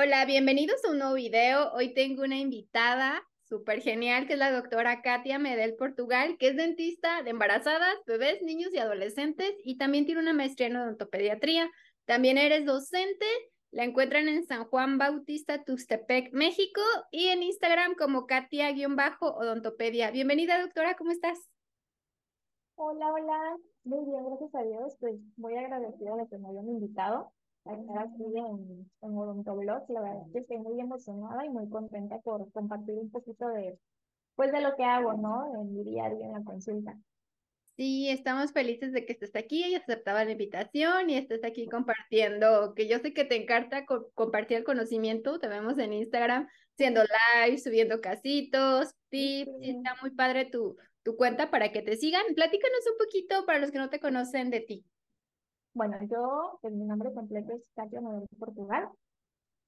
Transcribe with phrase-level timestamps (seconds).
[0.00, 1.72] Hola, bienvenidos a un nuevo video.
[1.72, 6.56] Hoy tengo una invitada súper genial, que es la doctora Katia Medel Portugal, que es
[6.56, 11.68] dentista de embarazadas, bebés, niños y adolescentes y también tiene una maestría en odontopediatría.
[12.04, 13.26] También eres docente,
[13.72, 16.80] la encuentran en San Juan Bautista, Tuxtepec, México
[17.10, 20.12] y en Instagram como Katia-odontopedia.
[20.12, 21.40] Bienvenida, doctora, ¿cómo estás?
[22.76, 23.56] Hola, hola.
[23.82, 24.96] Muy bien, gracias a Dios.
[25.00, 27.32] Pues muy agradecida de que me hayan invitado
[27.68, 29.84] en, en Odontoblog.
[29.88, 33.78] La verdad es que estoy muy emocionada y muy contenta por compartir un poquito de,
[34.34, 35.60] pues, de lo que hago, ¿no?
[35.60, 36.96] En mi día a día en la consulta.
[37.76, 42.74] Sí, estamos felices de que estés aquí y aceptaba la invitación y estés aquí compartiendo,
[42.74, 47.58] que yo sé que te encanta compartir el conocimiento, te vemos en Instagram haciendo live,
[47.58, 52.22] subiendo casitos, tips, está muy padre tu, tu cuenta para que te sigan.
[52.34, 54.84] Platícanos un poquito para los que no te conocen de ti.
[55.78, 58.88] Bueno, yo, pues, mi nombre completo es Katia Modelo Portugal.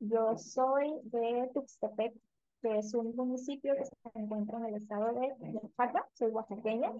[0.00, 2.12] Yo soy de Tuxtepec,
[2.60, 6.92] que es un municipio que se encuentra en el estado de Oaxaca, soy oaxaqueña.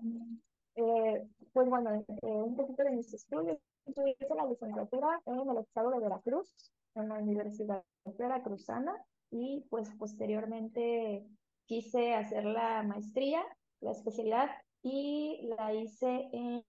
[0.77, 3.59] Eh, pues bueno, eh, un poquito de mis estudios.
[3.87, 7.83] Yo hice la licenciatura en el estado de Veracruz, en la Universidad
[8.17, 8.95] Veracruzana,
[9.33, 11.27] y pues posteriormente
[11.67, 13.43] quise hacer la maestría,
[13.81, 14.51] la especialidad,
[14.85, 16.63] y la hice en,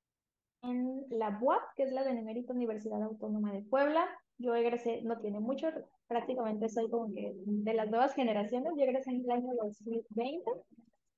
[0.63, 4.07] en la UAP, que es la Benemérita Universidad Autónoma de Puebla.
[4.37, 5.67] Yo egresé, no tiene mucho,
[6.07, 10.51] prácticamente soy como que de las nuevas generaciones, yo egresé en el año 2020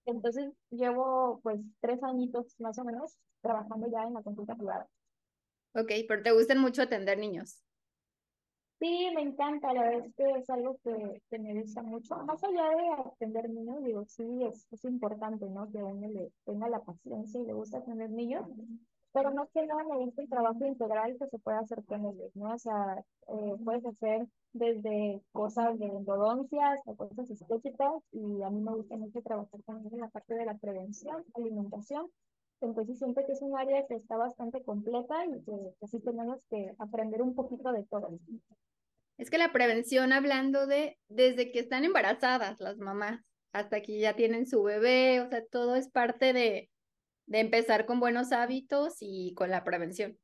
[0.05, 4.87] entonces llevo pues tres añitos más o menos trabajando ya en la consulta privada.
[5.75, 7.61] Ok, pero te gustan mucho atender niños.
[8.79, 12.15] Sí, me encanta, la verdad es que es algo que, que me gusta mucho.
[12.17, 15.71] Más allá de atender niños, digo, sí, es, es importante, ¿no?
[15.71, 18.45] Que uno le tenga la paciencia y le gusta atender niños,
[19.13, 22.35] pero no que nada me gusta el trabajo integral que se puede hacer con ellos,
[22.35, 22.53] ¿no?
[22.53, 28.61] O sea, eh, puedes hacer desde cosas de endodoncia hasta cosas estéticas y a mí
[28.61, 32.09] me gusta mucho trabajar también en la parte de la prevención, alimentación.
[32.61, 36.39] Entonces siento que es un área que está bastante completa y que, que sí tenemos
[36.49, 38.17] que aprender un poquito de todo.
[39.17, 43.21] Es que la prevención, hablando de desde que están embarazadas las mamás
[43.51, 46.71] hasta que ya tienen su bebé, o sea, todo es parte de,
[47.25, 50.17] de empezar con buenos hábitos y con la prevención.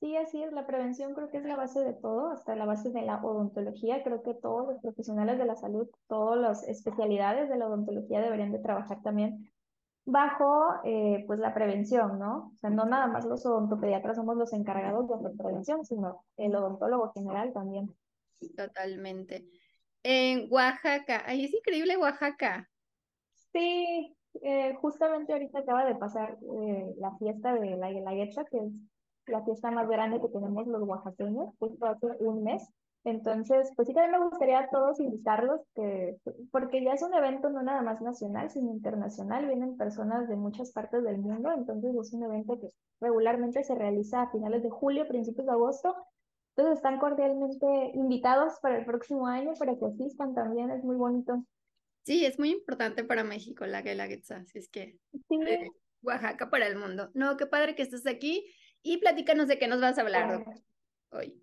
[0.00, 2.90] Sí, así es, la prevención creo que es la base de todo, hasta la base
[2.90, 4.02] de la odontología.
[4.02, 8.50] Creo que todos los profesionales de la salud, todas las especialidades de la odontología deberían
[8.50, 9.52] de trabajar también
[10.04, 12.52] bajo eh, pues la prevención, ¿no?
[12.52, 16.56] O sea, no nada más los odontopediatras somos los encargados de hacer prevención, sino el
[16.56, 17.94] odontólogo general también.
[18.56, 19.46] Totalmente.
[20.02, 22.68] En Oaxaca, ahí es increíble Oaxaca.
[23.52, 28.72] Sí, eh, justamente ahorita acaba de pasar eh, la fiesta de la Guelaguetza, que es
[29.26, 32.66] la fiesta más grande que tenemos los oaxaqueños, justo hace un mes.
[33.04, 36.18] Entonces, pues sí también me gustaría a todos invitarlos, que,
[36.52, 40.70] porque ya es un evento no nada más nacional, sino internacional, vienen personas de muchas
[40.72, 42.68] partes del mundo, entonces es un evento que
[43.00, 45.96] regularmente se realiza a finales de julio, principios de agosto,
[46.54, 51.42] entonces están cordialmente invitados para el próximo año para que asistan también, es muy bonito.
[52.02, 54.98] Sí, es muy importante para México la Guelaguetza, así es que
[56.02, 57.10] Oaxaca para el mundo.
[57.14, 58.46] No, qué padre que estés aquí
[58.82, 60.44] y platícanos de qué nos vas a hablar
[61.10, 61.40] hoy.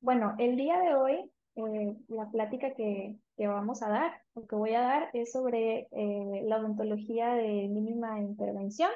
[0.00, 4.54] Bueno, el día de hoy, eh, la plática que, que, vamos a dar, o que
[4.54, 8.90] voy a dar, es sobre eh, la odontología de mínima intervención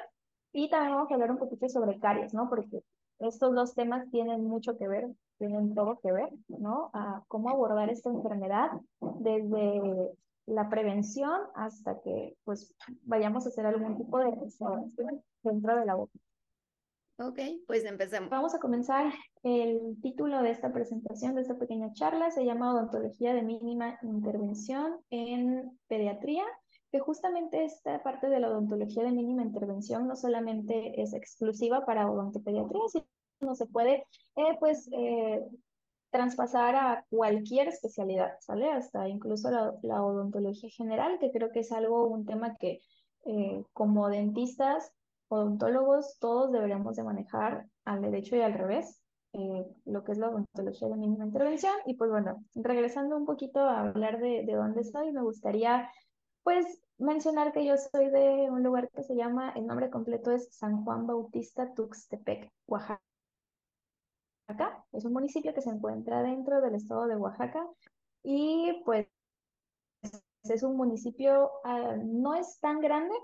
[0.53, 2.47] y también vamos a hablar un poquito sobre caries, ¿no?
[2.47, 2.81] Porque
[3.19, 6.89] estos dos temas tienen mucho que ver, tienen todo que ver, ¿no?
[6.93, 8.69] A cómo abordar esta enfermedad
[9.19, 10.11] desde
[10.45, 15.95] la prevención hasta que pues vayamos a hacer algún tipo de restauración dentro de la
[15.95, 16.13] boca.
[17.19, 18.29] Ok, pues empecemos.
[18.29, 19.13] Vamos a comenzar.
[19.43, 24.99] El título de esta presentación, de esta pequeña charla, se llama Odontología de mínima intervención
[25.09, 26.43] en pediatría,
[26.91, 32.09] que justamente esta parte de la odontología de mínima intervención no solamente es exclusiva para
[32.09, 32.81] odontopediatría,
[33.39, 34.05] sino se puede,
[34.35, 35.45] eh, pues, eh,
[36.13, 38.71] traspasar a cualquier especialidad, ¿sale?
[38.71, 39.49] Hasta incluso
[39.81, 42.81] la, odontología general, que creo que es algo, un tema que
[43.25, 44.93] eh, como dentistas
[45.27, 49.01] odontólogos, todos deberíamos de manejar al derecho y al revés,
[49.33, 51.73] eh, lo que es la odontología de mínima intervención.
[51.87, 55.89] Y pues bueno, regresando un poquito a hablar de, de dónde estoy, me gustaría
[56.43, 56.65] pues
[56.99, 60.83] mencionar que yo soy de un lugar que se llama, el nombre completo es San
[60.83, 63.01] Juan Bautista Tuxtepec, Oaxaca.
[64.91, 67.67] Es un municipio que se encuentra dentro del estado de Oaxaca
[68.23, 69.07] y pues
[70.43, 73.15] es un municipio, uh, no es tan grande,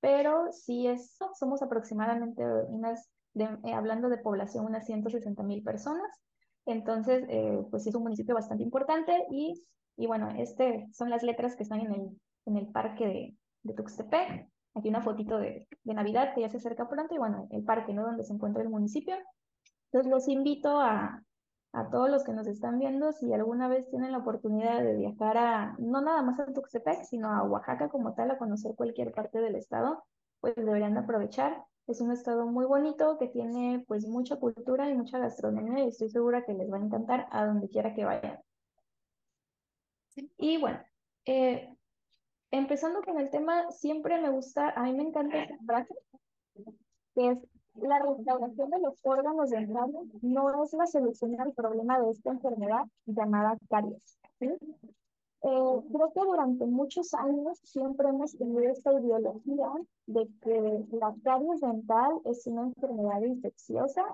[0.00, 6.10] pero sí es, somos aproximadamente unas, eh, hablando de población, unas 160 mil personas.
[6.66, 9.54] Entonces, eh, pues es un municipio bastante importante y,
[9.96, 13.74] y bueno, este son las letras que están en el, en el parque de, de
[13.74, 14.48] Tuxtepec.
[14.74, 17.92] Aquí una fotito de, de Navidad que ya se acerca pronto y bueno, el parque,
[17.92, 18.04] ¿no?
[18.04, 19.16] Donde se encuentra el municipio.
[19.92, 21.22] Entonces los invito a,
[21.72, 25.36] a todos los que nos están viendo, si alguna vez tienen la oportunidad de viajar
[25.36, 29.40] a, no nada más a Tuxtepec, sino a Oaxaca como tal, a conocer cualquier parte
[29.40, 30.04] del estado,
[30.40, 31.64] pues deberían de aprovechar.
[31.86, 36.08] Es un estado muy bonito que tiene pues mucha cultura y mucha gastronomía y estoy
[36.08, 38.38] segura que les va a encantar a donde quiera que vayan.
[40.38, 40.80] Y bueno,
[41.24, 41.74] eh,
[42.50, 45.94] empezando con el tema, siempre me gusta, a mí me encanta esta frase,
[47.14, 47.38] que es
[47.74, 52.84] la restauración de los órganos dentales no es la solución al problema de esta enfermedad
[53.06, 54.18] llamada caries.
[54.40, 54.48] Eh,
[55.42, 59.70] creo que durante muchos años siempre hemos tenido esta ideología
[60.06, 64.04] de que la caries dental es una enfermedad infecciosa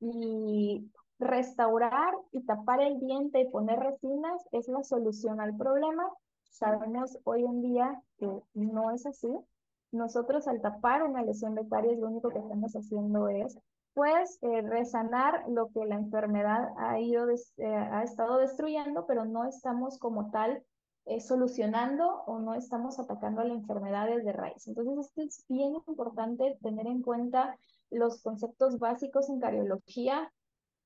[0.00, 6.08] y restaurar y tapar el diente y poner resinas es la solución al problema.
[6.50, 9.28] Sabemos hoy en día que no es así.
[9.92, 13.58] Nosotros al tapar una lesión de caries lo único que estamos haciendo es
[13.94, 19.44] pues eh, resanar lo que la enfermedad ha, ido eh, ha estado destruyendo, pero no
[19.44, 20.62] estamos como tal
[21.04, 24.66] eh, solucionando o no estamos atacando a la enfermedad desde raíz.
[24.66, 27.56] Entonces es bien importante tener en cuenta
[27.90, 30.32] los conceptos básicos en cariología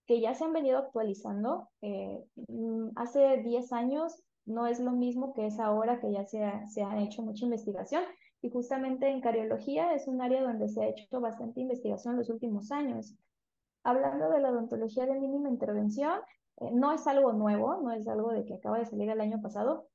[0.06, 1.68] que ya se han venido actualizando.
[1.80, 6.82] Mm, hace 10 años no es lo mismo que es ahora que ya se se
[6.82, 8.02] ha hecho mucha investigación.
[8.46, 12.30] Y justamente en cariología es un área donde se ha hecho bastante investigación en los
[12.30, 13.12] últimos años.
[13.82, 16.20] Hablando de la odontología de mínima intervención,
[16.58, 19.42] eh, no es algo nuevo, no es algo de que acaba de salir el año
[19.42, 19.88] pasado.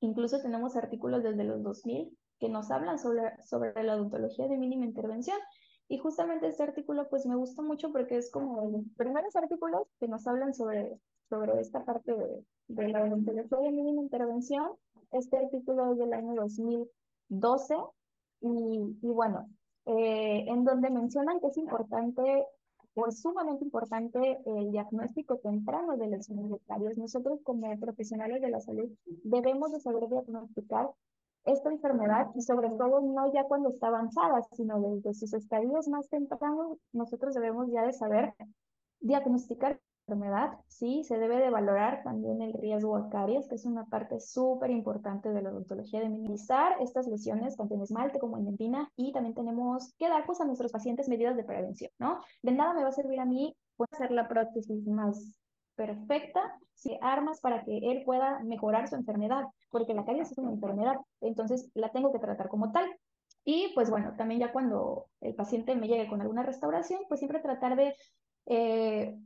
[0.00, 4.86] Incluso tenemos artículos desde los 2000 que nos hablan sobre, sobre la odontología de mínima
[4.86, 5.38] intervención.
[5.86, 10.08] Y justamente este artículo pues me gusta mucho porque es como los primeros artículos que
[10.08, 10.98] nos hablan sobre,
[11.28, 14.72] sobre esta parte de, de la odontología de mínima intervención.
[15.12, 16.90] Este artículo es del año 2000
[17.28, 17.76] 12,
[18.40, 19.48] y, y bueno,
[19.86, 22.46] eh, en donde mencionan que es importante
[22.94, 26.96] o es sumamente importante el diagnóstico temprano de lesiones dentarias.
[26.96, 28.88] Nosotros como profesionales de la salud
[29.24, 30.90] debemos de saber diagnosticar
[31.44, 36.08] esta enfermedad y sobre todo no ya cuando está avanzada, sino desde sus estadios más
[36.08, 38.32] tempranos, nosotros debemos ya de saber
[39.00, 43.86] diagnosticar enfermedad, sí, se debe de valorar también el riesgo a caries, que es una
[43.86, 48.44] parte súper importante de la odontología, de minimizar estas lesiones tanto en esmalte como en
[48.44, 52.20] dentina y también tenemos que dar pues, a nuestros pacientes medidas de prevención, ¿no?
[52.42, 55.40] De nada me va a servir a mí puede hacer la prótesis más
[55.74, 56.40] perfecta
[56.74, 60.96] si armas para que él pueda mejorar su enfermedad, porque la caries es una enfermedad,
[61.20, 62.84] entonces la tengo que tratar como tal.
[63.46, 67.40] Y pues bueno, también ya cuando el paciente me llegue con alguna restauración, pues siempre
[67.40, 67.94] tratar de
[68.46, 69.18] eh,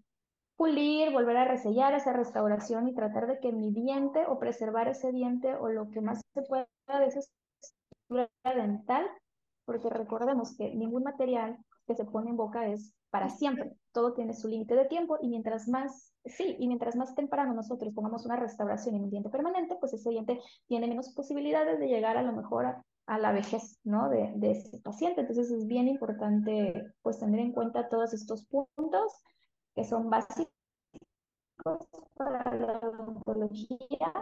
[0.58, 5.12] pulir, volver a resellar esa restauración y tratar de que mi diente o preservar ese
[5.12, 9.06] diente o lo que más se pueda de esa estructura dental,
[9.64, 11.56] porque recordemos que ningún material
[11.87, 15.28] que se pone en boca es para siempre, todo tiene su límite de tiempo y
[15.28, 19.76] mientras más, sí, y mientras más temprano nosotros pongamos una restauración en un diente permanente,
[19.78, 23.78] pues ese diente tiene menos posibilidades de llegar a lo mejor a, a la vejez,
[23.84, 24.11] ¿no?
[24.11, 25.20] De, de ese paciente.
[25.22, 29.12] Entonces es bien importante, pues, tener en cuenta todos estos puntos
[29.78, 30.50] que son básicos
[32.16, 34.12] para la odontología.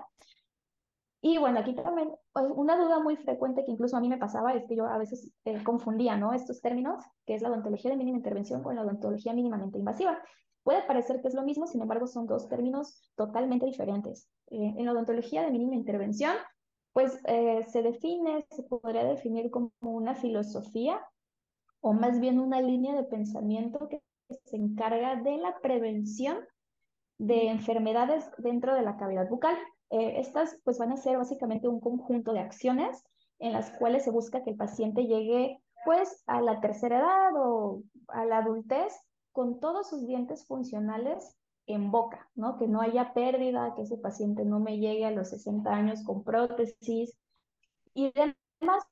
[1.23, 4.53] Y bueno, aquí también pues, una duda muy frecuente que incluso a mí me pasaba
[4.53, 6.35] es que yo a veces eh, confundía ¿no?
[6.35, 10.23] estos términos, que es la odontología de mínima intervención con la odontología mínimamente invasiva.
[10.63, 14.29] Puede parecer que es lo mismo, sin embargo son dos términos totalmente diferentes.
[14.49, 16.37] Eh, en la odontología de mínima intervención,
[16.93, 21.01] pues eh, se define, se podría definir como una filosofía
[21.81, 24.03] o más bien una línea de pensamiento que
[24.45, 26.39] se encarga de la prevención
[27.19, 29.57] de enfermedades dentro de la cavidad bucal.
[29.91, 33.05] Eh, estas pues van a ser básicamente un conjunto de acciones
[33.39, 37.83] en las cuales se busca que el paciente llegue pues a la tercera edad o
[38.09, 38.93] a la adultez
[39.33, 42.59] con todos sus dientes funcionales en boca, ¿no?
[42.59, 46.25] Que no haya pérdida, que ese paciente no me llegue a los 60 años con
[46.25, 47.17] prótesis
[47.95, 48.85] y demás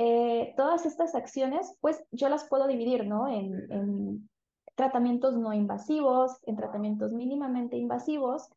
[0.00, 3.26] eh, todas estas acciones, pues yo las puedo dividir, ¿no?
[3.26, 4.28] En,
[4.76, 8.48] tratamientos no invasivos, en tratamientos mínimamente invasivos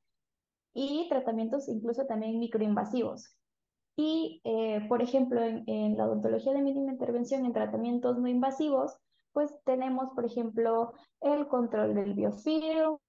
[0.72, 3.36] y tratamientos incluso también microinvasivos.
[3.96, 8.96] Y, eh, por ejemplo, en, la odontología de mínima intervención en tratamientos no invasivos,
[9.34, 13.00] pues tenemos, por ejemplo, el control del biofilm,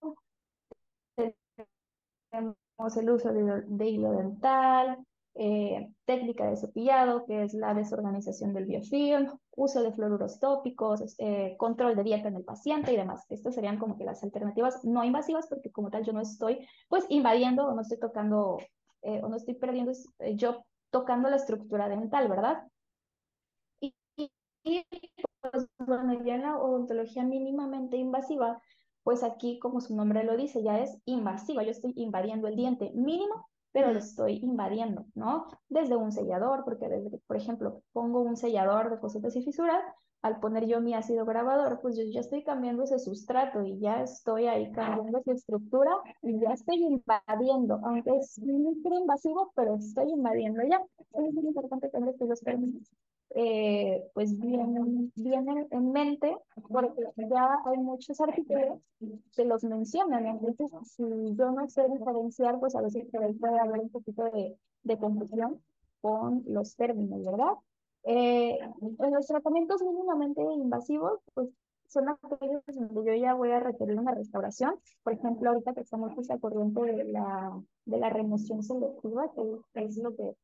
[2.30, 8.52] tenemos el uso de, de hilo dental, eh, técnica de cepillado, que es la desorganización
[8.52, 13.24] del biofilm, uso de fluoruros tópicos, eh, control de dieta en el paciente y demás.
[13.30, 17.06] Estas serían como que las alternativas no invasivas, porque como tal yo no estoy pues
[17.08, 18.58] invadiendo o no estoy tocando
[19.02, 19.92] eh, o no estoy perdiendo
[20.34, 22.64] yo tocando la estructura dental, ¿verdad?
[23.80, 24.84] Y,
[25.40, 28.60] pues bueno, ya en la odontología mínimamente invasiva,
[29.02, 32.92] pues aquí como su nombre lo dice, ya es invasiva, yo estoy invadiendo el diente
[32.94, 35.46] mínimo pero lo estoy invadiendo, ¿no?
[35.68, 39.82] Desde un sellador, porque desde, por ejemplo, pongo un sellador de cositas y fisuras,
[40.22, 44.02] al poner yo mi ácido grabador, pues yo ya estoy cambiando ese sustrato y ya
[44.02, 45.90] estoy ahí cambiando esa estructura
[46.22, 50.80] y ya estoy invadiendo, aunque es muy invasivo, pero estoy invadiendo ya.
[50.98, 52.92] Es muy importante tener estos dos términos
[53.34, 56.36] eh, pues vienen, vienen en mente,
[56.68, 58.78] porque ya hay muchos artículos
[59.34, 61.04] que los mencionan, entonces si
[61.36, 65.60] yo no sé diferenciar, pues a veces puede haber un poquito de, de confusión
[66.00, 67.54] con los términos, ¿verdad?
[68.04, 68.58] Eh,
[68.98, 71.48] en los tratamientos mínimamente invasivos, pues
[71.86, 74.74] son aquellos donde yo ya voy a requerir una restauración.
[75.02, 79.84] Por ejemplo, ahorita que estamos pues, al corriente de la, de la remoción selectiva, que
[79.84, 80.34] es lo que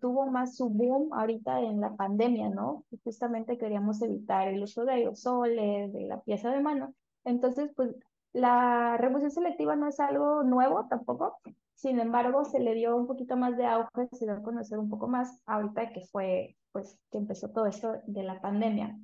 [0.00, 2.84] tuvo más su boom ahorita en la pandemia, ¿no?
[3.04, 6.94] Justamente queríamos evitar el uso de aerosoles, de la pieza de mano.
[7.24, 7.94] Entonces, pues
[8.32, 11.40] la remoción selectiva no es algo nuevo tampoco.
[11.74, 14.90] Sin embargo, se le dio un poquito más de auge, se dio a conocer un
[14.90, 18.98] poco más ahorita que fue, pues, que empezó todo esto de la pandemia.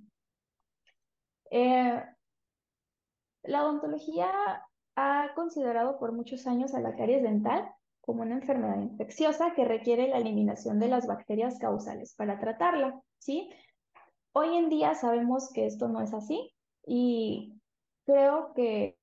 [1.51, 2.03] Eh,
[3.45, 4.29] la odontología
[4.97, 7.69] ha considerado por muchos años a la caries dental
[8.05, 13.51] como una enfermedad infecciosa que requiere la eliminación de las bacterias causales para tratarla, ¿sí?
[14.33, 16.53] Hoy en día sabemos que esto no es así
[16.87, 17.55] y
[18.05, 18.99] creo que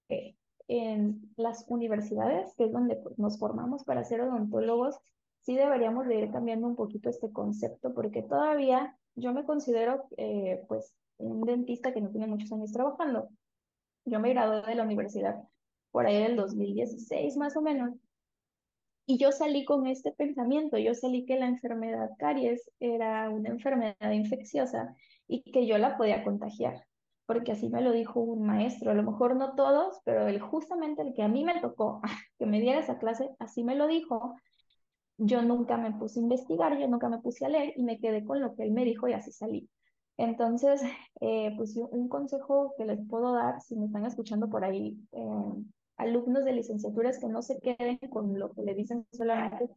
[0.67, 4.99] en las universidades, que es donde pues, nos formamos para ser odontólogos,
[5.39, 10.63] sí deberíamos de ir cambiando un poquito este concepto porque todavía yo me considero eh,
[10.67, 13.29] pues un dentista que no tiene muchos años trabajando.
[14.05, 15.41] Yo me gradué de la universidad
[15.91, 17.95] por ahí del 2016 más o menos
[19.11, 24.11] y yo salí con este pensamiento, yo salí que la enfermedad caries era una enfermedad
[24.11, 24.95] infecciosa
[25.27, 26.87] y que yo la podía contagiar,
[27.25, 31.01] porque así me lo dijo un maestro, a lo mejor no todos, pero él justamente
[31.01, 32.01] el que a mí me tocó
[32.39, 34.35] que me diera esa clase, así me lo dijo.
[35.17, 38.23] Yo nunca me puse a investigar, yo nunca me puse a leer y me quedé
[38.23, 39.69] con lo que él me dijo y así salí.
[40.15, 40.81] Entonces,
[41.19, 45.63] eh, pues un consejo que les puedo dar, si me están escuchando por ahí, eh,
[46.01, 49.69] alumnos de licenciaturas que no se queden con lo que le dicen solamente,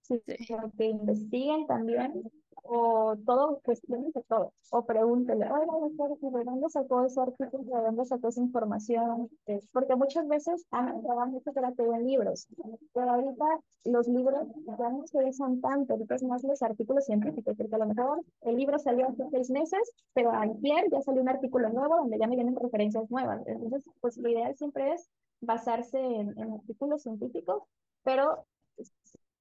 [0.00, 2.22] sino que investiguen también
[2.62, 7.64] o todo, cuestiones de todo, o pregúntele, oiga, doctor, ¿de dónde sacó ese artículo?
[7.64, 9.30] ¿De dónde sacó esa información?
[9.72, 12.46] Porque muchas veces han entrado mucho terapia en libros,
[12.92, 13.44] pero ahorita
[13.84, 14.46] los libros
[14.78, 18.22] ya no se usan tanto, ahorita es más los artículos científicos, porque a lo mejor
[18.42, 22.26] el libro salió hace seis meses, pero ayer ya salió un artículo nuevo donde ya
[22.26, 23.42] me vienen referencias nuevas.
[23.46, 25.08] Entonces, pues lo ideal siempre es
[25.40, 27.62] basarse en, en artículos científicos,
[28.04, 28.44] pero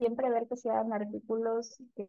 [0.02, 2.08] siempre ver que sean artículos que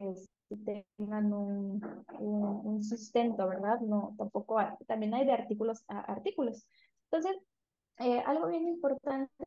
[0.97, 3.81] tengan un, un, sustento, ¿verdad?
[3.81, 4.57] No, tampoco,
[4.87, 6.67] también hay de artículos a artículos.
[7.11, 7.39] Entonces,
[7.99, 9.45] eh, algo bien importante.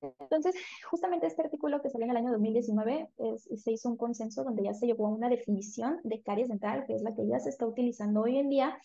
[0.00, 0.56] Entonces,
[0.90, 4.64] justamente este artículo que salió en el año 2019, es, se hizo un consenso donde
[4.64, 7.50] ya se llegó a una definición de caries dental, que es la que ya se
[7.50, 8.76] está utilizando hoy en día.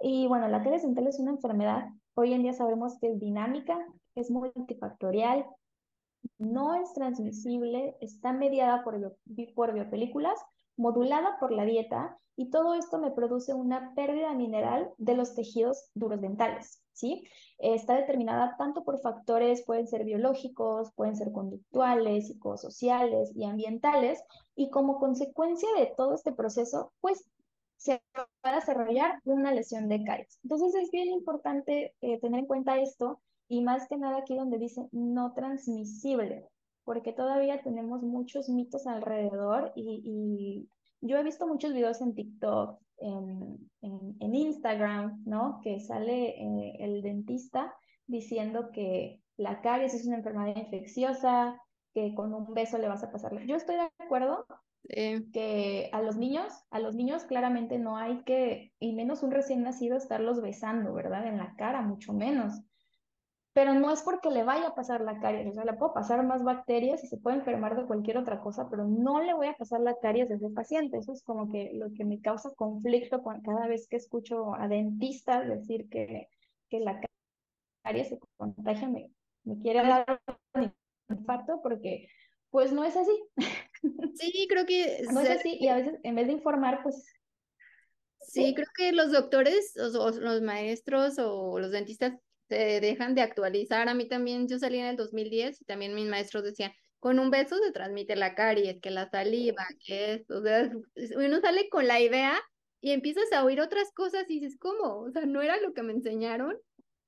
[0.00, 1.88] Y bueno, la caries dental es una enfermedad.
[2.12, 3.78] Hoy en día sabemos que es dinámica,
[4.14, 5.46] es multifactorial,
[6.38, 9.16] no es transmisible, está mediada por,
[9.54, 10.38] por biopelículas,
[10.76, 15.90] modulada por la dieta y todo esto me produce una pérdida mineral de los tejidos
[15.94, 17.24] duros dentales, ¿sí?
[17.58, 24.20] Está determinada tanto por factores, pueden ser biológicos, pueden ser conductuales, psicosociales y ambientales,
[24.56, 27.24] y como consecuencia de todo este proceso, pues
[27.76, 30.40] se va a desarrollar una lesión de caries.
[30.42, 34.58] Entonces es bien importante eh, tener en cuenta esto y más que nada aquí donde
[34.58, 36.46] dice no transmisible,
[36.84, 40.68] porque todavía tenemos muchos mitos alrededor y,
[41.00, 45.60] yo he visto muchos videos en TikTok, en, en, Instagram, ¿no?
[45.62, 47.74] Que sale eh, el dentista
[48.06, 51.60] diciendo que la caries es una enfermedad infecciosa,
[51.92, 53.38] que con un beso le vas a pasar.
[53.44, 54.46] Yo estoy de acuerdo
[54.88, 59.62] que a los niños, a los niños claramente no hay que, y menos un recién
[59.62, 61.26] nacido, estarlos besando, ¿verdad?
[61.26, 62.62] En la cara, mucho menos
[63.54, 66.26] pero no es porque le vaya a pasar la caries, o sea, le puedo pasar
[66.26, 69.56] más bacterias y se puede enfermar de cualquier otra cosa, pero no le voy a
[69.56, 70.98] pasar la caries desde el paciente.
[70.98, 75.46] Eso es como que lo que me causa conflicto cada vez que escucho a dentistas
[75.46, 76.28] decir que,
[76.68, 77.00] que la
[77.84, 79.12] caries se contagia, me,
[79.44, 80.20] me quiere dar
[80.54, 80.74] un
[81.08, 82.08] infarto porque
[82.50, 83.24] pues no es así.
[84.16, 85.04] Sí, creo que...
[85.12, 87.06] no es así y a veces en vez de informar, pues...
[88.18, 92.14] Sí, creo que los doctores o, los maestros o los dentistas
[92.54, 93.88] se dejan de actualizar.
[93.88, 97.30] A mí también, yo salí en el 2010 y también mis maestros decían, con un
[97.30, 100.70] beso se transmite la caries, que la saliva, que esto, o sea,
[101.16, 102.34] uno sale con la idea
[102.80, 105.00] y empiezas a oír otras cosas y dices, ¿cómo?
[105.00, 106.56] O sea, no era lo que me enseñaron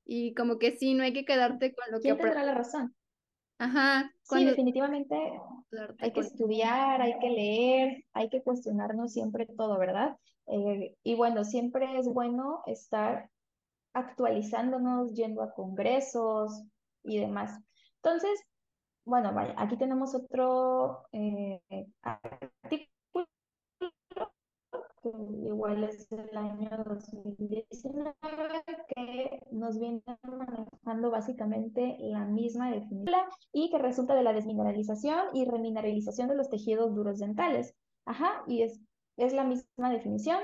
[0.04, 2.22] y como que sí, no hay que quedarte con lo ¿Quién que...
[2.22, 2.94] ¿Quién tendrá la razón?
[3.58, 4.12] Ajá.
[4.22, 5.16] Sí, definitivamente
[5.98, 10.16] hay que estudiar, hay que leer, hay que cuestionarnos siempre todo, ¿verdad?
[10.46, 13.30] Eh, y bueno, siempre es bueno estar
[13.96, 16.62] actualizándonos, yendo a congresos
[17.02, 17.58] y demás.
[18.02, 18.40] Entonces,
[19.04, 21.60] bueno, vaya, aquí tenemos otro eh,
[22.02, 22.96] artículo
[25.44, 28.14] igual es el año 2019,
[28.88, 33.20] que nos viene manejando básicamente la misma definición
[33.52, 37.74] y que resulta de la desmineralización y remineralización de los tejidos duros dentales.
[38.04, 38.80] Ajá, y es,
[39.16, 40.40] es la misma definición.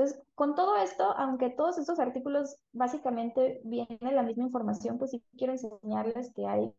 [0.00, 5.22] Entonces, con todo esto, aunque todos estos artículos básicamente vienen la misma información, pues sí
[5.36, 6.72] quiero enseñarles que hay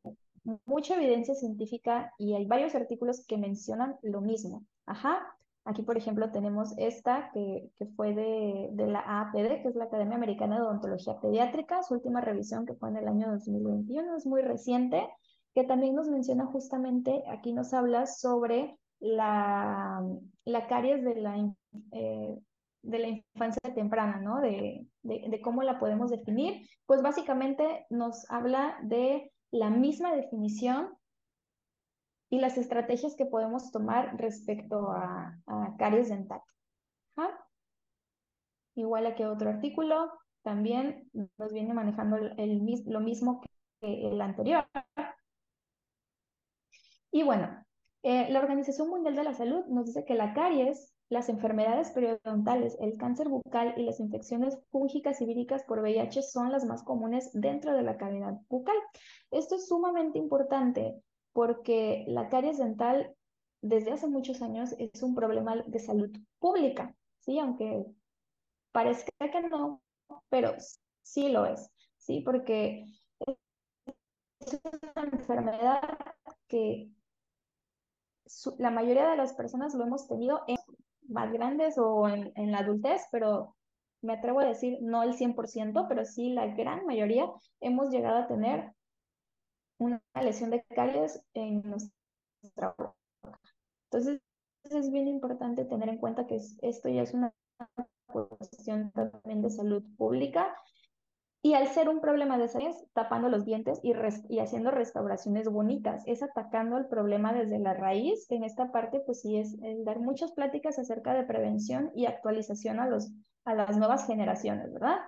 [0.65, 4.63] mucha evidencia científica y hay varios artículos que mencionan lo mismo.
[4.87, 5.19] Ajá.
[5.65, 10.15] Aquí, por ejemplo, tenemos esta que, fue de, de, la AAPD, que es la Academia
[10.17, 14.41] Americana de Odontología Pediátrica, su última revisión que fue en el año 2021, es muy
[14.41, 15.07] reciente,
[15.53, 20.03] que también nos menciona justamente, aquí nos habla sobre la,
[20.45, 21.53] la caries de la,
[21.91, 22.39] eh,
[22.83, 24.39] de la infancia temprana, ¿no?
[24.41, 26.67] De, de, cómo la podemos definir.
[26.85, 30.89] Pues básicamente nos habla de la misma definición
[32.29, 36.41] y las estrategias que podemos tomar respecto a, a caries dental.
[38.75, 40.11] Igual aquí otro artículo,
[40.43, 44.65] también nos viene manejando el, lo mismo que el anterior.
[47.11, 47.65] Y bueno,
[48.03, 52.77] eh, la Organización Mundial de la Salud nos dice que la caries, las enfermedades periodontales,
[52.79, 57.31] el cáncer bucal y las infecciones fúngicas y víricas por VIH son las más comunes
[57.33, 58.77] dentro de la cavidad bucal.
[59.29, 61.03] Esto es sumamente importante
[61.33, 63.13] porque la caries dental
[63.61, 67.37] desde hace muchos años es un problema de salud pública, ¿sí?
[67.39, 67.85] Aunque
[68.71, 69.81] parezca que no,
[70.29, 70.53] pero
[71.01, 72.21] sí lo es, ¿sí?
[72.21, 72.85] Porque
[74.39, 74.59] es
[74.95, 75.81] una enfermedad
[76.47, 76.89] que
[78.57, 80.57] la mayoría de las personas lo hemos tenido en
[81.11, 83.55] más grandes o en, en la adultez, pero
[84.01, 87.25] me atrevo a decir no el 100%, pero sí la gran mayoría
[87.59, 88.73] hemos llegado a tener
[89.77, 92.95] una lesión de caries en nuestra boca.
[93.85, 94.21] Entonces,
[94.63, 97.33] es bien importante tener en cuenta que esto ya es una
[98.07, 100.55] cuestión también de salud pública.
[101.43, 103.93] Y al ser un problema de salud, tapando los dientes y,
[104.29, 108.29] y haciendo restauraciones bonitas, es atacando el problema desde la raíz.
[108.29, 112.87] En esta parte, pues sí, es dar muchas pláticas acerca de prevención y actualización a,
[112.87, 113.11] los,
[113.45, 114.99] a las nuevas generaciones, ¿verdad?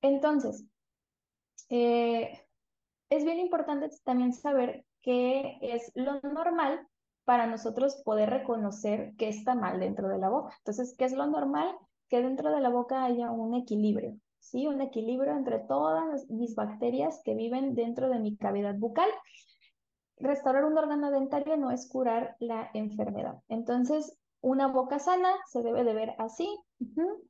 [0.00, 0.64] Entonces,
[1.68, 2.40] eh,
[3.10, 6.88] es bien importante también saber qué es lo normal
[7.24, 10.54] para nosotros poder reconocer qué está mal dentro de la boca.
[10.58, 11.74] Entonces, ¿qué es lo normal?
[12.08, 14.66] Que dentro de la boca haya un equilibrio, ¿sí?
[14.66, 19.10] Un equilibrio entre todas mis bacterias que viven dentro de mi cavidad bucal.
[20.18, 23.42] Restaurar un órgano dentario no es curar la enfermedad.
[23.48, 26.48] Entonces, una boca sana se debe de ver así,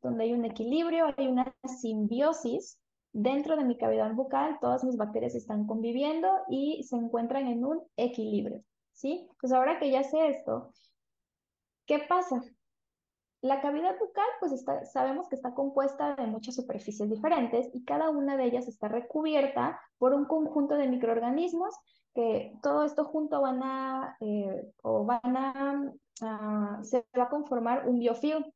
[0.03, 2.79] donde hay un equilibrio, hay una simbiosis
[3.15, 7.81] Dentro de mi cavidad bucal, todas mis bacterias están conviviendo y se encuentran en un
[7.97, 9.29] equilibrio, ¿sí?
[9.41, 10.73] Pues ahora que ya sé esto,
[11.87, 12.43] ¿qué pasa?
[13.45, 18.39] La cavidad bucal, pues sabemos que está compuesta de muchas superficies diferentes y cada una
[18.39, 21.75] de ellas está recubierta por un conjunto de microorganismos
[22.15, 27.87] que todo esto junto van a, eh, o van a, ah, se va a conformar
[27.87, 28.47] un biofilm.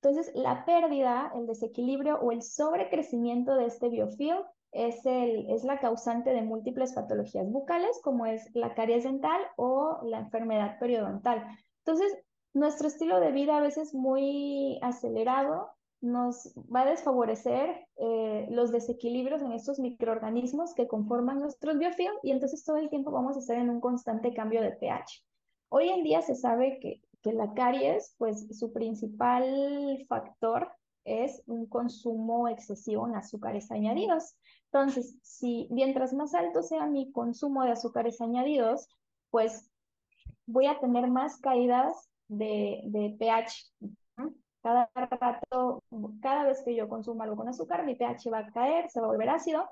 [0.00, 4.38] Entonces, la pérdida, el desequilibrio o el sobrecrecimiento de este biofilm
[4.70, 9.98] es, el, es la causante de múltiples patologías bucales, como es la caries dental o
[10.04, 11.44] la enfermedad periodontal.
[11.84, 12.16] Entonces,
[12.54, 15.68] nuestro estilo de vida a veces muy acelerado
[16.00, 22.32] nos va a desfavorecer eh, los desequilibrios en estos microorganismos que conforman nuestros biofilm y
[22.32, 25.24] entonces todo el tiempo vamos a estar en un constante cambio de pH.
[25.68, 30.70] Hoy en día se sabe que que la caries, pues su principal factor
[31.04, 34.36] es un consumo excesivo en azúcares añadidos.
[34.72, 38.88] Entonces, si mientras más alto sea mi consumo de azúcares añadidos,
[39.30, 39.70] pues
[40.46, 43.72] voy a tener más caídas de, de pH.
[44.62, 45.82] Cada rato,
[46.20, 49.06] cada vez que yo consumo algo con azúcar, mi pH va a caer, se va
[49.06, 49.68] a volver ácido.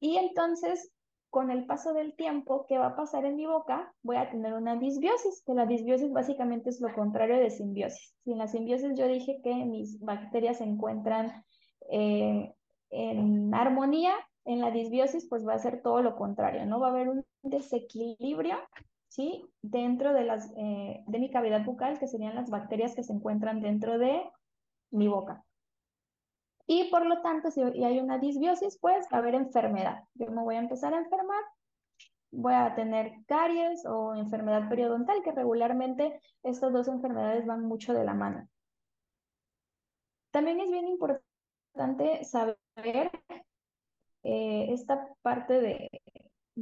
[0.00, 0.92] Y entonces
[1.30, 3.92] con el paso del tiempo, ¿qué va a pasar en mi boca?
[4.02, 8.16] Voy a tener una disbiosis, que la disbiosis básicamente es lo contrario de simbiosis.
[8.24, 11.44] Si en la simbiosis yo dije que mis bacterias se encuentran
[11.90, 12.54] eh,
[12.90, 14.14] en armonía,
[14.46, 16.80] en la disbiosis pues va a ser todo lo contrario, ¿no?
[16.80, 18.56] Va a haber un desequilibrio,
[19.08, 19.44] ¿sí?
[19.62, 23.60] Dentro de, las, eh, de mi cavidad bucal, que serían las bacterias que se encuentran
[23.60, 24.22] dentro de
[24.90, 25.44] mi boca.
[26.66, 30.04] Y por lo tanto, si hay una disbiosis, pues va a haber enfermedad.
[30.14, 31.42] Yo me voy a empezar a enfermar,
[32.30, 38.04] voy a tener caries o enfermedad periodontal, que regularmente estas dos enfermedades van mucho de
[38.04, 38.48] la mano.
[40.30, 43.10] También es bien importante saber
[44.22, 46.02] eh, esta parte de,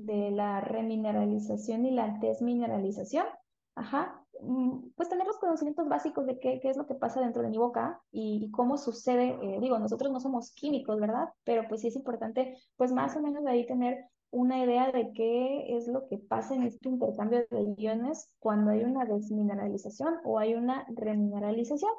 [0.05, 3.27] de la remineralización y la desmineralización.
[3.75, 7.43] Ajá, Mm, pues tener los conocimientos básicos de qué, qué es lo que pasa dentro
[7.43, 11.29] de mi boca y, cómo sucede, eh, digo, nosotros no somos químicos, ¿verdad?
[11.45, 15.13] Pero pues sí es importante, pues más o menos de ahí tener una idea de
[15.13, 20.39] qué es lo que pasa en este intercambio de iones cuando hay una desmineralización o
[20.39, 21.93] hay una remineralización.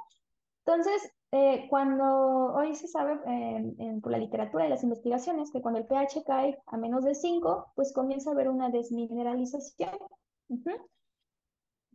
[0.66, 5.80] Entonces, eh, cuando hoy se sabe en, por la literatura y las investigaciones que cuando
[5.80, 9.92] el pH cae a menos de 5, pues comienza a haber una desmineralización.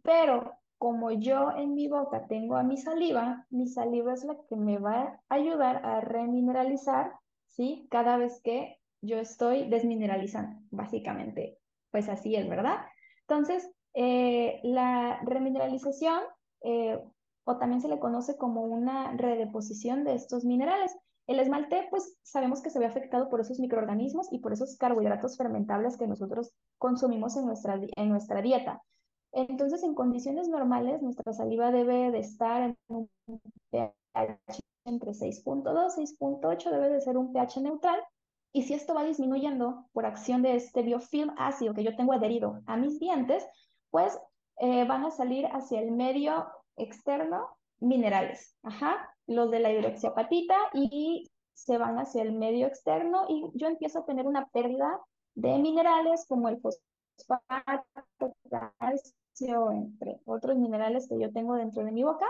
[0.03, 4.57] Pero como yo en mi boca tengo a mi saliva, mi saliva es la que
[4.57, 7.13] me va a ayudar a remineralizar,
[7.47, 7.87] ¿sí?
[7.91, 11.59] Cada vez que yo estoy desmineralizando, básicamente.
[11.91, 12.81] Pues así es, ¿verdad?
[13.29, 16.21] Entonces, eh, la remineralización,
[16.63, 16.99] eh,
[17.45, 20.97] o también se le conoce como una redeposición de estos minerales.
[21.27, 25.37] El esmalte, pues sabemos que se ve afectado por esos microorganismos y por esos carbohidratos
[25.37, 28.83] fermentables que nosotros consumimos en nuestra, en nuestra dieta.
[29.33, 33.09] Entonces, en condiciones normales, nuestra saliva debe de estar en un
[33.71, 38.01] pH entre 6.2 y 6.8, debe de ser un pH neutral.
[38.53, 42.61] Y si esto va disminuyendo por acción de este biofilm ácido que yo tengo adherido
[42.67, 43.47] a mis dientes,
[43.91, 44.19] pues
[44.59, 51.31] eh, van a salir hacia el medio externo minerales, ajá, los de la hidroxiapatita y
[51.55, 55.01] se van hacia el medio externo y yo empiezo a tener una pérdida
[55.35, 57.85] de minerales como el fosfato,
[59.71, 62.27] entre otros minerales que yo tengo dentro de mi boca.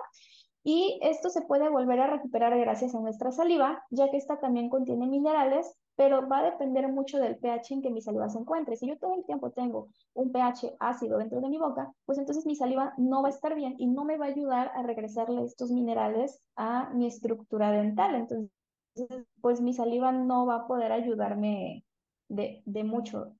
[0.64, 4.68] Y esto se puede volver a recuperar gracias a nuestra saliva, ya que esta también
[4.68, 8.76] contiene minerales, pero va a depender mucho del pH en que mi saliva se encuentre.
[8.76, 12.46] Si yo todo el tiempo tengo un pH ácido dentro de mi boca, pues entonces
[12.46, 15.44] mi saliva no va a estar bien y no me va a ayudar a regresarle
[15.44, 18.14] estos minerales a mi estructura dental.
[18.14, 18.50] Entonces,
[19.40, 21.84] pues mi saliva no va a poder ayudarme
[22.28, 23.34] de, de mucho.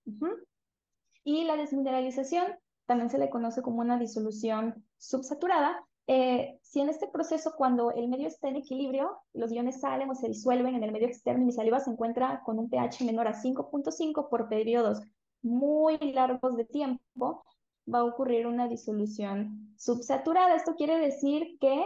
[1.25, 2.45] Y la desmineralización
[2.87, 5.85] también se le conoce como una disolución subsaturada.
[6.07, 10.15] Eh, si en este proceso, cuando el medio está en equilibrio, los iones salen o
[10.15, 13.29] se disuelven en el medio externo y mi saliva se encuentra con un pH menor
[13.29, 15.01] a 5.5 por periodos
[15.43, 17.45] muy largos de tiempo,
[17.93, 20.55] va a ocurrir una disolución subsaturada.
[20.55, 21.85] Esto quiere decir que,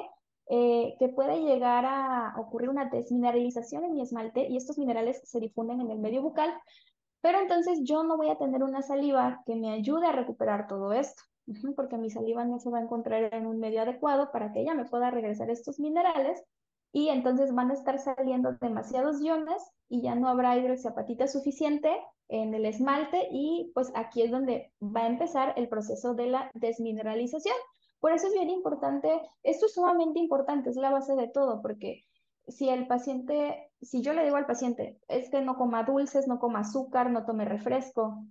[0.48, 5.40] eh, que puede llegar a ocurrir una desmineralización en mi esmalte y estos minerales se
[5.40, 6.52] difunden en el medio bucal,
[7.20, 10.92] pero entonces yo no voy a tener una saliva que me ayude a recuperar todo
[10.92, 11.22] esto,
[11.74, 14.74] porque mi saliva no se va a encontrar en un medio adecuado para que ella
[14.74, 16.42] me pueda regresar estos minerales
[16.92, 21.90] y entonces van a estar saliendo demasiados iones y ya no habrá hidroxiapatita suficiente
[22.28, 26.50] en el esmalte y pues aquí es donde va a empezar el proceso de la
[26.54, 27.54] desmineralización.
[28.00, 32.04] Por eso es bien importante, esto es sumamente importante, es la base de todo, porque
[32.48, 36.38] si el paciente, si yo le digo al paciente, es que no coma dulces, no
[36.38, 38.24] coma azúcar, no tome refresco,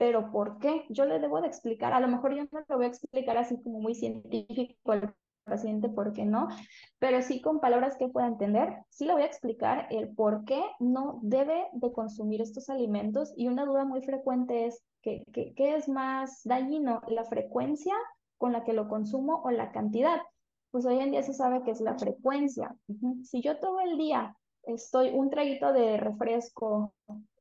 [0.00, 0.86] pero ¿por qué?
[0.88, 3.60] Yo le debo de explicar, a lo mejor yo no lo voy a explicar así
[3.60, 6.48] como muy científico al paciente, ¿por qué no?
[6.98, 10.62] Pero sí con palabras que pueda entender, sí le voy a explicar el por qué
[10.78, 15.86] no debe de consumir estos alimentos y una duda muy frecuente es, ¿qué, qué, es
[15.86, 17.94] más dañino, la frecuencia
[18.38, 20.18] con la que lo consumo o la cantidad?
[20.70, 22.74] pues hoy en día se sabe que es la frecuencia.
[23.24, 26.94] Si yo todo el día estoy un traguito de refresco,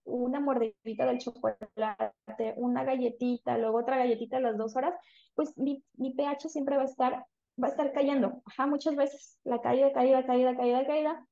[0.10, 2.14] una mordidita del chocolate,
[2.58, 4.94] una galletita, luego otra galletita a las dos horas,
[5.36, 7.26] pues mi, pH siempre va a estar,
[7.62, 8.42] va a estar cayendo.
[8.46, 11.26] Ajá, muchas veces la caída, caída, caída, caída, caída.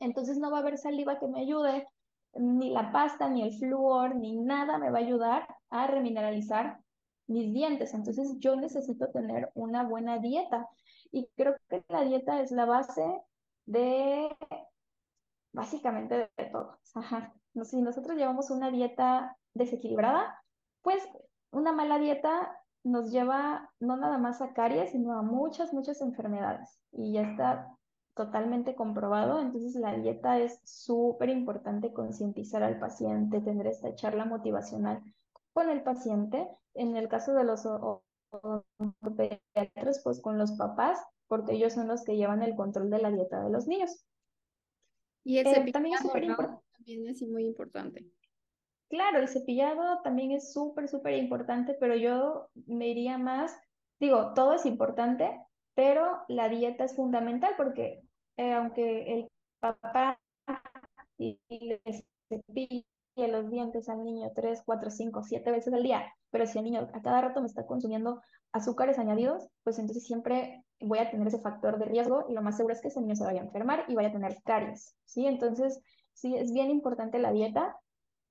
[0.00, 1.86] Entonces no va a haber saliva que me ayude,
[2.34, 6.78] ni la pasta, ni el flúor, ni nada me va a ayudar a remineralizar
[7.26, 7.94] mis dientes.
[7.94, 10.68] Entonces yo necesito tener una buena dieta.
[11.10, 13.04] Y creo que la dieta es la base
[13.66, 14.34] de,
[15.52, 16.78] básicamente de todo.
[16.94, 17.34] Ajá.
[17.64, 20.42] Si nosotros llevamos una dieta desequilibrada,
[20.82, 21.06] pues
[21.50, 26.80] una mala dieta nos lleva no nada más a caries, sino a muchas, muchas enfermedades.
[26.92, 27.76] Y ya está
[28.14, 29.40] totalmente comprobado.
[29.40, 35.02] Entonces la dieta es súper importante concientizar al paciente, tener esta charla motivacional
[35.52, 36.48] con el paciente.
[36.74, 37.68] En el caso de los
[39.16, 43.10] pediatras, pues con los papás, porque ellos son los que llevan el control de la
[43.10, 44.04] dieta de los niños.
[45.24, 46.64] Y el eh, también es súper importante.
[46.84, 48.04] También es muy importante.
[48.88, 53.56] Claro, el cepillado también es súper, súper importante, pero yo me iría más,
[54.00, 55.30] digo, todo es importante,
[55.74, 58.02] pero la dieta es fundamental porque
[58.36, 59.28] eh, aunque el
[59.60, 60.18] papá
[61.18, 61.80] y, le
[62.28, 62.84] cepille
[63.16, 66.90] los dientes al niño tres, cuatro, cinco, siete veces al día, pero si el niño
[66.92, 68.20] a cada rato me está consumiendo
[68.52, 72.56] azúcares añadidos, pues entonces siempre voy a tener ese factor de riesgo y lo más
[72.56, 75.26] seguro es que ese niño se vaya a enfermar y vaya a tener caries, ¿sí?
[75.26, 75.80] Entonces,
[76.14, 77.76] sí, es bien importante la dieta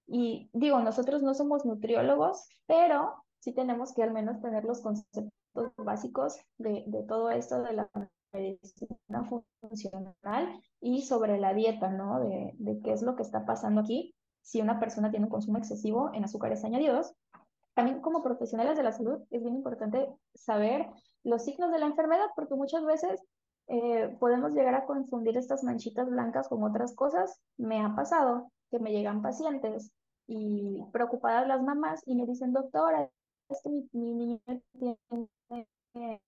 [0.08, 5.32] y digo, nosotros no somos nutriólogos, pero sí tenemos que al menos tener los conceptos
[5.78, 7.90] básicos de, de todo esto de la
[8.34, 9.30] medicina
[9.62, 12.20] funcional y sobre la dieta, ¿no?
[12.20, 15.58] De, de qué es lo que está pasando aquí si una persona tiene un consumo
[15.58, 17.14] excesivo en azúcares añadidos.
[17.74, 20.88] También como profesionales de la salud es bien importante saber
[21.24, 23.22] los signos de la enfermedad porque muchas veces
[23.74, 27.40] eh, podemos llegar a confundir estas manchitas blancas con otras cosas.
[27.56, 29.94] Me ha pasado que me llegan pacientes
[30.28, 33.10] y preocupadas las mamás y me dicen, doctora,
[33.48, 34.40] es que mi, niño
[35.94, 36.20] tiene,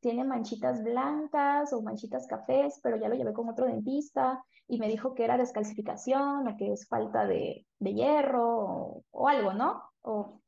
[0.00, 4.88] tiene manchitas blancas o manchitas cafés, pero ya lo llevé con otro dentista y me
[4.88, 9.84] dijo que era descalcificación o que es falta de, de hierro o, algo, ¿no?
[10.02, 10.40] O,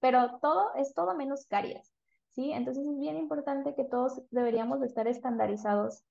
[0.00, 1.93] pero todo es todo menos caries,
[2.34, 2.52] ¿sí?
[2.52, 6.02] Entonces es bien importante que todos deberíamos de estar estandarizados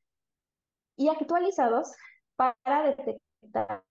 [0.95, 1.91] y actualizados
[2.35, 3.83] para detectar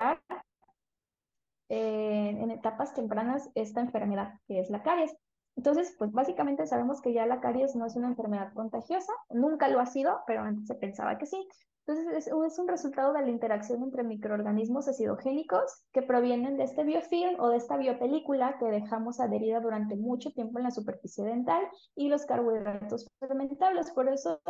[1.69, 5.15] eh, en etapas tempranas esta enfermedad, que es la caries.
[5.57, 9.81] Entonces, pues básicamente sabemos que ya la caries no es una enfermedad contagiosa, nunca lo
[9.81, 11.47] ha sido, pero antes se pensaba que sí.
[11.87, 17.41] Entonces, es, un resultado de la interacción entre microorganismos acidogénicos que provienen de este biofilm
[17.41, 21.65] o de esta biopelícula que dejamos adherida durante mucho tiempo en la superficie dental
[21.97, 23.91] y los carbohidratos fermentables.
[23.91, 24.41] Por eso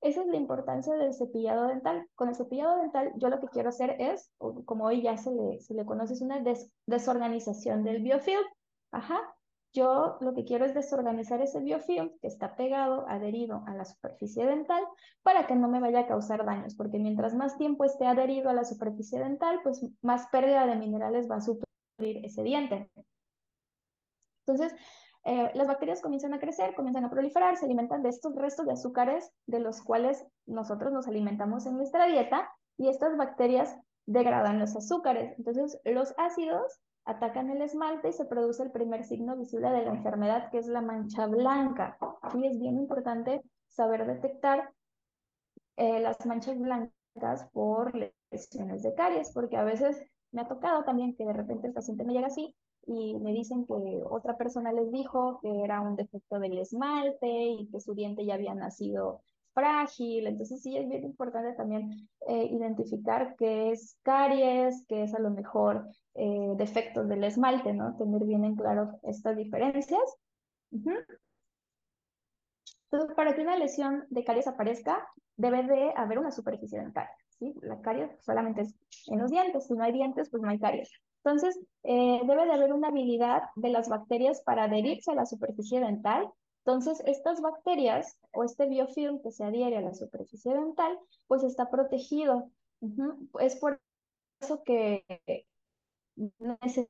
[0.00, 2.06] esa es la importancia del cepillado dental.
[2.14, 5.60] Con el cepillado dental yo lo que quiero hacer es, como hoy ya se le,
[5.60, 6.40] se le conoce, es una
[6.86, 8.44] desorganización del biofilm.
[8.92, 9.35] Ajá.
[9.76, 14.46] Yo lo que quiero es desorganizar ese biofilm que está pegado, adherido a la superficie
[14.46, 14.82] dental
[15.22, 18.54] para que no me vaya a causar daños, porque mientras más tiempo esté adherido a
[18.54, 21.66] la superficie dental, pues más pérdida de minerales va a sufrir
[21.98, 22.90] ese diente.
[24.46, 24.74] Entonces,
[25.24, 28.72] eh, las bacterias comienzan a crecer, comienzan a proliferar, se alimentan de estos restos de
[28.72, 34.74] azúcares de los cuales nosotros nos alimentamos en nuestra dieta y estas bacterias degradan los
[34.74, 35.34] azúcares.
[35.36, 39.90] Entonces, los ácidos atacan el esmalte y se produce el primer signo visible de la
[39.90, 41.96] enfermedad, que es la mancha blanca.
[42.34, 44.72] Y es bien importante saber detectar
[45.76, 47.94] eh, las manchas blancas por
[48.30, 52.04] lesiones de caries, porque a veces me ha tocado también que de repente el paciente
[52.04, 52.54] me llega así
[52.86, 57.68] y me dicen que otra persona les dijo que era un defecto del esmalte y
[57.70, 59.22] que su diente ya había nacido
[59.56, 60.26] frágil.
[60.26, 61.90] Entonces sí es bien importante también
[62.28, 67.96] eh, identificar qué es caries, qué es a lo mejor eh, defectos del esmalte, ¿no?
[67.96, 70.02] Tener bien en claro estas diferencias.
[72.90, 77.08] Entonces, para que una lesión de caries aparezca, debe de haber una superficie dental.
[77.38, 77.54] ¿sí?
[77.62, 78.74] La caries solamente es
[79.08, 79.66] en los dientes.
[79.66, 80.90] Si no hay dientes, pues no hay caries.
[81.24, 85.80] Entonces, eh, debe de haber una habilidad de las bacterias para adherirse a la superficie
[85.80, 86.30] dental.
[86.66, 90.98] Entonces, estas bacterias o este biofilm que se adhiere a la superficie dental,
[91.28, 92.50] pues está protegido.
[93.38, 93.80] Es por
[94.40, 95.04] eso que
[96.40, 96.88] necesitamos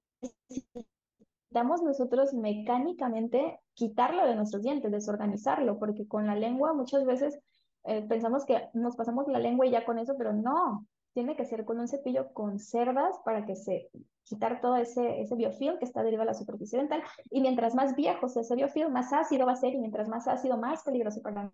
[1.83, 7.39] nosotros mecánicamente quitarlo de nuestros dientes, desorganizarlo, porque con la lengua muchas veces
[7.85, 10.87] eh, pensamos que nos pasamos la lengua y ya con eso, pero no,
[11.17, 13.89] tiene que ser con un cepillo con cerdas para que se
[14.25, 17.03] quitar todo ese, ese biofilm que está derivado a la superficie dental.
[17.31, 20.29] Y mientras más viejo sea ese biofilm, más ácido va a ser y mientras más
[20.29, 21.51] ácido, más peligroso para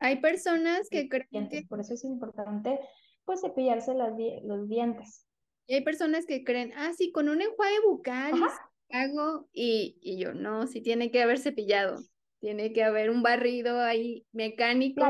[0.00, 1.62] Hay personas que creen que...
[1.68, 2.80] Por eso es importante
[3.24, 5.28] pues cepillarse las, los dientes.
[5.68, 8.32] Y hay personas que creen, ah, sí, con un enjuague bucal
[8.90, 12.02] hago y, y yo, no, sí tiene que haber cepillado.
[12.40, 15.04] Tiene que haber un barrido ahí mecánico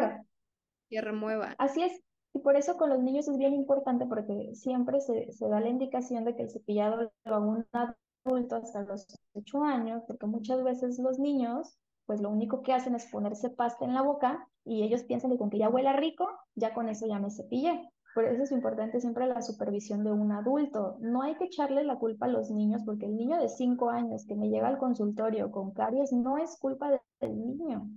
[0.90, 1.54] que remueva.
[1.56, 2.03] Así es.
[2.34, 5.68] Y por eso con los niños es bien importante porque siempre se, se da la
[5.68, 10.62] indicación de que el cepillado lo haga un adulto hasta los 8 años, porque muchas
[10.64, 14.82] veces los niños, pues lo único que hacen es ponerse pasta en la boca y
[14.82, 17.88] ellos piensan que con que ya huela rico, ya con eso ya me cepillé.
[18.14, 20.96] Por eso es importante siempre la supervisión de un adulto.
[21.00, 24.24] No hay que echarle la culpa a los niños porque el niño de 5 años
[24.26, 27.88] que me llega al consultorio con caries no es culpa del niño.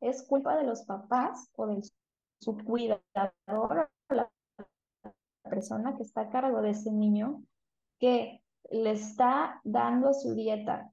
[0.00, 1.82] Es culpa de los papás o del
[2.40, 4.30] su cuidador, la
[5.42, 7.42] persona que está a cargo de ese niño,
[7.98, 10.92] que le está dando su dieta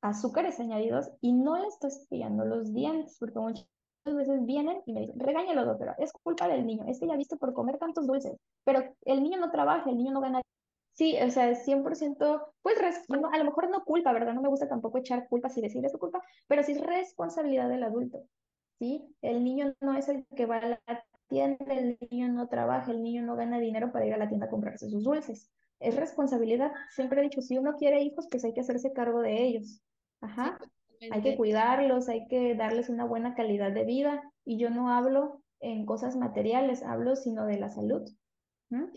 [0.00, 3.66] azúcares añadidos y no le está cepillando los dientes, porque muchas
[4.04, 7.36] veces vienen y me dicen, regáñalo, doctora, es culpa del niño, es que ya viste
[7.36, 10.42] por comer tantos dulces, pero el niño no trabaja, el niño no gana.
[10.92, 14.34] Sí, o sea, 100%, pues a lo mejor no culpa, ¿verdad?
[14.34, 17.68] No me gusta tampoco echar culpas y decir es tu culpa, pero sí es responsabilidad
[17.68, 18.22] del adulto,
[18.78, 19.16] ¿sí?
[19.22, 23.02] El niño no es el que va a la tienda, el niño no trabaja, el
[23.02, 25.50] niño no gana dinero para ir a la tienda a comprarse sus dulces.
[25.80, 26.72] Es responsabilidad.
[26.90, 29.82] Siempre he dicho, si uno quiere hijos, pues hay que hacerse cargo de ellos.
[30.20, 30.58] Ajá.
[31.10, 34.22] hay que cuidarlos, hay que darles una buena calidad de vida.
[34.44, 38.02] Y yo no hablo en cosas materiales, hablo sino de la salud.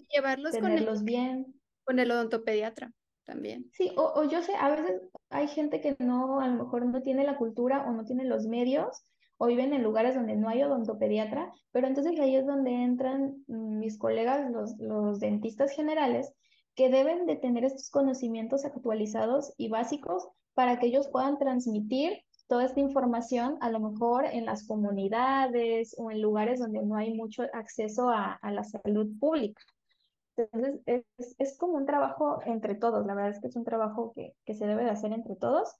[0.09, 1.59] Llevarlos Tenerlos bien.
[1.83, 2.91] Con el odontopediatra
[3.25, 3.69] también.
[3.73, 7.01] Sí, o, o yo sé, a veces hay gente que no, a lo mejor no
[7.01, 9.03] tiene la cultura o no tiene los medios
[9.37, 13.97] o viven en lugares donde no hay odontopediatra, pero entonces ahí es donde entran mis
[13.97, 16.33] colegas, los, los dentistas generales,
[16.75, 22.65] que deben de tener estos conocimientos actualizados y básicos para que ellos puedan transmitir toda
[22.65, 27.43] esta información a lo mejor en las comunidades o en lugares donde no hay mucho
[27.53, 29.61] acceso a, la salud pública.
[30.35, 34.13] Entonces, es, es, como un trabajo entre todos, la verdad es que es un trabajo
[34.15, 35.75] que, que se debe de hacer entre todos.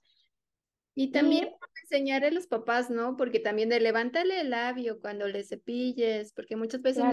[0.98, 1.50] Y también
[1.82, 3.16] enseñar a los papás, ¿no?
[3.16, 7.04] Porque también de levántale el labio cuando le cepilles, porque muchas veces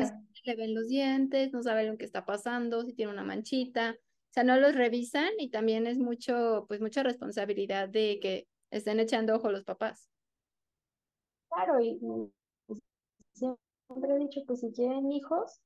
[0.44, 3.96] le ven los dientes, no saben lo que está pasando, si tiene una manchita
[4.36, 9.36] sea, no los revisan y también es mucho, pues mucha responsabilidad de que estén echando
[9.36, 10.10] ojo los papás.
[11.50, 11.98] Claro, y,
[13.32, 15.62] siempre he dicho, pues si quieren hijos,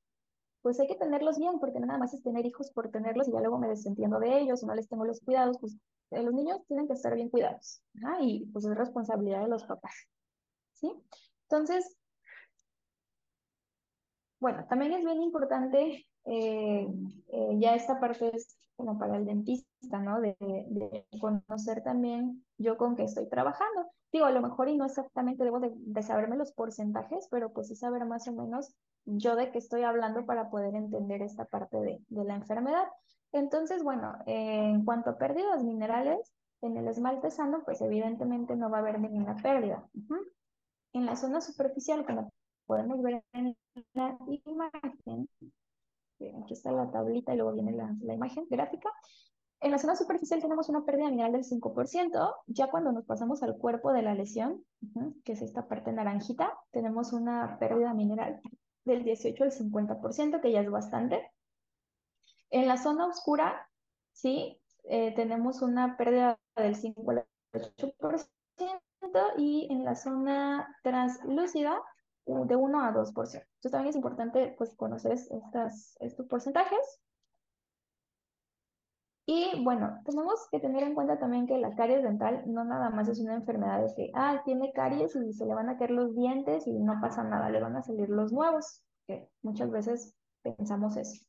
[0.62, 3.40] pues hay que tenerlos bien, porque nada más es tener hijos por tenerlos y ya
[3.40, 5.76] luego me desentiendo de ellos, no les tengo los cuidados, pues
[6.10, 7.82] eh, los niños tienen que estar bien cuidados,
[8.20, 9.94] y pues es responsabilidad de los papás,
[10.74, 10.92] ¿sí?
[11.48, 11.96] Entonces,
[14.38, 16.86] bueno, también es bien importante, eh,
[17.28, 20.20] eh, ya esta parte es como para el dentista, ¿no?
[20.20, 23.86] De, conocer también yo con qué estoy trabajando.
[24.12, 27.76] Digo, a lo mejor y no exactamente debo de, saberme los porcentajes, pero pues sí
[27.76, 32.00] saber más o menos yo de qué estoy hablando para poder entender esta parte de,
[32.08, 32.88] la enfermedad.
[33.32, 38.78] Entonces, bueno, en cuanto a pérdidas minerales, en el esmalte sano, pues evidentemente no va
[38.78, 39.88] a haber ninguna pérdida.
[40.92, 42.30] En la zona superficial, como
[42.66, 43.56] podemos ver en
[43.94, 45.28] la imagen,
[46.42, 48.90] aquí está la tablita y luego viene la, la imagen gráfica.
[49.62, 53.58] En la zona superficial tenemos una pérdida mineral del 5%, ya cuando nos pasamos al
[53.58, 54.64] cuerpo de la lesión,
[55.22, 58.40] que es esta parte naranjita, tenemos una pérdida mineral
[58.86, 61.30] del 18 al 50%, que ya es bastante.
[62.48, 63.68] En la zona oscura,
[64.12, 68.28] sí, eh, tenemos una pérdida del 5 al 8%,
[69.36, 71.82] y en la zona translúcida
[72.26, 73.14] de 1 a 2%.
[73.14, 77.00] Entonces también es importante pues, conocer estas, estos porcentajes.
[79.26, 83.08] Y bueno, tenemos que tener en cuenta también que la caries dental no nada más
[83.08, 86.16] es una enfermedad de que, ah, tiene caries y se le van a caer los
[86.16, 90.96] dientes y no pasa nada, le van a salir los nuevos, que muchas veces pensamos
[90.96, 91.24] eso.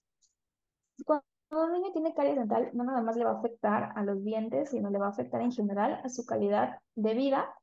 [1.06, 4.23] Cuando un niño tiene caries dental, no nada más le va a afectar a los
[4.23, 7.54] dientes, sino le va a afectar en general a su calidad de vida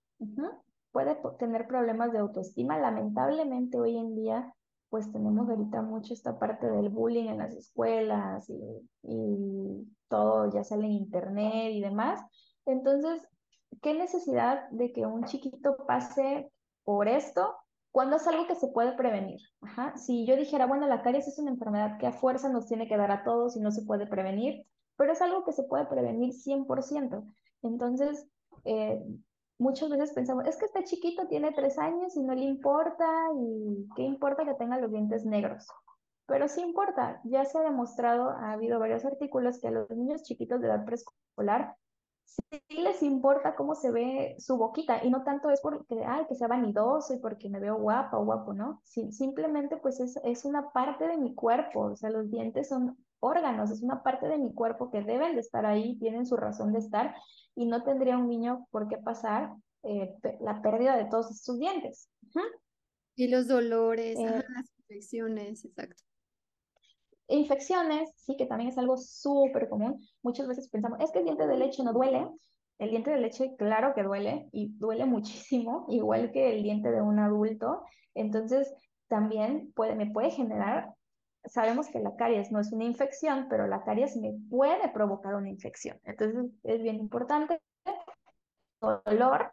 [0.92, 2.78] puede tener problemas de autoestima.
[2.78, 4.54] Lamentablemente hoy en día,
[4.88, 8.60] pues tenemos ahorita mucho esta parte del bullying en las escuelas y,
[9.02, 12.20] y todo ya sale en internet y demás.
[12.66, 13.26] Entonces,
[13.82, 16.50] ¿qué necesidad de que un chiquito pase
[16.84, 17.54] por esto
[17.90, 19.40] cuando es algo que se puede prevenir?
[19.60, 19.96] Ajá.
[19.96, 22.96] Si yo dijera, bueno, la caries es una enfermedad que a fuerza nos tiene que
[22.96, 24.64] dar a todos y no se puede prevenir,
[24.96, 27.24] pero es algo que se puede prevenir 100%.
[27.62, 28.26] Entonces,
[28.64, 29.02] eh,
[29.58, 33.88] muchas veces pensamos, es que este chiquito tiene tres años y no le importa, y
[33.96, 35.66] qué importa que tenga los dientes negros.
[36.26, 40.22] Pero sí importa, ya se ha demostrado, ha habido varios artículos que a los niños
[40.22, 41.76] chiquitos de edad preescolar
[42.28, 46.34] sí les importa cómo se ve su boquita y no tanto es porque, ay, que
[46.34, 48.82] sea vanidoso y porque me veo guapa o guapo, ¿no?
[48.84, 53.70] simplemente pues es, es una parte de mi cuerpo, o sea, los dientes son órganos,
[53.70, 56.78] es una parte de mi cuerpo que deben de estar ahí, tienen su razón de
[56.78, 57.14] estar
[57.54, 62.08] y no tendría un niño por qué pasar eh, la pérdida de todos sus dientes.
[63.14, 66.02] Y los dolores, eh, las infecciones, exacto.
[67.28, 70.00] Infecciones, sí, que también es algo súper común.
[70.22, 72.26] Muchas veces pensamos, es que el diente de leche no duele.
[72.78, 77.02] El diente de leche, claro que duele y duele muchísimo, igual que el diente de
[77.02, 77.82] un adulto.
[78.14, 78.72] Entonces,
[79.08, 80.94] también puede, me puede generar
[81.44, 85.48] sabemos que la caries no es una infección, pero la caries me puede provocar una
[85.48, 85.98] infección.
[86.04, 87.60] Entonces es bien importante
[88.80, 89.50] dolor,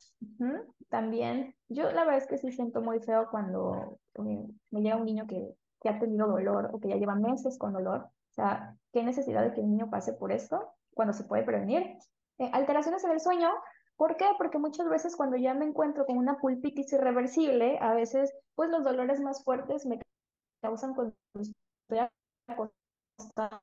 [0.90, 5.06] también, yo la verdad es que sí siento muy feo cuando eh, me llega un
[5.06, 8.02] niño que, que ha tenido dolor o que ya lleva meses con dolor.
[8.02, 11.98] O sea, ¿qué necesidad de que el niño pase por esto cuando se puede prevenir?
[12.38, 13.50] Eh, alteraciones en el sueño,
[13.96, 14.26] ¿por qué?
[14.38, 18.84] Porque muchas veces cuando ya me encuentro con una pulpitis irreversible, a veces pues los
[18.84, 20.00] dolores más fuertes me
[20.62, 20.94] causan
[21.88, 22.08] estoy
[22.48, 23.62] acostada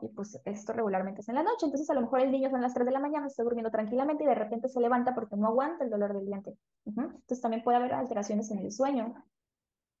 [0.00, 1.66] y pues esto regularmente es en la noche.
[1.66, 4.24] Entonces a lo mejor el niño son las 3 de la mañana, está durmiendo tranquilamente
[4.24, 6.56] y de repente se levanta porque no aguanta el dolor del diente.
[6.86, 9.14] Entonces también puede haber alteraciones en el sueño.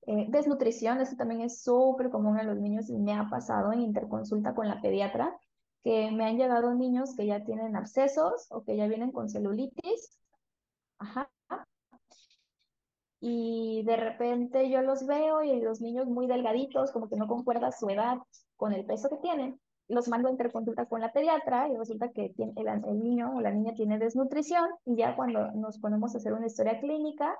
[0.06, 3.82] Eh, desnutrición, eso también es súper común en los niños y me ha pasado en
[3.82, 5.38] interconsulta con la pediatra,
[5.84, 10.18] que me han llegado niños que ya tienen abscesos o que ya vienen con celulitis.
[10.98, 11.30] Ajá.
[13.20, 17.70] Y de repente yo los veo y los niños muy delgaditos, como que no concuerda
[17.70, 18.18] su edad
[18.56, 22.30] con el peso que tienen, los mando a interconsulta con la pediatra y resulta que
[22.30, 26.32] tiene, el, niño o la niña tiene desnutrición y ya cuando nos ponemos a hacer
[26.32, 27.36] una historia clínica,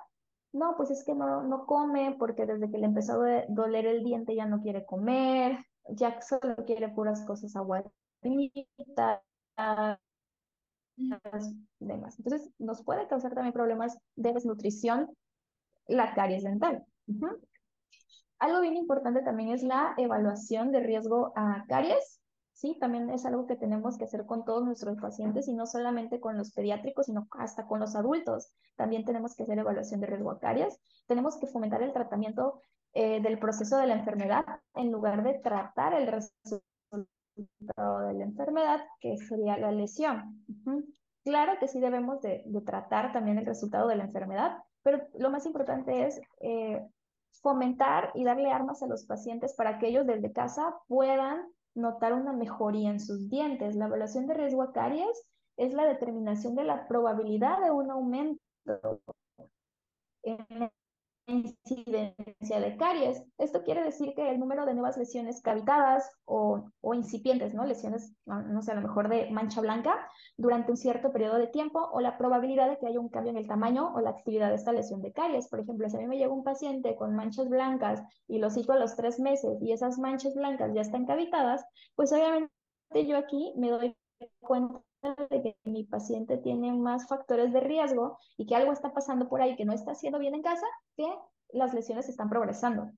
[0.51, 4.03] no, pues es que no, no come porque desde que le empezó a doler el
[4.03, 7.93] diente ya no quiere comer, ya solo quiere puras cosas aguaditas,
[11.79, 12.19] demás.
[12.19, 15.09] Entonces, nos puede causar también problemas de desnutrición
[15.87, 16.85] la caries dental.
[18.39, 22.19] Algo bien importante también es la evaluación de riesgo a caries.
[22.53, 26.19] Sí, también es algo que tenemos que hacer con todos nuestros pacientes y no solamente
[26.19, 28.51] con los pediátricos, sino hasta con los adultos.
[28.75, 30.79] También tenemos que hacer evaluación de riesgo a caries.
[31.07, 32.61] Tenemos que fomentar el tratamiento
[32.93, 34.43] eh, del proceso de la enfermedad
[34.75, 37.07] en lugar de tratar el resultado
[38.07, 40.45] de la enfermedad, que sería la lesión.
[41.23, 45.45] Claro que sí debemos de, tratar también el resultado de la enfermedad, pero lo más
[45.45, 46.81] importante es eh,
[47.41, 52.33] fomentar y darle armas a los pacientes para que ellos desde casa puedan notar una
[52.33, 53.75] mejoría en sus dientes.
[53.75, 55.25] La evaluación de riesgo a caries
[55.57, 58.41] es la determinación de la probabilidad de un aumento
[60.23, 60.71] en
[61.27, 63.23] incidencia de caries.
[63.37, 67.65] Esto quiere decir que el número de nuevas lesiones cavitadas o, o, incipientes, ¿no?
[67.65, 70.07] Lesiones, no sé, a lo mejor de mancha blanca
[70.37, 73.37] durante un cierto periodo de tiempo o la probabilidad de que haya un cambio en
[73.37, 75.47] el tamaño o la actividad de esta lesión de caries.
[75.47, 78.73] Por ejemplo, si a mí me llega un paciente con manchas blancas y lo cito
[78.73, 81.63] a los tres meses y esas manchas blancas ya están cavitadas,
[81.95, 82.51] pues obviamente
[83.07, 83.95] yo aquí me doy
[84.39, 89.27] cuenta de que mi paciente tiene más factores de riesgo y que algo está pasando
[89.27, 91.07] por ahí que no está haciendo bien en casa, que
[91.49, 92.91] las lesiones están progresando.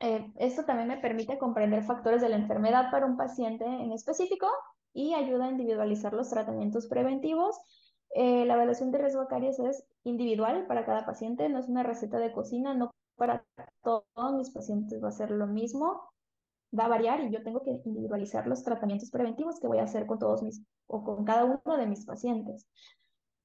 [0.00, 4.46] Eh, esto también me permite comprender factores de la enfermedad para un paciente en específico
[4.92, 7.58] y ayuda a individualizar los tratamientos preventivos.
[8.14, 11.82] Eh, la evaluación de riesgo a caries es individual para cada paciente, no es una
[11.82, 13.44] receta de cocina, no para
[13.82, 16.10] todos mis pacientes va a ser lo mismo
[16.78, 20.06] va a variar y yo tengo que individualizar los tratamientos preventivos que voy a hacer
[20.06, 22.66] con todos mis o con cada uno de mis pacientes.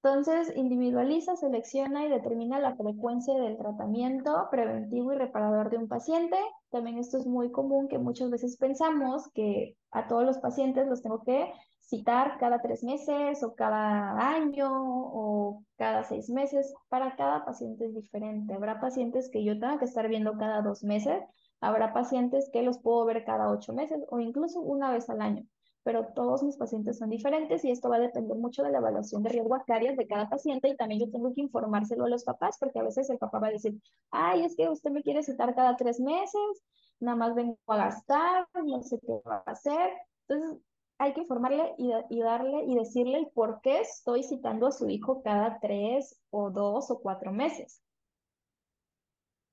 [0.03, 6.37] Entonces, individualiza, selecciona y determina la frecuencia del tratamiento preventivo y reparador de un paciente.
[6.69, 11.01] También esto es muy común que muchas veces pensamos que a todos los pacientes los
[11.01, 16.71] tengo que citar cada tres meses o cada año o cada seis meses.
[16.87, 18.53] Para cada paciente es diferente.
[18.53, 21.23] Habrá pacientes que yo tenga que estar viendo cada dos meses
[21.65, 25.47] Habrá pacientes que los puedo ver cada ocho meses o incluso una vez al año,
[25.81, 29.23] pero todos mis pacientes son diferentes y esto va a depender mucho de la evaluación
[29.23, 32.57] de riesgo caries de cada paciente y también yo tengo que informárselo a los papás
[32.59, 35.55] porque a veces el papá va a decir, ay, es que usted me quiere citar
[35.55, 36.63] cada tres meses,
[36.99, 39.89] nada más vengo a gastar, no sé qué va a hacer.
[40.27, 40.61] Entonces,
[40.99, 44.87] hay que informarle y, y, darle y decirle el por qué estoy citando a su
[44.87, 47.81] hijo cada tres o dos o cuatro meses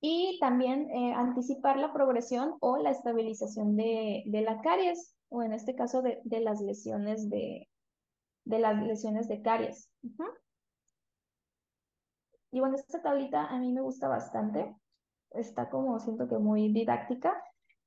[0.04, 5.52] y también eh, anticipar la progresión o la estabilización de, de, la caries, o en
[5.52, 7.68] este caso de, de las lesiones de,
[8.44, 9.88] de las lesiones de caries.
[12.50, 14.74] Y bueno, esta tablita a mí me gusta bastante.
[15.30, 17.40] Está como siento que muy didáctica.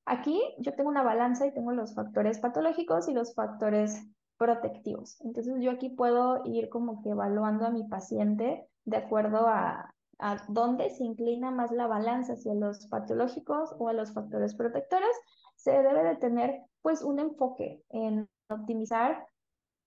[0.06, 4.08] Aquí yo tengo una balanza y tengo los factores patológicos y los factores
[4.38, 5.20] protectivos.
[5.20, 10.44] Entonces yo aquí puedo ir como que evaluando a mi paciente de acuerdo a, a
[10.48, 15.16] dónde se inclina más la balanza, hacia los patológicos o a los factores protectores,
[15.56, 19.28] se debe de tener pues un enfoque en optimizar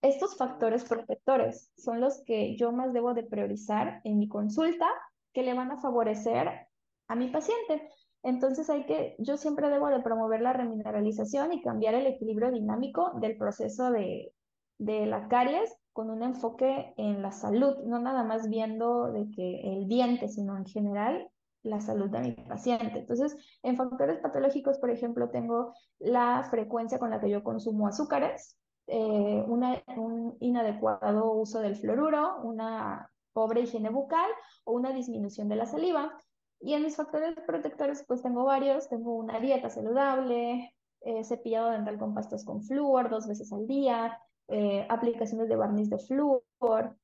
[0.03, 1.73] estos factores protectores.
[1.77, 4.87] Son los que yo más debo de priorizar en mi consulta
[5.33, 6.69] que le van a favorecer
[7.09, 7.89] a mi paciente.
[8.23, 13.13] Entonces hay que, yo siempre debo de promover la remineralización y cambiar el equilibrio dinámico
[13.21, 14.33] del proceso de,
[14.79, 19.63] de la caries con un enfoque en la salud, no nada más viendo de que
[19.63, 21.29] el diente, sino en general
[21.65, 23.01] la salud de mi paciente.
[23.01, 28.57] Entonces, en factores patológicos, por ejemplo, tengo la frecuencia con la que yo consumo azúcares,
[28.87, 34.31] eh, un inadecuado uso del fluoruro, una pobre higiene bucal
[34.63, 36.17] o una disminución de la saliva.
[36.61, 38.89] Y en mis factores protectores, pues tengo varios.
[38.89, 44.17] Tengo una dieta saludable, eh, cepillado dental con pastas con flúor dos veces al día,
[44.49, 46.97] eh, aplicaciones de barniz de flúor,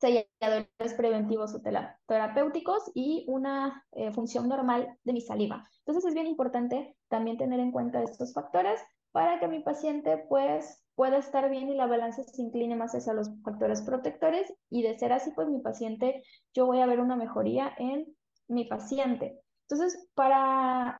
[0.00, 1.60] selladores preventivos o
[2.06, 5.68] terapéuticos y una eh, función normal de mi saliva.
[5.80, 8.80] Entonces es bien importante también tener en cuenta estos factores
[9.12, 13.12] para que mi paciente pues pueda estar bien y la balanza se incline más hacia
[13.12, 16.22] los factores protectores y de ser así pues mi paciente,
[16.54, 18.06] yo voy a ver una mejoría en
[18.48, 19.40] mi paciente.
[19.68, 20.98] Entonces para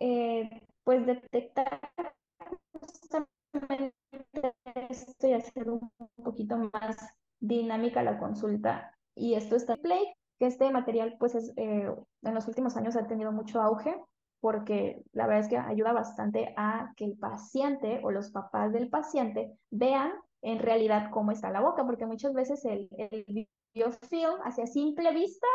[0.00, 1.80] eh, pues detectar
[2.72, 3.94] justamente
[4.32, 6.96] esto y hacer un poquito más
[7.38, 8.96] dinámica la consulta.
[9.14, 12.96] Y esto está en Play, que este material pues es, eh, en los últimos años
[12.96, 13.94] ha tenido mucho auge
[14.40, 18.88] porque la verdad es que ayuda bastante a que el paciente o los papás del
[18.88, 24.66] paciente vean en realidad cómo está la boca, porque muchas veces el, el biofilm hacia
[24.66, 25.46] simple vista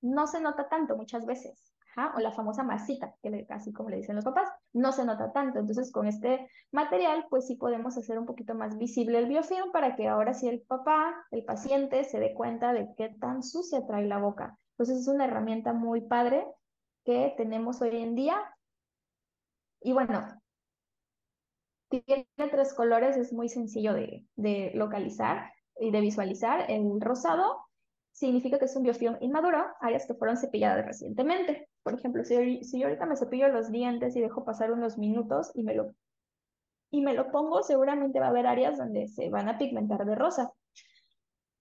[0.00, 3.96] no se nota tanto muchas veces o la famosa masita, que le, así como le
[3.96, 5.58] dicen los papás, no se nota tanto.
[5.58, 9.94] Entonces, con este material, pues sí podemos hacer un poquito más visible el biofilm para
[9.96, 14.06] que ahora sí el papá, el paciente, se dé cuenta de qué tan sucia trae
[14.06, 14.58] la boca.
[14.72, 16.46] Entonces, es una herramienta muy padre
[17.04, 18.36] que tenemos hoy en día.
[19.80, 20.24] Y bueno,
[21.88, 26.70] tiene tres colores, es muy sencillo de, de localizar y de visualizar.
[26.70, 27.58] El rosado
[28.12, 31.68] significa que es un biofilm inmaduro, áreas que fueron cepilladas recientemente.
[31.82, 35.50] Por ejemplo, si, si yo ahorita me cepillo los dientes y dejo pasar unos minutos
[35.54, 35.92] y me, lo,
[36.90, 40.14] y me lo pongo, seguramente va a haber áreas donde se van a pigmentar de
[40.14, 40.52] rosa.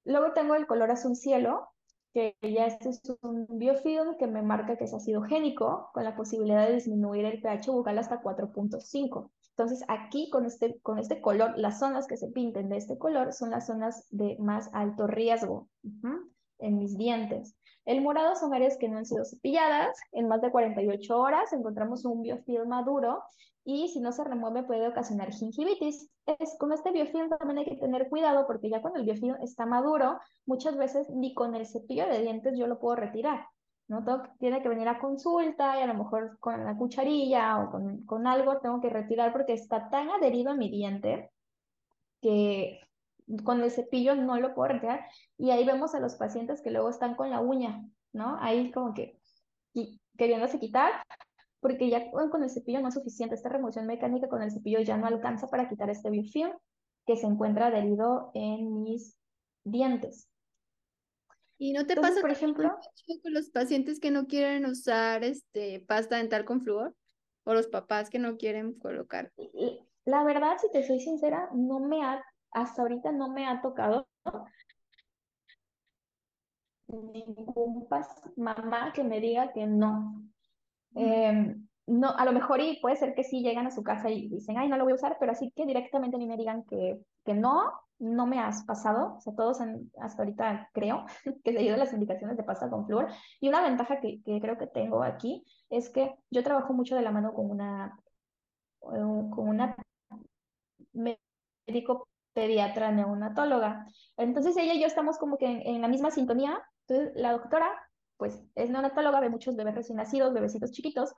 [0.03, 1.69] Luego tengo el color azul cielo,
[2.13, 6.15] que ya este es un biofilm que me marca que es ácido génico, con la
[6.15, 9.31] posibilidad de disminuir el pH bucal hasta 4.5.
[9.51, 13.33] Entonces aquí con este, con este color, las zonas que se pinten de este color
[13.33, 15.69] son las zonas de más alto riesgo
[16.59, 17.55] en mis dientes.
[17.85, 19.99] El morado son áreas que no han sido cepilladas.
[20.11, 23.23] En más de 48 horas encontramos un biofilm maduro
[23.63, 26.09] y si no se remueve puede ocasionar gingivitis.
[26.25, 29.65] Es, con este biofilm también hay que tener cuidado porque ya cuando el biofilm está
[29.65, 33.47] maduro, muchas veces ni con el cepillo de dientes yo lo puedo retirar.
[33.87, 34.05] ¿no?
[34.39, 38.25] tiene que venir a consulta y a lo mejor con la cucharilla o con, con
[38.25, 41.29] algo tengo que retirar porque está tan adherido a mi diente
[42.21, 42.79] que
[43.43, 45.05] con el cepillo no lo puedo retirar.
[45.37, 48.37] Y ahí vemos a los pacientes que luego están con la uña, ¿no?
[48.39, 49.17] Ahí como que
[50.17, 50.91] queriéndose quitar,
[51.59, 53.35] porque ya con el cepillo no es suficiente.
[53.35, 56.51] Esta remoción mecánica con el cepillo ya no alcanza para quitar este biofilm
[57.05, 59.17] que se encuentra adherido en mis
[59.63, 60.27] dientes.
[61.57, 62.75] ¿Y no te pasa, por ejemplo,
[63.21, 66.95] con los pacientes que no quieren usar este pasta dental con flúor?
[67.43, 69.31] ¿O los papás que no quieren colocar?
[70.05, 74.07] La verdad, si te soy sincera, no me ha hasta ahorita no me ha tocado
[76.87, 77.87] ningún
[78.35, 80.21] mamá que me diga que no.
[80.95, 84.27] Em, no, a lo mejor y puede ser que sí llegan a su casa y
[84.29, 86.63] dicen, ay, no lo voy a usar, pero así que directamente a mí me digan
[86.63, 89.15] que, que no, no me has pasado.
[89.17, 89.59] O sea, todos
[89.99, 91.05] hasta ahorita creo
[91.43, 93.07] que seguido las indicaciones de pasta con flúor.
[93.39, 97.01] Y una ventaja que, que, creo que tengo aquí es que yo trabajo mucho de
[97.01, 97.97] la mano con una,
[98.81, 99.75] eh, con una
[100.93, 103.85] médico pediatra neonatóloga.
[104.17, 106.61] Entonces ella y yo estamos como que en, la misma sintonía.
[106.87, 107.69] Entonces la doctora,
[108.17, 111.13] pues es neonatóloga, ve muchos bebés recién nacidos, bebecitos chiquitos,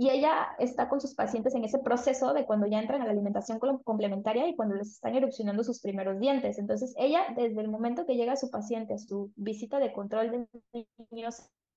[0.00, 3.10] y ella está con sus pacientes en ese proceso de cuando ya entran a la
[3.10, 6.56] alimentación complementaria y cuando les están erupcionando sus primeros dientes.
[6.58, 10.30] Entonces ella, desde el momento que llega su paciente a su visita de control
[10.72, 11.30] de niño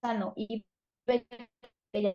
[0.03, 0.63] sano y
[1.07, 1.25] ve
[1.91, 2.13] que ya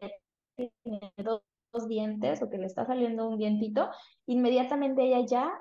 [0.55, 1.43] tiene dos
[1.89, 3.91] dientes o que le está saliendo un dientito,
[4.27, 5.61] inmediatamente ella ya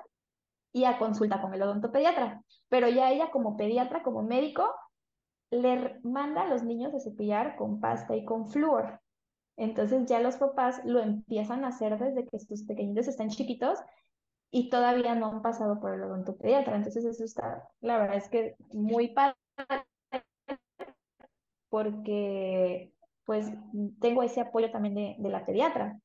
[0.72, 2.42] y a consulta con el odontopediatra.
[2.68, 4.68] Pero ya ella como pediatra, como médico,
[5.50, 9.00] le manda a los niños a cepillar con pasta y con flúor.
[9.56, 13.78] Entonces ya los papás lo empiezan a hacer desde que sus pequeñitos están chiquitos
[14.50, 16.76] y todavía no han pasado por el odontopediatra.
[16.76, 19.36] Entonces eso está, la verdad es que muy padre
[21.68, 22.92] porque
[23.24, 23.46] pues
[24.00, 25.98] tengo ese apoyo también de, de la pediatra.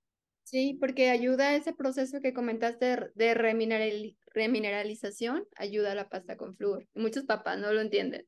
[0.43, 6.55] Sí, porque ayuda a ese proceso que comentaste de remineralización, ayuda a la pasta con
[6.55, 6.87] flúor.
[6.93, 8.27] Muchos papás no lo entienden.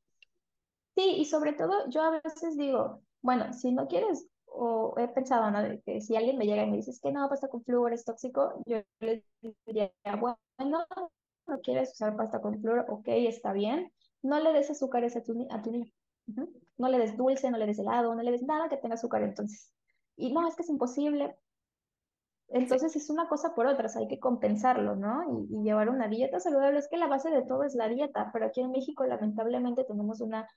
[0.96, 5.50] Sí, y sobre todo yo a veces digo, bueno, si no quieres, o he pensado,
[5.52, 5.60] ¿no?
[5.86, 8.62] Que si alguien me llega y me dice, que no, pasta con flúor es tóxico,
[8.66, 9.24] yo le
[9.66, 13.92] diría, bueno, no quieres usar pasta con flúor, ok, está bien,
[14.22, 15.92] no le des azúcar a tu, a tu niño.
[16.78, 19.24] No le des dulce, no le des helado, no le des nada que tenga azúcar
[19.24, 19.72] entonces.
[20.16, 21.36] Y no, es que es imposible
[22.50, 25.48] Entonces es una cosa por otra, hay que compensarlo, ¿no?
[25.50, 26.80] Y, llevar una dieta saludable.
[26.80, 30.22] Es que la base de todo es la dieta, pero aquí en México lamentablemente tenemos
[30.22, 30.48] una,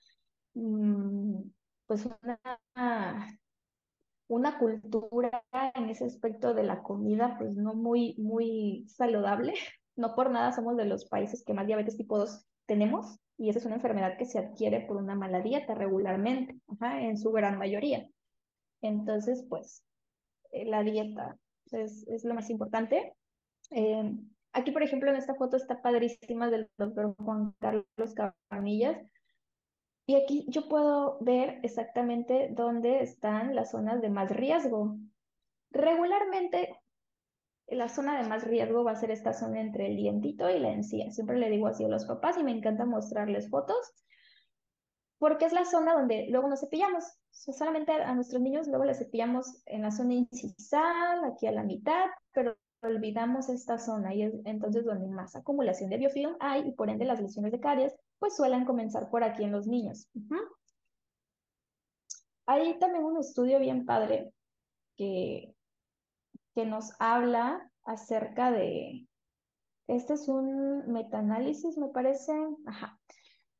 [0.53, 1.41] mm,
[1.87, 2.39] pues una,
[4.27, 9.53] una cultura en ese aspecto de la comida, pues no muy, muy saludable.
[9.97, 13.57] No por nada somos de los países que más diabetes tipo 2 tenemos y esa
[13.57, 18.07] es una enfermedad que se adquiere por una mala dieta regularmente, en su gran mayoría.
[18.81, 19.83] Entonces, pues,
[20.51, 21.37] eh, la dieta
[21.73, 23.13] es, es, lo más importante.
[23.71, 24.15] Eh,
[24.53, 28.97] aquí, por ejemplo, en esta foto está padrísima del doctor Juan Carlos Cabanillas.
[30.05, 34.97] Y aquí yo puedo ver exactamente dónde están las zonas de más riesgo.
[35.71, 36.79] Regularmente,
[37.67, 40.71] la zona de más riesgo va a ser esta zona entre el dientito y la
[40.71, 41.11] encía.
[41.11, 43.93] Siempre le digo así a los papás y me encanta mostrarles fotos
[45.19, 47.03] porque es la zona donde luego nos cepillamos.
[47.31, 52.05] solamente a, nuestros niños luego les cepillamos en la zona incisal, aquí a la mitad,
[52.31, 56.89] pero olvidamos esta zona y es entonces donde más acumulación de biofilm hay y por
[56.89, 60.07] ende las lesiones de caries pues suelen comenzar por aquí en los niños.
[62.45, 64.31] Hay también un estudio bien padre
[64.95, 65.53] que,
[66.53, 69.07] que nos habla acerca de,
[69.87, 72.33] este es un metaanálisis me parece,
[72.65, 72.99] ajá,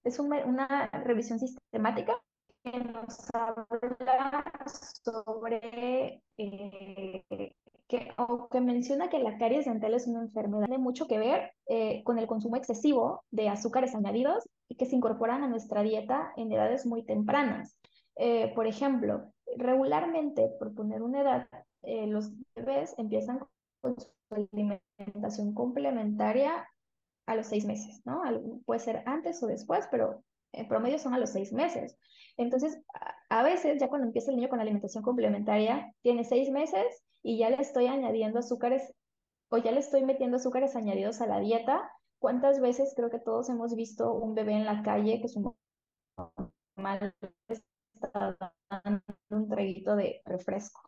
[0.08, 2.18] es una revisión sistemática
[2.64, 3.68] que nos habla
[5.04, 7.24] sobre eh,
[7.88, 11.52] que, o que menciona que la caries dental es una enfermedad tiene mucho que ver
[11.68, 16.34] eh, con el consumo excesivo de azúcares añadidos y que se incorporan a nuestra dieta
[16.36, 17.78] en edades muy tempranas.
[18.16, 21.48] Eh, por ejemplo, regularmente, por poner una edad,
[21.84, 23.40] los bebés empiezan
[23.80, 26.68] con su alimentación complementaria
[27.28, 28.22] a los seis meses, ¿no?
[28.66, 30.24] Puede ser antes o después, pero
[30.54, 31.98] en promedio son a los seis meses.
[32.38, 32.82] Entonces,
[33.30, 37.50] a veces, ya cuando empieza el niño con alimentación complementaria, tiene seis meses y ya
[37.50, 38.94] le estoy añadiendo azúcares
[39.50, 41.92] o ya le estoy metiendo azúcares añadidos a la dieta.
[42.20, 45.54] ¿Cuántas veces creo que todos hemos visto un bebé en la calle que su
[46.76, 47.14] mamá
[47.50, 48.38] está
[48.70, 50.82] dando un traguito de refresco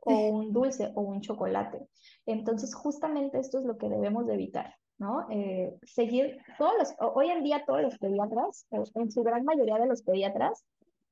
[0.00, 1.88] o un dulce o un chocolate?
[2.26, 4.74] Entonces, justamente esto es lo que debemos de evitar.
[5.00, 5.26] ¿No?
[5.30, 9.86] Eh, seguir todos los, hoy en día todos los pediatras, en su gran mayoría de
[9.86, 10.64] los pediatras,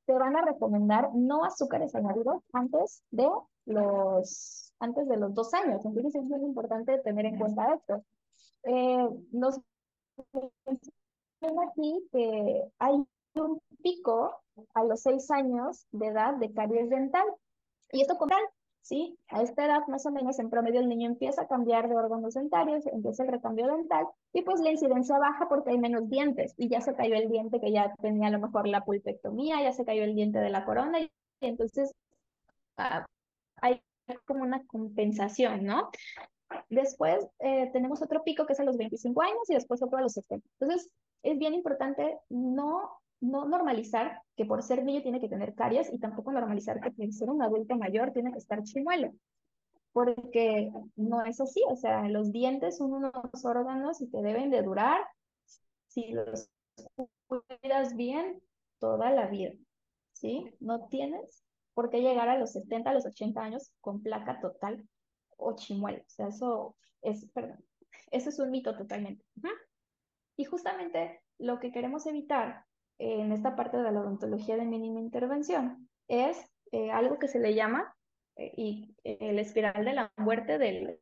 [0.05, 3.29] te van a recomendar no azúcares añadidos antes de
[3.67, 5.85] los, antes de los dos años.
[5.85, 8.05] Entonces es muy importante tener en cuenta esto.
[8.65, 9.61] Eh, nos
[11.41, 14.35] aquí que hay un pico
[14.75, 17.27] a los seis años de edad de caries dental.
[17.93, 18.31] Y esto con
[18.83, 19.19] ¿sí?
[19.29, 22.35] A esta edad, más o menos, en promedio, el niño empieza a cambiar de órganos
[22.35, 26.69] dentarios, empieza el recambio dental, y pues la incidencia baja porque hay menos dientes, y
[26.69, 29.85] ya se cayó el diente que ya tenía a lo mejor la pulpectomía, ya se
[29.85, 31.11] cayó el diente de la corona, y
[31.41, 31.95] entonces
[32.77, 33.07] ah,
[33.57, 33.83] hay
[34.25, 35.91] como una compensación, ¿no?
[36.71, 40.03] Después eh, tenemos otro pico que es a los 25 años y después otro a
[40.03, 40.47] los 70.
[40.59, 40.91] Entonces,
[41.23, 42.91] es bien importante no
[43.21, 47.13] no normalizar que por ser niño tiene que tener caries y tampoco normalizar que por
[47.13, 49.13] ser un adulto mayor tiene que estar chimuelo.
[49.93, 53.13] Porque no es así, o sea, los dientes son unos
[53.45, 55.01] órganos y te deben de durar
[55.87, 56.51] si los
[57.27, 58.41] cuidas bien
[58.79, 59.53] toda la vida,
[60.13, 60.45] ¿sí?
[60.61, 61.43] No tienes
[61.75, 64.87] por qué llegar a los 70, a los 80 años con placa total
[65.37, 66.01] o chimuelo.
[66.01, 67.65] O sea, eso es, perdón,
[68.11, 69.25] eso es un mito totalmente.
[70.37, 72.65] Y justamente lo que queremos evitar
[72.99, 76.39] en esta parte de la odontología de mínima intervención es
[76.73, 77.95] eh, algo que se le llama
[78.37, 81.01] eh, y, el espiral de la muerte del,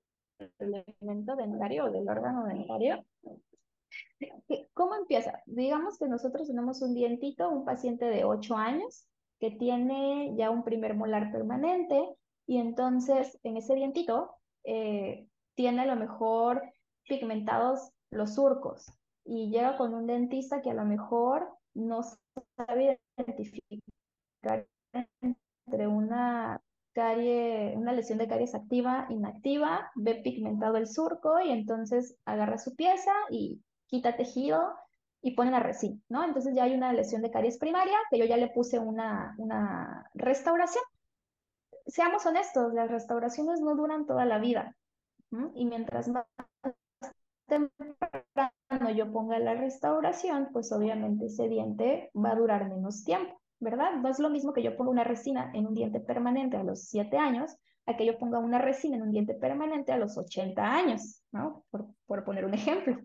[0.59, 3.05] elemento dentario o del órgano dentario.
[4.74, 5.42] ¿Cómo empieza?
[5.47, 9.09] Digamos que nosotros tenemos un dientito, un paciente de 8 años
[9.40, 12.16] que tiene ya un primer molar permanente
[12.47, 14.34] y entonces en ese dientito
[14.64, 16.62] eh, tiene a lo mejor
[17.09, 18.86] pigmentados los surcos
[19.24, 22.03] y llega con un dentista que a lo mejor no
[22.57, 24.66] sabe identificar
[25.20, 26.61] entre una
[26.93, 32.74] carie, una lesión de caries activa, inactiva, ve pigmentado el surco y entonces agarra su
[32.74, 34.74] pieza y quita tejido
[35.20, 36.24] y pone la resina, ¿no?
[36.24, 40.09] Entonces ya hay una lesión de caries primaria que yo ya le puse una, una
[40.14, 40.85] restauración.
[41.87, 44.74] Seamos honestos, las restauraciones no duran toda la vida.
[45.55, 46.27] Y mientras más
[47.47, 53.92] temprano yo ponga la restauración, pues obviamente ese diente va a durar menos tiempo, ¿verdad?
[53.97, 56.84] No es lo mismo que yo ponga una resina en un diente permanente a los
[56.84, 60.62] 7 años, a que yo ponga una resina en un diente permanente a los 80
[60.62, 61.64] años, ¿no?
[61.70, 62.99] Por, por poner un ejemplo.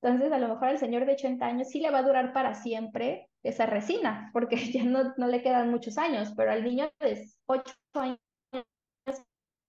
[0.00, 2.54] Entonces, a lo mejor al señor de 80 años sí le va a durar para
[2.54, 7.26] siempre esa resina, porque ya no, no le quedan muchos años, pero al niño de
[7.46, 8.18] 8 años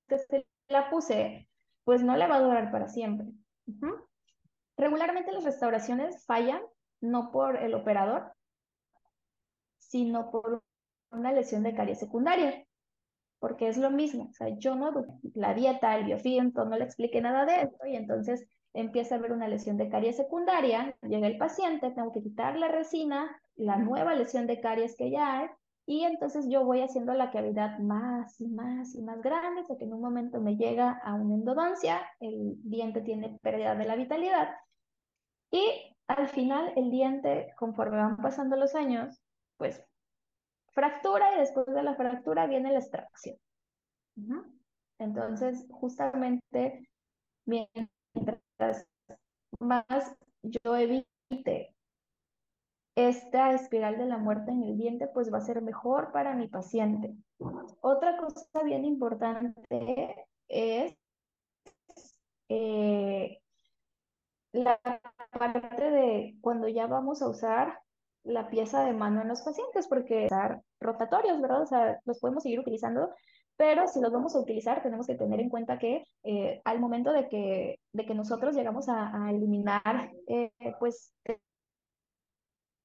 [0.07, 1.47] que se la puse
[1.83, 3.27] pues no le va a durar para siempre.
[4.79, 6.61] Regularmente las restauraciones fallan
[7.01, 8.31] no por el operador,
[9.77, 10.63] sino por
[11.11, 12.65] una lesión de caries secundaria,
[13.39, 14.93] porque es lo mismo, o sea, yo no,
[15.33, 19.33] la dieta, el biofilm, no le expliqué nada de esto y entonces empieza a haber
[19.33, 24.15] una lesión de caries secundaria, llega el paciente, tengo que quitar la resina, la nueva
[24.15, 25.47] lesión de caries que ya hay,
[25.87, 29.83] y entonces yo voy haciendo la cavidad más y más y más grande, hasta que
[29.83, 34.49] en un momento me llega a una endodoncia, el diente tiene pérdida de la vitalidad,
[35.51, 39.21] y al final el diente, conforme van pasando los años,
[39.57, 39.83] pues
[40.71, 43.37] fractura y después de la fractura viene la extracción.
[44.97, 46.89] Entonces, justamente,
[47.45, 48.87] mientras
[49.59, 49.85] más
[50.43, 51.75] yo evite
[52.95, 56.47] esta espiral de la muerte en el diente, pues va a ser mejor para mi
[56.47, 57.15] paciente.
[57.81, 60.95] Otra cosa bien importante es
[62.49, 63.41] eh,
[64.51, 64.79] la
[65.37, 67.79] parte de cuando ya vamos a usar
[68.23, 71.61] la pieza de mano en los pacientes, porque estar rotatorios, ¿verdad?
[71.61, 73.09] O sea, los podemos seguir utilizando,
[73.57, 77.11] pero si los vamos a utilizar, tenemos que tener en cuenta que eh, al momento
[77.11, 81.13] de que, de que nosotros llegamos a, eliminar, eh, pues,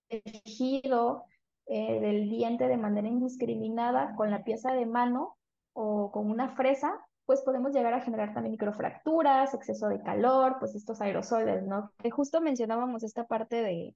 [0.08, 1.24] tejido
[1.66, 5.36] eh, del diente de manera indiscriminada con la pieza de mano
[5.72, 10.74] o con una fresa, pues podemos llegar a generar también microfracturas, exceso de calor, pues
[10.74, 11.92] estos aerosoles, ¿no?
[12.02, 13.94] Que justo mencionábamos esta parte de,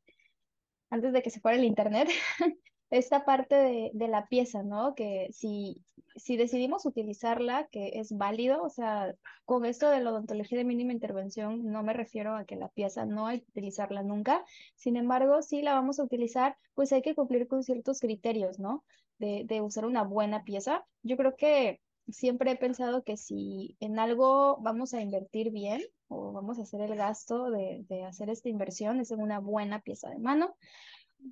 [0.91, 2.09] antes de que se fuera el internet,
[2.91, 4.95] esta parte de, de, la pieza, ¿no?
[4.95, 5.83] Que si,
[6.17, 9.15] si decidimos utilizarla, que es válido, o sea,
[9.45, 13.05] con esto de la odontología de mínima intervención, no me refiero a que la pieza
[13.05, 14.43] no hay que utilizarla nunca,
[14.75, 18.85] sin embargo, si la vamos a utilizar, pues hay que cumplir con ciertos criterios, ¿no?
[19.19, 20.87] De, de usar una buena pieza.
[21.03, 26.33] Yo creo que siempre he pensado que si en algo vamos a invertir bien o
[26.33, 30.09] vamos a hacer el gasto de, de hacer esta inversión, es en una buena pieza
[30.11, 30.57] de mano.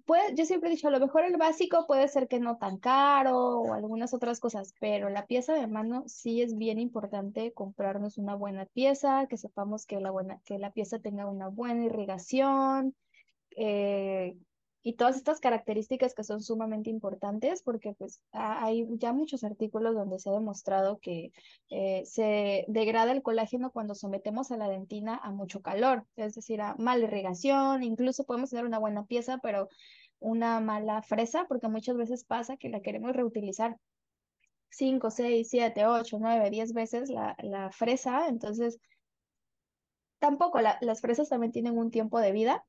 [0.04, 2.78] Pues yo siempre he dicho, a lo mejor el básico puede ser que no tan
[2.78, 8.18] caro o algunas otras cosas, pero la pieza de mano sí es bien importante comprarnos
[8.18, 12.96] una buena pieza, que sepamos que la, buena, que la pieza tenga una buena irrigación,
[13.56, 14.36] eh,
[14.86, 20.20] y todas estas características que son sumamente importantes porque pues hay ya muchos artículos donde
[20.20, 21.32] se ha demostrado que
[21.70, 26.60] eh, se degrada el colágeno cuando sometemos a la dentina a mucho calor, es decir,
[26.60, 29.68] a mala irrigación, incluso podemos tener una buena pieza, pero
[30.20, 33.78] una mala fresa, porque muchas veces pasa que la queremos reutilizar
[34.70, 38.78] 5, 6, 7, 8, 9, 10 veces la, la fresa, entonces
[40.20, 42.64] tampoco las fresas también tienen un tiempo de vida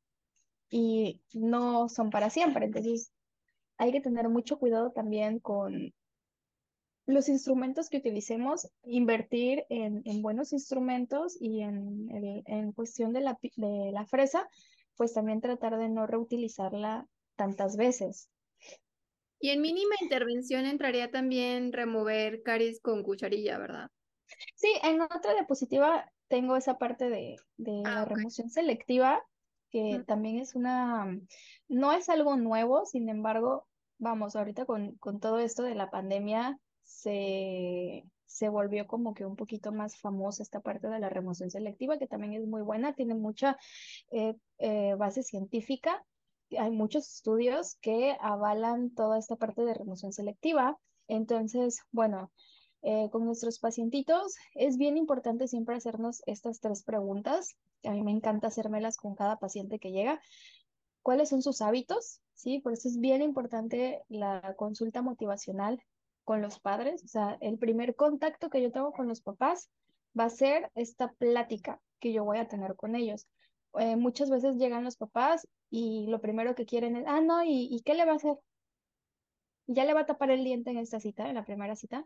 [0.70, 2.66] y no son para siempre.
[2.66, 3.12] Entonces,
[3.78, 5.94] hay que tener mucho cuidado también con
[7.06, 13.92] los instrumentos que utilicemos, invertir en, buenos instrumentos y en, en cuestión de la, de
[13.94, 14.48] la fresa,
[14.98, 17.08] pues también tratar de no reutilizarla
[17.38, 18.30] tantas veces.
[19.40, 23.90] Y en mínima intervención entraría también remover caries con cucharilla, ¿verdad?
[24.56, 29.24] Sí, en otra diapositiva tengo esa parte de, ah, la remoción selectiva,
[29.78, 31.20] que también es una,
[31.68, 33.68] no es algo nuevo, sin embargo,
[34.00, 39.36] vamos, ahorita con, con todo esto de la pandemia se, se volvió como que un
[39.36, 43.16] poquito más famosa esta parte de la remoción selectiva, que también es muy buena, tiene
[43.16, 43.58] mucha
[44.12, 46.04] eh, eh, base científica.
[46.58, 50.78] Hay muchos estudios que avalan toda esta parte de remoción selectiva.
[51.08, 52.32] Entonces, bueno,
[52.82, 57.58] eh, con nuestros pacientitos, es bien importante siempre hacernos estas tres preguntas.
[57.84, 60.22] A mí me encanta hacérmelas con cada paciente que llega.
[61.02, 62.22] ¿Cuáles son sus hábitos?
[62.34, 65.82] Sí, por eso es bien importante la consulta motivacional
[66.24, 67.04] con los padres.
[67.04, 69.70] O sea, el primer contacto que yo tengo con los papás
[70.18, 73.28] va a ser esta plática que yo voy a tener con ellos.
[73.80, 77.68] Eh, muchas veces llegan los papás y lo primero que quieren es, ah, no, ¿y,
[77.72, 78.36] ¿y qué le va a hacer?
[79.68, 82.06] Ya le va a tapar el diente en esta cita, en la primera cita.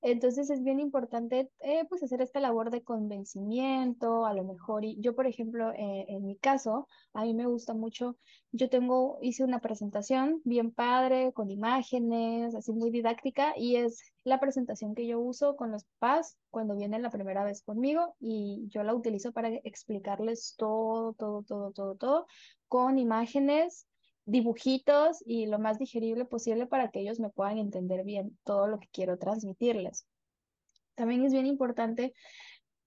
[0.00, 4.98] Entonces es bien importante eh, pues hacer esta labor de convencimiento, a lo mejor, y
[5.00, 8.16] yo por ejemplo, eh, en mi caso, a mí me gusta mucho,
[8.50, 14.40] yo tengo, hice una presentación bien padre, con imágenes, así muy didáctica, y es la
[14.40, 18.82] presentación que yo uso con los papás cuando vienen la primera vez conmigo y yo
[18.82, 22.26] la utilizo para explicarles todo, todo, todo, todo, todo,
[22.68, 23.86] con imágenes
[24.24, 28.78] dibujitos y lo más digerible posible para que ellos me puedan entender bien todo lo
[28.78, 30.06] que quiero transmitirles.
[30.94, 32.14] También es bien importante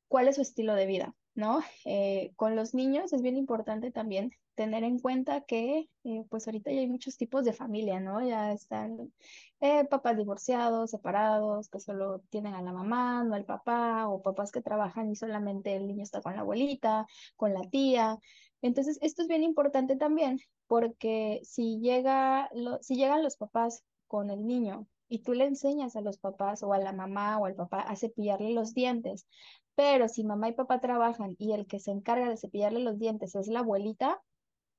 [0.08, 1.16] cuál es su estilo de vida.
[1.36, 1.62] ¿No?
[1.86, 6.72] Eh, con los niños es bien importante también tener en cuenta que eh, pues ahorita
[6.72, 8.26] ya hay muchos tipos de familia, ¿no?
[8.26, 9.14] Ya están
[9.60, 14.52] eh, papás divorciados, separados, que solo tienen a la mamá, no al papá, o papás
[14.52, 17.06] que trabajan y solamente el niño está con la abuelita,
[17.36, 18.18] con la tía.
[18.62, 22.50] Entonces, esto es bien importante también porque si, llega
[22.82, 26.74] si llegan los papás con el niño y tú le enseñas a los papás o
[26.74, 29.28] a la mamá o al papá a cepillarle los dientes,
[29.76, 33.36] pero si mamá y papá trabajan y el que se encarga de cepillarle los dientes
[33.36, 34.22] es la abuelita,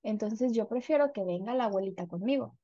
[0.03, 2.57] entonces yo prefiero que venga la abuelita conmigo.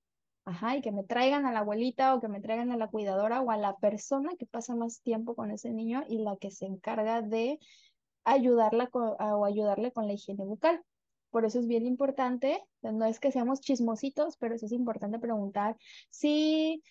[0.44, 3.40] Ajá, y que me traigan a la abuelita o que me traigan a la cuidadora
[3.42, 6.66] o a la persona que pasa más tiempo con ese niño y la que se
[6.66, 7.60] encarga de
[8.24, 10.82] ayudarla o ayudarle con la higiene bucal.
[11.30, 15.76] Por eso es bien importante, no es que seamos chismositos, pero es importante preguntar
[16.10, 16.82] si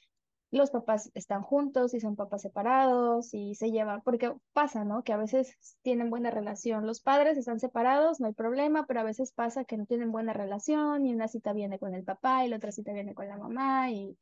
[0.51, 5.03] los papás están juntos, si son papás separados, si se llevan, porque pasa, ¿no?
[5.03, 6.85] Que a veces tienen buena relación.
[6.85, 10.33] Los padres están separados, no hay problema, pero a veces pasa que no tienen buena
[10.33, 13.37] relación y una cita viene con el papá y la otra cita viene con la
[13.37, 14.17] mamá y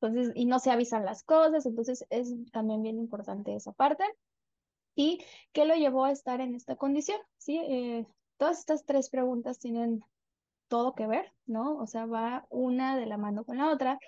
[0.00, 4.04] entonces, y no se avisan las cosas, entonces es también bien importante esa parte.
[4.94, 7.18] ¿Y qué lo llevó a estar en esta condición?
[7.36, 8.06] Sí, eh,
[8.36, 10.04] todas estas tres preguntas tienen
[10.68, 11.78] todo que ver, ¿no?
[11.78, 13.98] O sea, va una de la mano con la otra.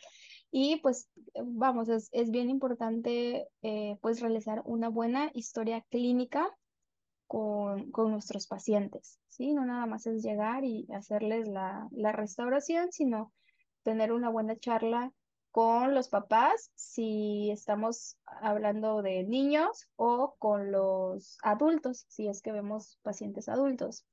[0.58, 6.50] Y pues, vamos, es, bien importante eh, pues realizar una buena historia clínica
[7.26, 9.52] con, nuestros pacientes, ¿sí?
[9.52, 13.34] No nada más es llegar y hacerles la, la restauración, sino
[13.82, 15.12] tener una buena charla
[15.50, 22.52] con los papás si estamos hablando de niños o con los adultos, si es que
[22.52, 24.06] vemos pacientes adultos.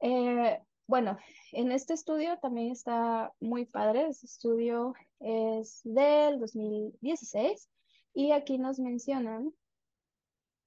[0.00, 0.60] Eh,
[0.92, 1.16] bueno,
[1.52, 4.08] en este estudio también está muy padre.
[4.10, 7.70] Este estudio es del 2016
[8.12, 9.54] y aquí nos mencionan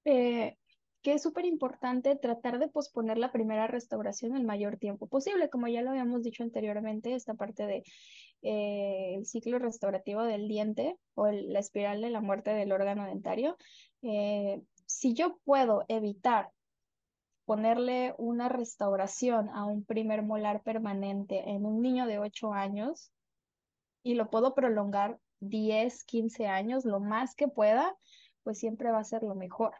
[0.04, 0.56] eh,
[1.02, 5.48] que es súper importante tratar de posponer la primera restauración el mayor tiempo posible.
[5.48, 7.84] Como ya lo habíamos dicho anteriormente, esta parte de
[8.42, 13.56] eh, el ciclo restaurativo del diente o la espiral de la muerte del órgano dentario,
[14.02, 16.50] eh, si yo puedo evitar
[17.46, 23.10] ponerle una restauración a un primer molar permanente en un niño de 8 años
[24.02, 27.96] y lo puedo prolongar 10, 15 años, lo más que pueda,
[28.42, 29.74] pues siempre va a ser lo mejor.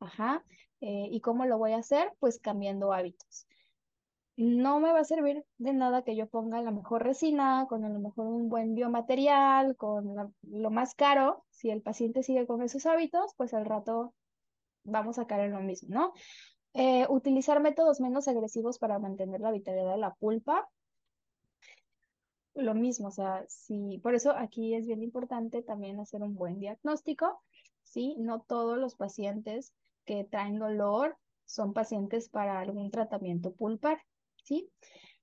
[0.00, 0.44] Ajá.
[0.80, 2.12] Eh, ¿Y cómo lo voy a hacer?
[2.20, 3.46] Pues cambiando hábitos
[4.36, 7.88] no me va a servir de nada que yo ponga la mejor resina, con a
[7.88, 11.44] lo mejor un buen biomaterial, con lo más caro.
[11.50, 14.14] Si el paciente sigue con esos hábitos, pues al rato
[14.84, 16.12] vamos a caer en lo mismo, ¿no?
[16.74, 20.68] Eh, utilizar métodos menos agresivos para mantener la vitalidad de la pulpa.
[22.54, 26.60] Lo mismo, o sea, sí, por eso aquí es bien importante también hacer un buen
[26.60, 27.42] diagnóstico,
[27.82, 28.14] ¿sí?
[28.18, 29.72] No todos los pacientes
[30.04, 31.16] que traen dolor
[31.46, 33.98] son pacientes para algún tratamiento pulpar.
[34.44, 34.70] ¿sí?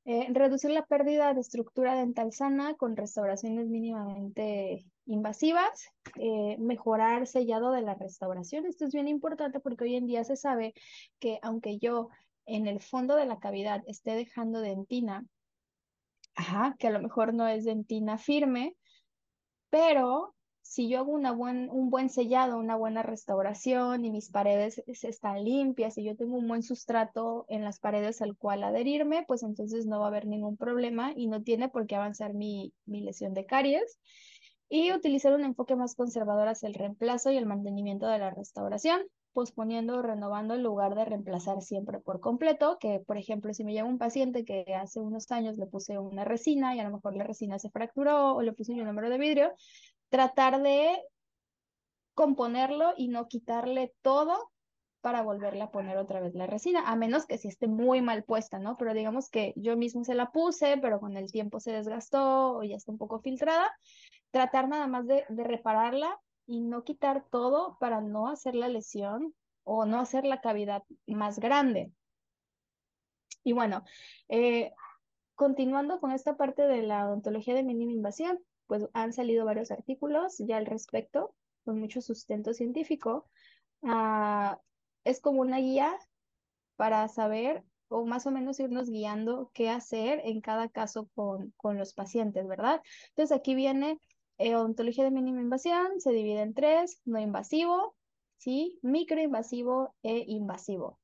[0.06, 7.72] Eh, reducir la pérdida de estructura dental sana con restauraciones mínimamente invasivas, eh, mejorar sellado
[7.72, 8.66] de la restauración.
[8.66, 10.74] Esto es bien importante porque hoy en día se sabe
[11.20, 12.10] que aunque yo
[12.45, 15.26] en el fondo de la cavidad esté dejando dentina,
[16.36, 18.76] ajá, que a lo mejor no es dentina firme,
[19.70, 24.82] pero si yo hago una buen, un buen sellado, una buena restauración y mis paredes
[24.88, 29.43] están limpias y yo tengo un buen sustrato en las paredes al cual adherirme, pues
[29.43, 33.02] entonces no va a haber ningún problema y no tiene por qué avanzar mi, mi
[33.02, 33.99] lesión de caries.
[34.74, 39.01] Y utilizar un enfoque más conservador hacia el reemplazo y el mantenimiento de la restauración,
[39.34, 43.74] posponiendo o renovando en lugar de reemplazar siempre por completo, que por ejemplo si me
[43.74, 47.17] llega un paciente que hace unos años le puse una resina y a lo mejor
[47.17, 49.51] la resina se fracturó o le puse un número de vidrio,
[50.07, 51.03] tratar de
[52.13, 54.51] componerlo y no quitarle todo
[55.02, 58.24] para volverle a poner otra vez la resina, a menos que si esté muy mal
[58.24, 58.78] puesta, ¿no?
[58.78, 62.64] Pero digamos que yo mismo se la puse, pero con el tiempo se desgastó o
[62.64, 63.72] ya está un poco filtrada,
[64.30, 69.34] tratar nada más de, repararla y no quitar todo para no hacer la lesión
[69.64, 71.91] o no hacer la cavidad más grande.
[73.43, 73.84] Y bueno,
[74.30, 74.72] eh,
[75.34, 80.38] continuando con esta parte de la odontología de mínima invasión, pues han salido varios artículos
[80.38, 81.34] ya al respecto,
[81.66, 83.28] con mucho sustento científico.
[83.84, 84.60] Ah,
[85.04, 85.97] es como una guía
[86.76, 91.78] para saber o más o menos irnos guiando qué hacer en cada caso con, con
[91.78, 92.82] los pacientes, ¿verdad?
[93.10, 93.99] Entonces aquí viene
[94.38, 97.95] eh, de mínima invasión, se divide en tres, no invasivo,
[98.38, 98.80] ¿sí?
[98.82, 100.99] Microinvasivo e invasivo.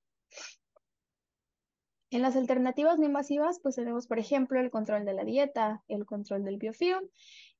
[2.09, 6.05] En las alternativas no invasivas, pues tenemos, por ejemplo, el control de la dieta, el
[6.05, 7.07] control del biofilm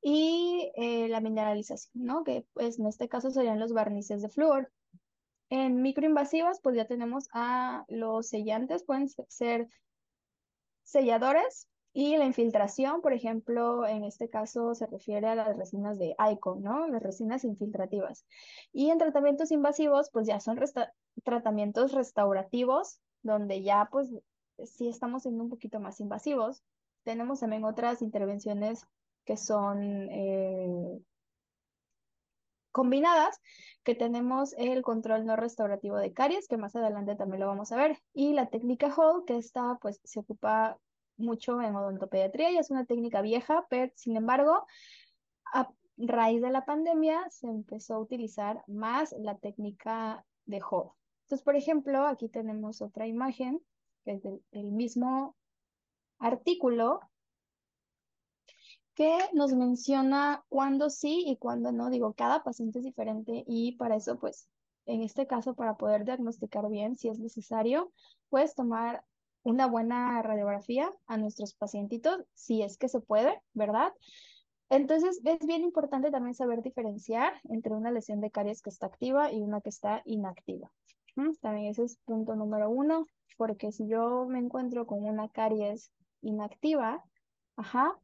[0.02, 2.24] y eh, la mineralización, ¿no?
[2.24, 4.72] Que pues en este caso serían los barnices de flúor.
[5.50, 9.68] En microinvasivas, pues ya tenemos a los sellantes, pueden ser
[10.84, 16.16] selladores y la infiltración, por ejemplo, en este caso se refiere a las resinas de
[16.32, 16.88] ICON, ¿no?
[16.88, 18.24] Las resinas infiltrativas.
[18.72, 20.60] Y en tratamientos invasivos, pues ya son
[21.24, 24.14] tratamientos restaurativos, donde ya pues
[24.64, 26.62] sí estamos siendo un poquito más invasivos.
[27.04, 28.86] Tenemos también otras intervenciones
[29.26, 31.00] que son eh,
[32.78, 33.42] combinadas,
[33.84, 37.78] que tenemos el control no restaurativo de caries, que más adelante también lo vamos a
[37.78, 40.78] ver, y la técnica Hall, que está, pues, se ocupa
[41.18, 44.66] mucho en odontopediatría y es una técnica vieja, pero sin embargo,
[45.54, 50.92] a raíz de la pandemia se empezó a utilizar más la técnica de Hall.
[51.24, 53.60] Entonces, por ejemplo, aquí tenemos otra imagen,
[54.06, 55.36] que es del, mismo
[56.20, 57.02] artículo,
[58.98, 61.92] que nos menciona cuándo sí y cuándo no.
[61.92, 64.50] Digo, cada paciente es diferente y para eso, pues,
[64.88, 67.92] en este caso, para poder diagnosticar bien, si es necesario,
[68.30, 69.06] puedes tomar
[69.44, 73.94] una buena radiografía a nuestros pacientitos, si es que se puede, ¿verdad?
[74.70, 79.32] Entonces, es bien importante también saber diferenciar entre una lesión de caries que está activa
[79.32, 80.72] y una que está inactiva.
[81.40, 83.06] También ese es punto número uno,
[83.38, 85.92] porque si yo me encuentro con una caries
[86.22, 87.04] inactiva,
[87.58, 87.96] ajá,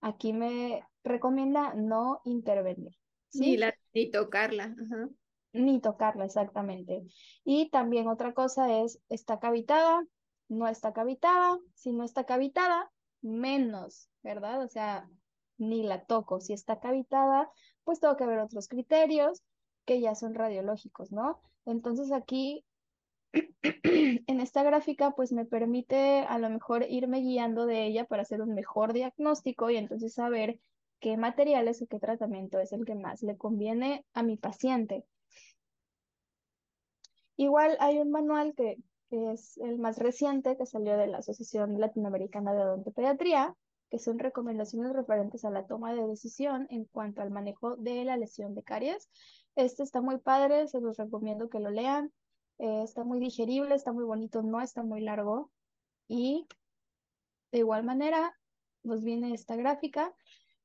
[0.00, 2.92] aquí me recomienda no intervenir.
[3.28, 3.58] ¿sí?
[3.92, 4.74] Ni, tocarla.
[5.52, 7.02] Ni tocarla, exactamente.
[7.44, 10.04] Y también otra cosa es, ¿está cavitada?
[10.48, 11.58] ¿No está cavitada?
[11.74, 12.90] Si no está cavitada,
[13.22, 14.62] menos, ¿verdad?
[14.62, 15.08] O sea,
[15.58, 16.40] ni la toco.
[16.40, 17.50] Si está cavitada,
[17.84, 19.42] pues tengo que ver otros criterios
[19.84, 21.40] que ya son radiológicos, ¿no?
[21.66, 22.64] Entonces aquí
[23.32, 28.42] en esta gráfica pues me permite a lo mejor irme guiando de ella para hacer
[28.42, 30.58] un mejor diagnóstico y entonces saber
[31.00, 35.04] qué materiales o qué tratamiento es el que más le conviene a mi paciente.
[37.36, 38.76] Igual hay un manual que,
[39.10, 43.56] es el más reciente que salió de la Asociación Latinoamericana de Odontopediatría,
[43.90, 48.16] que son recomendaciones referentes a la toma de decisión en cuanto al manejo de la
[48.16, 49.08] lesión de caries.
[49.56, 52.12] Este está muy padre, se los recomiendo que lo lean.
[52.60, 55.50] Eh, está muy digerible, está muy bonito, no está muy largo.
[56.08, 56.46] Y
[57.52, 58.36] de igual manera
[58.82, 60.14] nos viene esta gráfica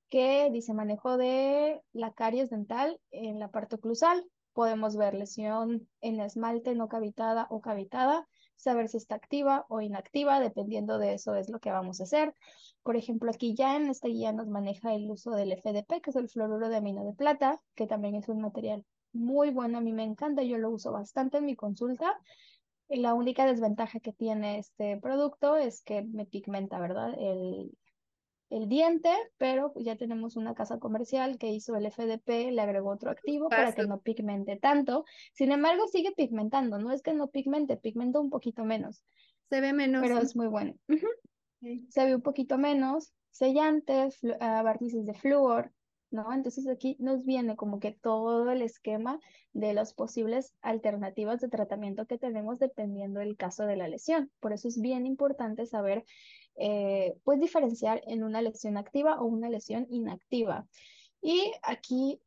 [0.09, 4.29] que dice manejo de la caries dental en la parte oclusal.
[4.51, 8.27] Podemos ver lesión en esmalte no cavitada o cavitada,
[8.57, 12.35] saber si está activa o inactiva, dependiendo de eso es lo que vamos a hacer.
[12.83, 16.15] Por ejemplo, aquí ya en esta guía nos maneja el uso del FDP, que es
[16.17, 18.85] el fluoruro de amino de plata, que también es un material
[19.15, 22.19] muy bueno, a mí me encanta, yo lo uso bastante en mi consulta.
[22.87, 27.15] La única desventaja que tiene este producto es que me pigmenta, ¿verdad?
[27.17, 27.71] El,
[28.49, 33.09] el diente, pero ya tenemos una casa comercial que hizo el FDP, le agregó otro
[33.09, 35.05] activo para que no pigmente tanto.
[35.33, 39.03] Sin embargo, sigue pigmentando, no es que no pigmente, pigmenta un poquito menos.
[39.49, 40.01] Se ve menos.
[40.01, 40.75] Pero es muy bueno.
[41.89, 45.71] Se ve un poquito menos, sellantes, ah, barnices de flúor,
[46.33, 49.19] Entonces aquí nos viene como que todo el esquema
[49.53, 54.31] de las posibles alternativas de tratamiento que tenemos dependiendo del caso de la lesión.
[54.39, 56.05] Por eso es bien importante saber,
[56.55, 60.67] eh, pues diferenciar en una lesión activa o una lesión inactiva.
[61.21, 62.21] Y aquí,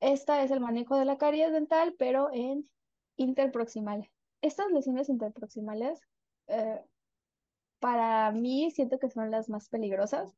[0.00, 2.68] esta es el manejo de la caries dental, pero en
[3.16, 4.10] interproximal.
[4.40, 6.00] Estas lesiones interproximales,
[6.48, 6.80] eh,
[7.78, 10.34] para mí, siento que son las más peligrosas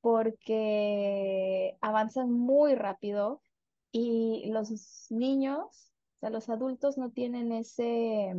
[0.00, 3.42] porque avanzan muy rápido
[3.92, 8.34] y los niños, o sea, los adultos no tienen ese,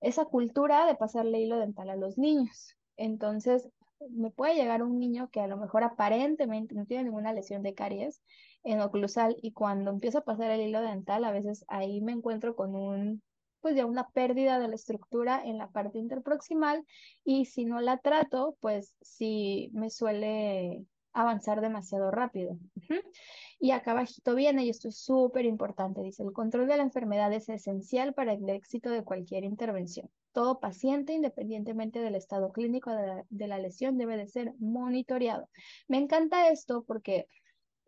[0.00, 2.74] esa cultura de pasarle hilo dental a los niños.
[2.96, 3.68] Entonces,
[4.10, 7.74] me puede llegar un niño que a lo mejor aparentemente no tiene ninguna lesión de
[7.74, 8.22] caries
[8.62, 12.54] en oclusal y cuando empiezo a pasar el hilo dental, a veces ahí me encuentro
[12.54, 13.22] con un
[13.60, 16.84] pues ya una pérdida de la estructura en la parte interproximal
[17.24, 22.56] y si no la trato, pues sí me suele avanzar demasiado rápido.
[23.60, 27.32] Y acá abajito viene, y esto es súper importante, dice, el control de la enfermedad
[27.32, 30.08] es esencial para el éxito de cualquier intervención.
[30.30, 35.48] Todo paciente, independientemente del estado clínico de la, lesión, debe de ser monitoreado.
[35.88, 37.26] Me encanta esto porque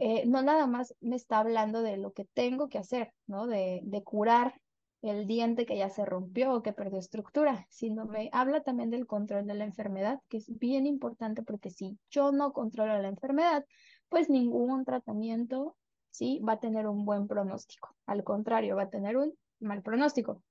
[0.01, 3.47] eh, no nada más me está hablando de lo que tengo que hacer, ¿no?
[3.47, 4.55] De, de curar
[5.03, 9.07] el diente que ya se rompió o que perdió estructura, sino me habla también del
[9.07, 13.65] control de la enfermedad, que es bien importante porque si yo no controlo la enfermedad,
[14.09, 15.77] pues ningún tratamiento
[16.11, 17.95] sí va a tener un buen pronóstico.
[18.07, 20.43] Al contrario, va a tener un mal pronóstico.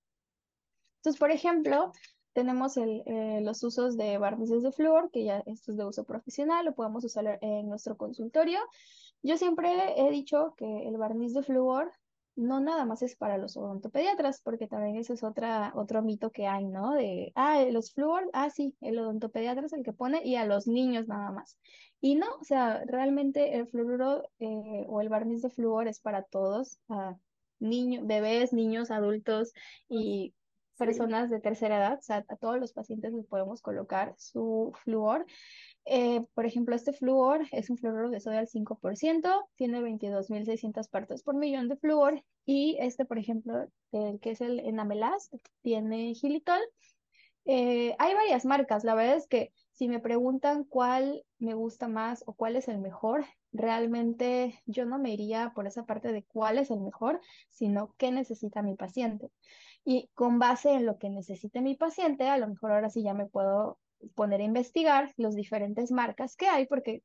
[0.97, 1.91] Entonces, por ejemplo,
[2.33, 6.65] tenemos eh, los usos de barnices de flúor, que ya esto es de uso profesional,
[6.65, 8.59] lo podemos usar en nuestro consultorio.
[9.21, 11.91] Yo siempre he dicho que el barniz de flúor
[12.39, 16.47] no nada más es para los odontopediatras, porque también ese es otra, otro mito que
[16.47, 16.93] hay, ¿no?
[16.93, 20.67] De, ah, los flúor, ah, sí, el odontopediatra es el que pone y a los
[20.67, 21.57] niños nada más.
[22.01, 26.23] Y no, o sea, realmente el fluoruro eh, o el barniz de flúor es para
[26.23, 27.17] todos, a
[27.59, 29.53] niños, bebés, niños, adultos
[29.89, 30.33] y
[30.79, 35.25] personas de tercera edad, o sea, a todos los pacientes les podemos colocar su flúor.
[35.85, 41.21] Eh, por ejemplo, este flúor es un fluoruro de sodio al 5%, tiene 22.600 partes
[41.21, 46.61] por millón de flúor y este, por ejemplo, el que es el enamelast, tiene gilitol.
[47.45, 52.25] Eh, hay varias marcas, la verdad es que si me preguntan cuál me gusta más
[52.27, 53.23] o cuál es el mejor,
[53.53, 58.11] realmente yo no me iría por esa parte de cuál es el mejor, sino qué
[58.11, 59.31] necesita mi paciente.
[59.85, 63.13] Y con base en lo que necesite mi paciente, a lo mejor ahora sí ya
[63.13, 63.79] me puedo
[64.15, 67.01] poner a investigar las diferentes marcas que hay, porque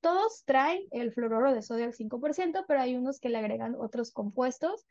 [0.00, 4.12] todos traen el fluoruro de sodio al 5%, pero hay unos que le agregan otros
[4.12, 4.86] compuestos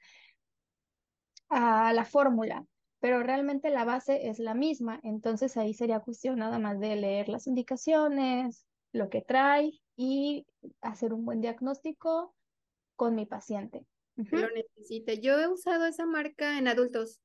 [1.49, 2.68] a la fórmula,
[2.99, 7.29] pero realmente la base es la misma, entonces ahí sería cuestión nada más de leer
[7.29, 10.45] las indicaciones, lo que trae y
[10.81, 12.33] hacer un buen diagnóstico
[12.95, 13.85] con mi paciente.
[14.15, 15.19] Lo necesite.
[15.19, 17.19] Yo he usado esa marca en adultos.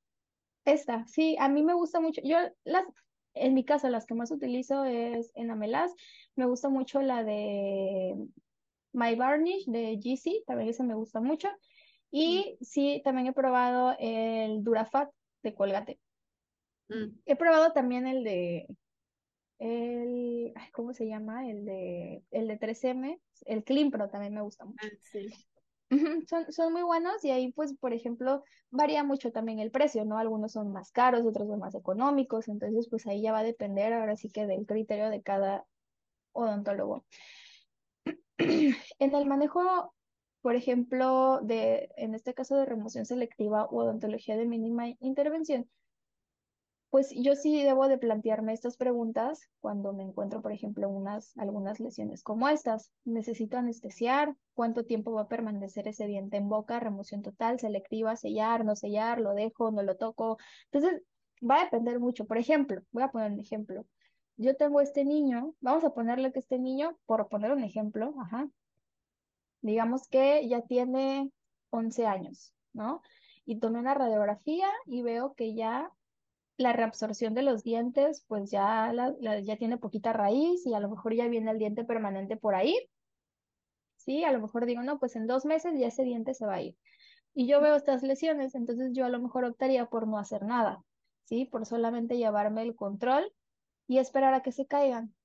[0.63, 2.21] Esta, sí, a mí me gusta mucho.
[2.23, 2.85] Yo las,
[3.33, 5.91] en mi caso, las que más utilizo es en Amelas.
[6.35, 8.15] Me gusta mucho la de
[8.93, 11.49] My Varnish de GC, también esa me gusta mucho.
[12.11, 12.63] Y mm.
[12.63, 15.09] sí, también he probado el Durafat
[15.43, 15.99] de Colgate.
[16.89, 17.19] Mm.
[17.25, 18.67] He probado también el de
[19.59, 21.49] el ¿cómo se llama?
[21.49, 24.87] El de el de 3M, el Clean Pro también me gusta mucho.
[24.87, 25.29] Ah, sí.
[26.27, 30.17] Son, son muy buenos y ahí pues, por ejemplo, varía mucho también el precio, ¿no?
[30.17, 33.93] Algunos son más caros, otros son más económicos, entonces pues ahí ya va a depender
[33.93, 35.65] ahora sí que del criterio de cada
[36.31, 37.05] odontólogo.
[38.99, 39.93] En el manejo,
[40.43, 45.69] por ejemplo, de, en este caso de remoción selectiva o odontología de mínima intervención,
[46.89, 51.79] pues yo sí debo de plantearme estas preguntas cuando me encuentro, por ejemplo, unas, algunas
[51.79, 52.91] lesiones como estas.
[53.05, 54.35] ¿Necesito anestesiar?
[54.53, 56.77] ¿Cuánto tiempo va a permanecer ese diente en boca?
[56.81, 59.21] ¿Remoción total, selectiva, sellar, no sellar?
[59.21, 60.37] ¿Lo dejo, no lo toco?
[60.71, 61.01] Entonces,
[61.41, 62.25] va a depender mucho.
[62.25, 63.85] Por ejemplo, voy a poner un ejemplo.
[64.35, 68.49] Yo tengo este niño, vamos a ponerle que este niño, por poner un ejemplo, ajá,
[69.63, 71.31] digamos que ya tiene
[71.71, 73.01] 11 años, ¿no?
[73.45, 75.89] Y tomé una radiografía y veo que ya
[76.57, 81.15] la reabsorción de los dientes, pues ya, ya tiene poquita raíz y a lo mejor
[81.15, 82.77] ya viene el diente permanente por ahí.
[83.95, 86.55] Sí, a lo mejor digo, no, pues en dos meses ya ese diente se va
[86.55, 86.77] a ir.
[87.33, 90.83] Y yo veo estas lesiones, entonces yo a lo mejor optaría por no hacer nada,
[91.23, 91.45] ¿sí?
[91.45, 93.33] Por solamente llevarme el control
[93.87, 95.15] y esperar a que se caigan,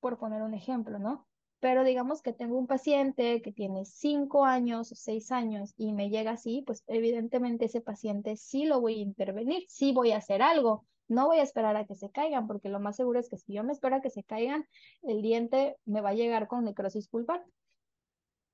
[0.00, 1.26] por poner un ejemplo, ¿no?
[1.64, 6.10] Pero digamos que tengo un paciente que tiene cinco años o seis años y me
[6.10, 10.42] llega así, pues evidentemente ese paciente sí lo voy a intervenir, sí voy a hacer
[10.42, 10.84] algo.
[11.08, 13.54] No voy a esperar a que se caigan, porque lo más seguro es que si
[13.54, 14.66] yo me espero a que se caigan,
[15.04, 17.42] el diente me va a llegar con necrosis pulpar.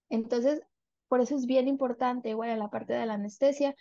[0.08, 0.62] Entonces,
[1.08, 3.74] por eso es bien importante, igual en la parte de la anestesia,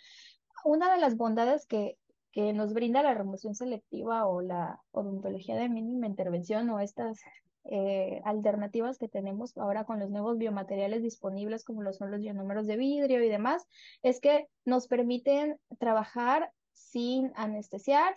[0.64, 1.96] una de las bondades que,
[2.32, 7.20] que nos brinda la remoción selectiva o la odontología de mínima intervención o estas
[7.64, 12.66] eh, alternativas que tenemos ahora con los nuevos biomateriales disponibles, como lo son los ionómeros
[12.66, 13.66] de vidrio y demás,
[14.02, 18.14] es que nos permiten trabajar sin anestesiar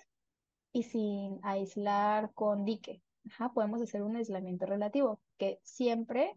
[0.71, 3.01] y sin aislar con dique.
[3.53, 6.35] podemos hacer un aislamiento relativo, que siempre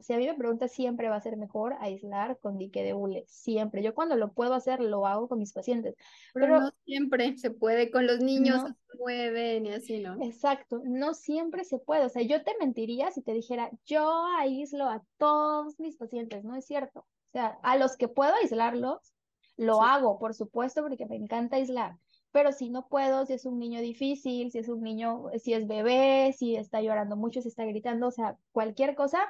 [0.00, 3.24] si a mí me pregunta, siempre va a ser mejor aislar con dique de hule,
[3.28, 3.82] siempre.
[3.82, 5.94] Yo cuando lo puedo hacer, lo hago con mis pacientes.
[6.32, 10.16] Pero, no siempre se puede, con los niños se mueven y así, ¿no?
[10.22, 12.06] Exacto, no siempre se puede.
[12.06, 16.56] O sea, yo te mentiría si te dijera, yo aíslo a todos mis pacientes, no
[16.56, 17.00] es cierto.
[17.00, 19.14] O sea, a los que puedo aislarlos,
[19.56, 21.96] lo hago, por supuesto, porque me encanta aislar
[22.36, 25.66] pero si no puedo, si es un niño difícil, si es un niño, si es
[25.66, 29.20] bebé, si está llorando mucho, si está gritando, o sea, cualquier cosa,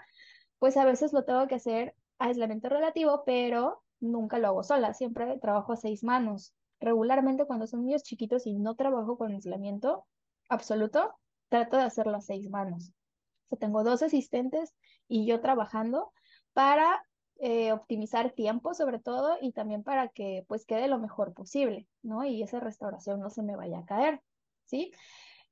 [0.59, 5.39] pues a veces lo tengo que hacer aislamiento relativo, pero nunca lo hago sola, siempre
[5.39, 6.55] trabajo a seis manos.
[6.81, 10.07] Regularmente cuando son niños chiquitos y no trabajo con aislamiento
[10.49, 11.15] absoluto,
[11.49, 12.93] trato de hacerlo a seis manos.
[13.47, 14.75] O sea, tengo dos asistentes
[15.09, 16.13] y yo trabajando
[16.53, 17.03] para
[17.39, 22.25] eh, optimizar tiempo sobre todo y también para que pues quede lo mejor posible, ¿no?
[22.25, 24.23] Y esa restauración no se me vaya a caer,
[24.65, 24.91] ¿sí?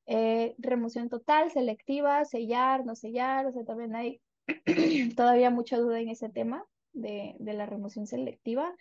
[0.06, 4.20] Eh, remoción total, selectiva, sellar, no sellar, o sea, también hay
[5.16, 8.74] todavía mucha duda en ese tema de, la remoción selectiva.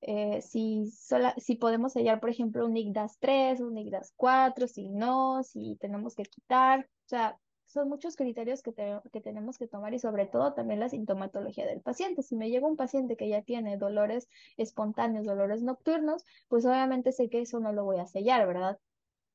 [0.00, 0.92] Eh, si,
[1.38, 6.14] si podemos sellar, por ejemplo, un IGDAS 3, un IGDAS 4, si no, si tenemos
[6.14, 6.80] que quitar.
[6.80, 8.72] O sea, son muchos criterios que,
[9.12, 12.22] que tenemos que tomar y sobre todo también la sintomatología del paciente.
[12.22, 17.28] Si me llega un paciente que ya tiene dolores espontáneos, dolores nocturnos, pues obviamente sé
[17.30, 18.78] que eso no lo voy a sellar, ¿verdad?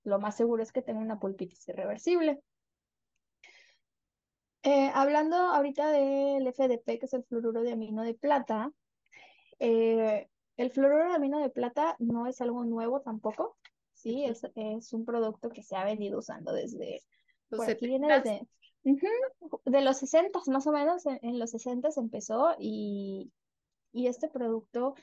[0.04, 2.42] Lo más seguro es que tenga una pulpitis irreversible.
[4.64, 8.72] Eh, hablando ahorita del FDP, que es el fluoruro de amino de plata,
[9.60, 10.28] eh,
[10.58, 13.58] el fluoruro de amino de plata no es algo nuevo tampoco,
[13.94, 17.02] sí, es, es un producto que se ha venido usando desde,
[17.50, 18.48] por aquí viene desde,
[19.66, 23.32] de los 60 más o menos, en, los 60 empezó y,
[23.94, 24.96] y este producto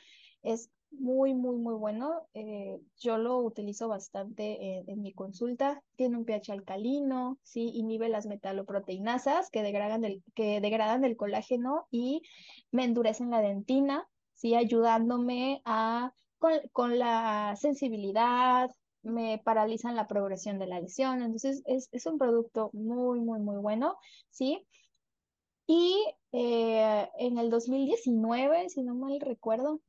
[0.42, 2.26] es muy, muy, muy bueno.
[2.34, 5.82] Eh, yo lo utilizo bastante en, mi consulta.
[5.96, 7.70] Tiene un pH alcalino, ¿sí?
[7.74, 12.22] inhibe las metaloproteinasas que degradan el, que degradan el colágeno y
[12.70, 14.54] me endurecen la dentina, ¿sí?
[14.54, 18.70] ayudándome a, con, con la sensibilidad,
[19.02, 21.22] me paralizan la progresión de la lesión.
[21.22, 23.96] Entonces, es, es un producto muy, muy, muy bueno,
[24.30, 24.66] ¿sí?
[25.66, 29.80] Y eh, en el 2019, si no mal recuerdo,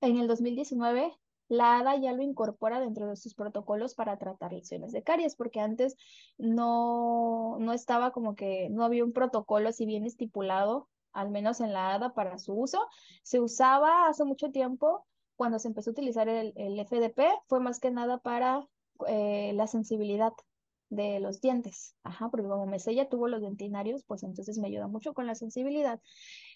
[0.00, 1.12] en el 2019,
[1.48, 5.60] la ADA ya lo incorpora dentro de sus protocolos para tratar lesiones de caries, porque
[5.60, 5.96] antes
[6.38, 11.72] no, no estaba como que no había un protocolo así bien estipulado, al menos en
[11.72, 12.86] la ADA para su uso.
[13.22, 15.06] Se usaba hace mucho tiempo,
[15.36, 18.66] cuando se empezó a utilizar el, el FDP, fue más que nada para
[19.06, 20.32] eh, la sensibilidad
[20.88, 21.96] de los dientes.
[22.02, 26.00] Ajá, porque como Mesella tuvo los dentinarios, pues entonces me ayuda mucho con la sensibilidad.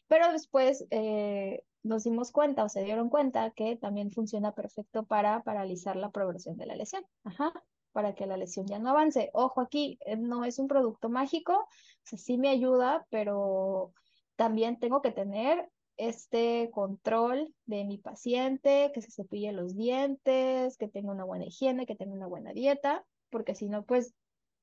[0.08, 5.42] Pero después eh, nos dimos cuenta o se dieron cuenta que también funciona perfecto para
[5.42, 7.04] paralizar la progresión de la lesión.
[7.24, 7.52] Ajá,
[7.92, 9.30] para que la lesión ya no avance.
[9.32, 11.66] Ojo aquí, eh, no es un producto mágico,
[12.04, 13.92] sí me ayuda, pero
[14.36, 20.88] también tengo que tener este control de mi paciente, que se cepille los dientes, que
[20.88, 24.14] tenga una buena higiene, que tenga una buena dieta, porque si no, pues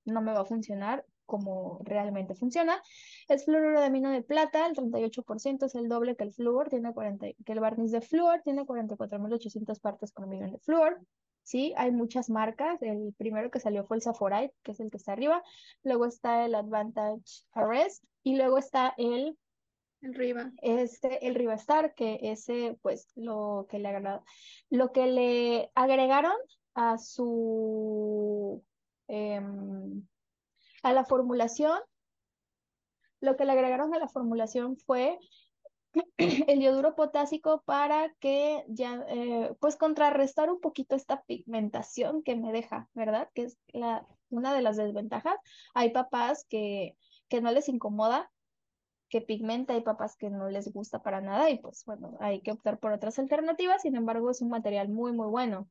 [0.04, 2.82] no me va a funcionar como realmente funciona.
[3.30, 6.92] Es fluoruro de amino de plata, el 38% es el doble que el flúor, tiene
[6.92, 11.00] 40, que el barniz de flúor tiene 44.800 partes por millón de flúor.
[11.44, 12.82] Sí, hay muchas marcas.
[12.82, 15.44] El primero que salió fue el Saforite, que es el que está arriba.
[15.84, 19.38] Luego está el Advantage Arrest y luego está el
[20.02, 20.52] el Riva.
[20.62, 24.24] Este, el Riva Star, que ese, pues, lo que le agrada,
[24.70, 26.36] lo que le agregaron
[26.76, 28.64] a su
[29.08, 30.06] em,
[30.88, 31.80] a la formulación,
[33.20, 35.20] lo que le agregaron a la formulación fue
[36.18, 42.52] el yoduro potásico para que ya, eh, pues contrarrestar un poquito esta pigmentación que me
[42.52, 43.30] deja, ¿verdad?
[43.34, 45.38] Que es la, una de las desventajas.
[45.74, 46.96] Hay papás que,
[47.28, 48.32] que no les incomoda
[49.10, 52.52] que pigmenta, hay papás que no les gusta para nada y pues bueno, hay que
[52.52, 55.70] optar por otras alternativas, sin embargo es un material muy muy bueno.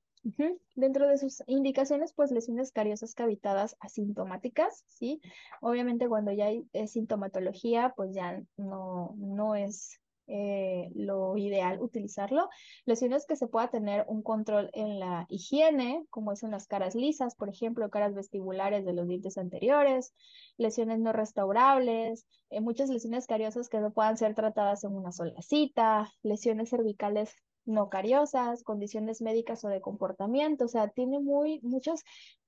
[0.74, 5.20] Dentro de sus indicaciones, pues lesiones cariosas cavitadas asintomáticas, ¿sí?
[5.60, 12.48] Obviamente cuando ya hay sintomatología, pues ya no, no es eh, lo ideal utilizarlo.
[12.84, 17.36] Lesiones que se pueda tener un control en la higiene, como es las caras lisas,
[17.36, 20.14] por ejemplo, caras vestibulares de los dientes anteriores,
[20.56, 25.40] lesiones no restaurables, eh, muchas lesiones cariosas que no puedan ser tratadas en una sola
[25.42, 27.32] cita, lesiones cervicales
[27.66, 32.02] no cariosas, condiciones médicas o de comportamiento, o sea, tiene muy, muchas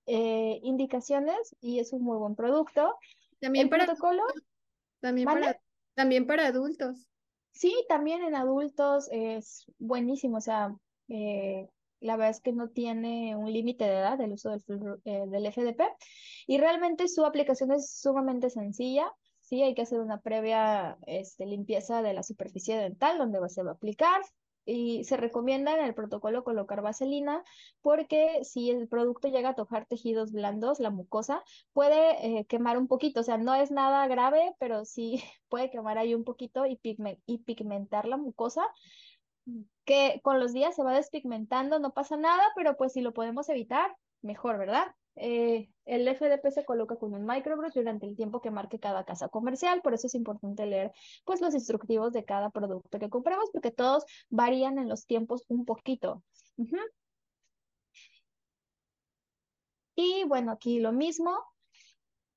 [0.07, 2.95] eh, indicaciones y es un muy buen producto.
[3.41, 4.23] También para protocolo.
[5.01, 5.61] También para,
[5.95, 7.07] también para adultos.
[7.53, 10.75] Sí, también en adultos es buenísimo, o sea,
[11.09, 11.69] eh,
[12.01, 15.47] la verdad es que no tiene un límite de edad el uso del, eh, del
[15.47, 15.83] FDP
[16.47, 19.13] y realmente su aplicación es sumamente sencilla.
[19.41, 23.71] Sí, hay que hacer una previa este, limpieza de la superficie dental donde se va
[23.71, 24.21] a aplicar,
[24.69, 27.43] y se recomienda en el protocolo colocar vaselina
[27.81, 31.43] porque si el producto llega a tocar tejidos blandos, la mucosa,
[31.73, 35.99] puede eh, quemar un poquito, o sea, no es nada grave, pero sí puede quemar
[35.99, 36.79] ahí un poquito y,
[37.27, 38.63] y pigmentar la mucosa
[39.85, 43.49] que con los días se va despigmentando, no pasa nada, pero pues si lo podemos
[43.49, 44.95] evitar, mejor, ¿verdad?
[45.21, 49.29] Eh, el FDP se coloca con un microbrush durante el tiempo que marque cada casa
[49.29, 50.93] comercial, por eso es importante leer
[51.25, 55.65] pues los instructivos de cada producto que compremos porque todos varían en los tiempos un
[55.65, 56.23] poquito.
[59.97, 61.37] Y bueno, aquí lo mismo.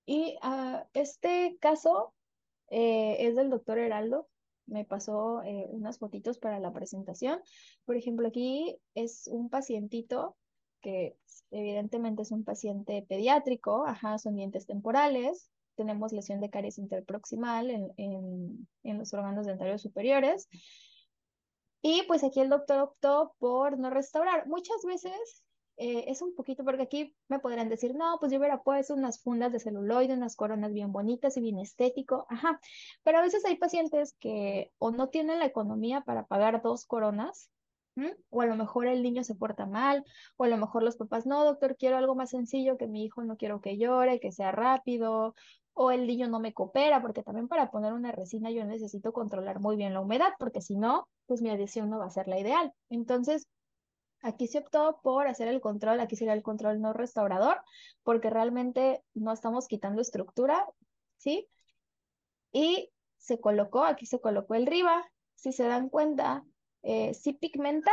[0.06, 2.14] Y uh, este caso
[2.70, 4.28] eh, es del doctor Heraldo.
[4.66, 7.40] Me pasó eh, unas fotitos para la presentación.
[7.86, 10.36] Por ejemplo, aquí es un pacientito
[10.82, 11.16] que
[11.52, 17.92] evidentemente es un paciente pediátrico, ajá, son dientes temporales, tenemos lesión de caries interproximal en,
[17.98, 20.50] en, en los órganos dentarios superiores.
[21.82, 24.48] Y pues aquí el doctor optó por no restaurar.
[24.48, 25.44] Muchas veces
[25.78, 29.22] eh, es un poquito, porque aquí me podrán decir, no, pues yo hubiera puesto unas
[29.24, 32.60] fundas de celuloide, unas coronas bien bonitas y bien estético, ajá,
[33.04, 37.50] pero a veces hay pacientes que o no tienen la economía para pagar dos coronas,
[38.30, 40.04] o a lo mejor el niño se porta mal,
[40.38, 43.24] o a lo mejor los papás, no, doctor, quiero algo más sencillo, que mi hijo
[43.24, 45.36] no quiero que llore, que sea rápido,
[45.74, 49.60] o el niño no me coopera, porque también para poner una resina yo necesito controlar
[49.60, 52.40] muy bien la humedad, porque si no, pues mi adhesión no va a ser la
[52.40, 52.74] ideal.
[52.90, 53.48] Entonces,
[54.24, 57.60] Aquí se optó por hacer el control, aquí sería el control no restaurador,
[58.04, 60.68] porque realmente no estamos quitando estructura,
[61.18, 61.48] ¿sí?
[62.52, 65.04] Y se colocó, aquí se colocó el riba,
[65.36, 66.44] si se dan cuenta,
[66.84, 67.92] eh, sí pigmenta,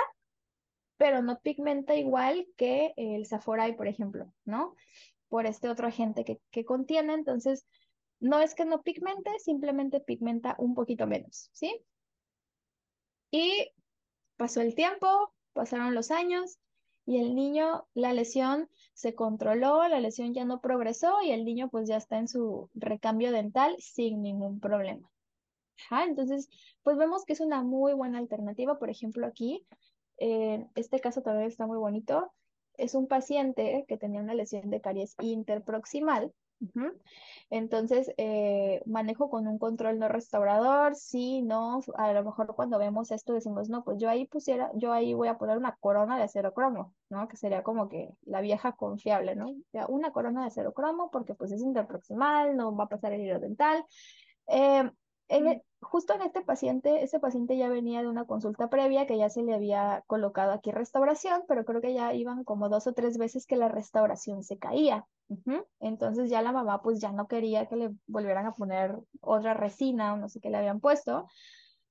[0.96, 4.74] pero no pigmenta igual que el Saforay, por ejemplo, ¿no?
[5.28, 7.66] Por este otro agente que, que contiene, entonces,
[8.20, 11.80] no es que no pigmente, simplemente pigmenta un poquito menos, ¿sí?
[13.30, 13.70] Y
[14.36, 16.58] pasó el tiempo, pasaron los años
[17.04, 21.68] y el niño, la lesión se controló, la lesión ya no progresó y el niño
[21.70, 25.10] pues ya está en su recambio dental sin ningún problema.
[25.90, 26.48] Entonces,
[26.82, 28.78] pues vemos que es una muy buena alternativa.
[28.78, 29.66] Por ejemplo, aquí,
[30.18, 32.32] eh, este caso también está muy bonito.
[32.74, 36.32] Es un paciente que tenía una lesión de caries interproximal
[37.50, 43.10] entonces, eh, manejo con un control no restaurador, sí, no, a lo mejor cuando vemos
[43.10, 46.24] esto decimos, no, pues yo ahí pusiera, yo ahí voy a poner una corona de
[46.24, 47.28] acero cromo, ¿no?
[47.28, 49.54] Que sería como que la vieja confiable, ¿no?
[49.88, 53.38] Una corona de acero cromo porque pues es interproximal, no va a pasar el hilo
[53.38, 53.84] dental.
[54.48, 54.90] Eh,
[55.28, 59.28] e, justo en este paciente, ese paciente ya venía de una consulta previa que ya
[59.30, 63.18] se le había colocado aquí restauración, pero creo que ya iban como dos o tres
[63.18, 65.06] veces que la restauración se caía.
[65.80, 70.14] Entonces ya la mamá pues ya no quería que le volvieran a poner otra resina
[70.14, 71.26] o no sé qué le habían puesto.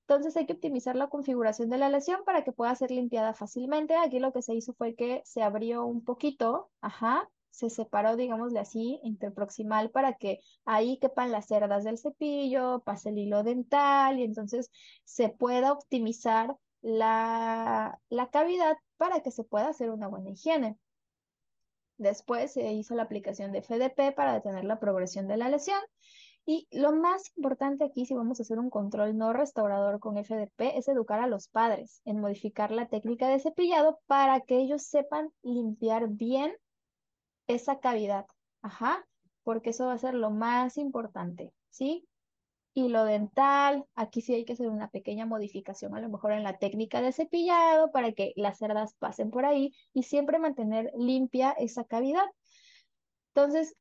[0.08, 3.96] Entonces hay que optimizar la configuración de la lesión para que pueda ser limpiada fácilmente.
[3.96, 8.60] Aquí lo que se hizo fue que se abrió un poquito, ajá, se separó, digámosle
[8.60, 14.24] así, interproximal para que ahí quepan las cerdas del cepillo, pase el hilo dental y
[14.24, 14.70] entonces
[15.06, 20.78] se pueda optimizar la, la cavidad para que se pueda hacer una buena higiene.
[21.98, 25.80] Después se hizo la aplicación de FDP para detener la progresión de la lesión.
[26.46, 30.78] Y lo más importante aquí, si vamos a hacer un control no restaurador con FDP,
[30.78, 35.32] es educar a los padres en modificar la técnica de cepillado para que ellos sepan
[35.42, 36.54] limpiar bien
[37.48, 38.26] esa cavidad,
[38.62, 39.06] ajá,
[39.44, 42.08] porque eso va a ser lo más importante, ¿sí?
[42.74, 46.44] Y lo dental, aquí sí hay que hacer una pequeña modificación, a lo mejor en
[46.44, 51.52] la técnica de cepillado para que las cerdas pasen por ahí y siempre mantener limpia
[51.52, 52.26] esa cavidad.
[53.34, 53.76] Entonces,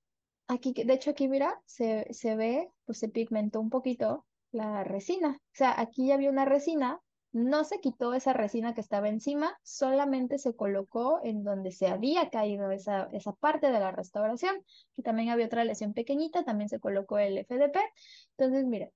[0.47, 5.38] aquí, de hecho aquí mira, se, se ve, pues se pigmentó un poquito la resina.
[5.40, 7.01] O sea, aquí ya había una resina,
[7.36, 12.30] no se quitó esa resina que estaba encima, solamente se colocó en donde se había
[12.30, 14.56] caído esa, esa parte de la restauración.
[14.96, 17.78] Y también había otra lesión pequeñita, también se colocó el FDP.
[18.38, 18.94] Entonces, mire,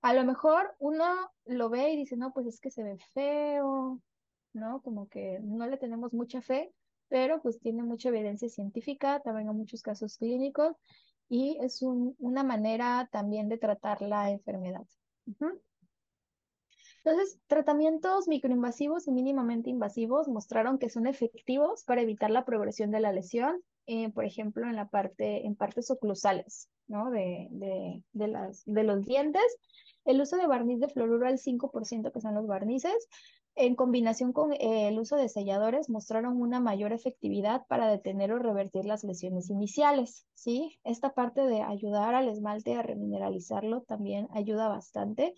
[0.00, 1.04] a lo mejor uno
[1.44, 4.00] lo ve y dice, no, pues es que se ve feo,
[4.54, 4.80] ¿no?
[4.80, 6.72] Como que no le tenemos mucha fe,
[7.08, 10.74] pero pues tiene mucha evidencia científica, también hay muchos casos clínicos
[11.28, 14.86] y es una manera también de tratar la enfermedad.
[17.06, 22.98] Entonces, tratamientos microinvasivos y mínimamente invasivos mostraron que son efectivos para evitar la progresión de
[22.98, 27.12] la lesión, eh, por ejemplo, en la parte, en partes oclusales, ¿no?
[27.12, 29.44] De, de, de, las, de los dientes.
[30.04, 33.08] El uso de barniz de fluoruro al 5%, que son los barnices,
[33.54, 38.40] en combinación con eh, el uso de selladores, mostraron una mayor efectividad para detener o
[38.40, 40.80] revertir las lesiones iniciales, ¿sí?
[40.82, 45.34] Esta parte de ayudar al esmalte a remineralizarlo también ayuda bastante.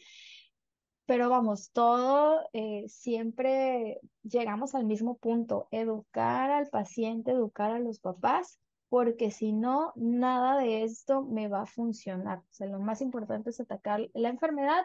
[1.08, 7.98] Pero vamos, todo eh, siempre llegamos al mismo punto, educar al paciente, educar a los
[7.98, 8.60] papás,
[8.90, 12.40] porque si no, nada de esto me va a funcionar.
[12.40, 14.84] O sea, lo más importante es atacar la enfermedad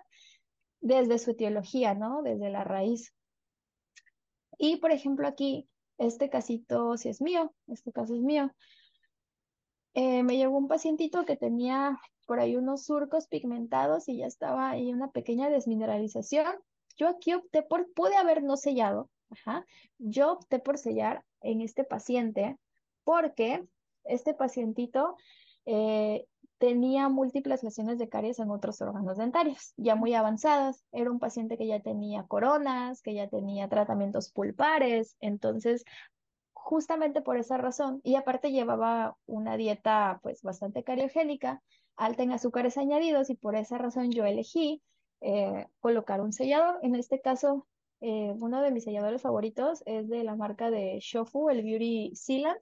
[0.79, 2.21] desde su etiología, ¿no?
[2.23, 3.13] Desde la raíz.
[4.57, 5.67] Y, por ejemplo, aquí,
[5.97, 8.49] este casito si es mío, este caso es mío.
[9.93, 14.69] Eh, me llegó un pacientito que tenía por ahí unos surcos pigmentados y ya estaba
[14.69, 16.55] ahí una pequeña desmineralización.
[16.97, 19.65] Yo aquí opté por, pude haber no sellado, ajá.
[19.97, 22.57] Yo opté por sellar en este paciente
[23.03, 23.65] porque
[24.03, 25.17] este pacientito
[25.65, 26.25] eh,
[26.57, 30.85] tenía múltiples lesiones de caries en otros órganos dentarios, ya muy avanzadas.
[30.91, 35.83] Era un paciente que ya tenía coronas, que ya tenía tratamientos pulpares, entonces
[36.53, 41.61] justamente por esa razón, y aparte llevaba una dieta pues bastante cariogénica,
[41.95, 44.81] alta en azúcares añadidos y por esa razón yo elegí
[45.21, 46.79] eh, colocar un sellador.
[46.81, 47.67] En este caso,
[48.01, 52.61] eh, uno de mis selladores favoritos es de la marca de Shofu, el Beauty Sealant,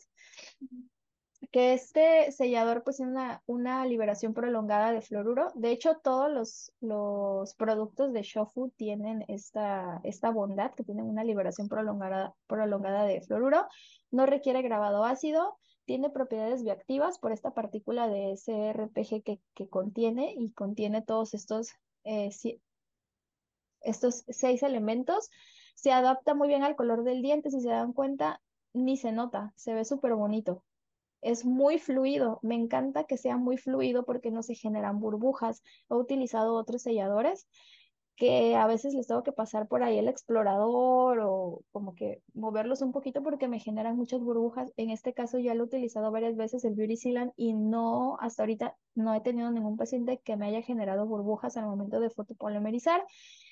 [1.52, 5.48] que este sellador pues tiene una, una liberación prolongada de fluoruro.
[5.56, 11.24] De hecho, todos los, los productos de Shofu tienen esta, esta bondad, que tienen una
[11.24, 13.66] liberación prolongada, prolongada de fluoruro.
[14.12, 18.36] No requiere grabado ácido, tiene propiedades bioactivas por esta partícula de
[19.24, 21.72] que, que contiene y contiene todos estos,
[22.03, 22.30] eh,
[23.82, 25.30] estos seis elementos.
[25.76, 28.41] Se adapta muy bien al color del diente, si se dan cuenta,
[28.74, 30.64] ni se nota, se ve súper bonito
[31.22, 32.40] es muy fluido.
[32.41, 35.62] Me encanta que sea muy fluido porque no se generan burbujas.
[35.90, 37.48] He utilizado otros selladores
[38.16, 42.82] que a veces les tengo que pasar por ahí el explorador o como que moverlos
[42.82, 44.72] un poquito porque me generan muchas burbujas.
[44.78, 48.44] En este caso ya lo he utilizado varias veces el Beauty Sealant y no, hasta
[48.44, 53.04] ahorita no he tenido ningún paciente que me haya generado burbujas al momento de fotopolimerizar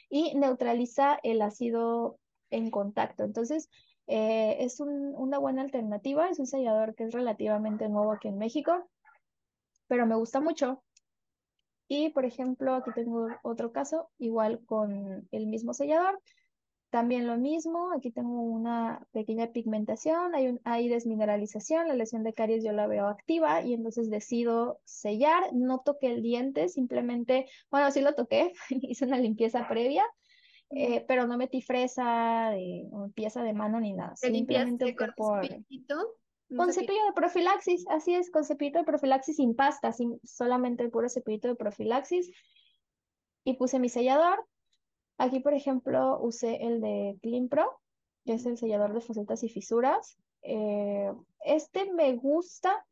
[0.10, 2.20] y neutraliza el ácido
[2.50, 3.24] en contacto.
[3.24, 3.70] Entonces,
[4.08, 8.90] eh, es una buena alternativa, es un sellador que es relativamente nuevo aquí en México,
[9.88, 10.84] pero me gusta mucho.
[11.92, 16.22] Y por ejemplo, aquí tengo otro caso, igual con el mismo sellador.
[16.92, 22.34] También lo mismo, aquí tengo una pequeña pigmentación, hay, un, hay desmineralización, la lesión de
[22.34, 27.92] caries yo la veo activa y entonces decido sellar, no toqué el diente, simplemente, bueno,
[27.92, 30.04] sí lo toqué, hice una limpieza previa,
[30.72, 34.16] eh, pero no metí fresa de, o pieza de mano ni nada.
[34.16, 35.48] Simplemente con por...
[36.56, 40.90] Con cepillo de profilaxis, así es, con cepillito de profilaxis sin pasta, sin, solamente el
[40.90, 42.32] puro cepillito de profilaxis.
[43.44, 44.46] Y puse mi sellador.
[45.18, 47.80] Aquí, por ejemplo, usé el de Clean Pro,
[48.26, 50.18] que es el sellador de facetas y fisuras.
[50.42, 51.12] Eh,
[51.42, 52.86] este me gusta,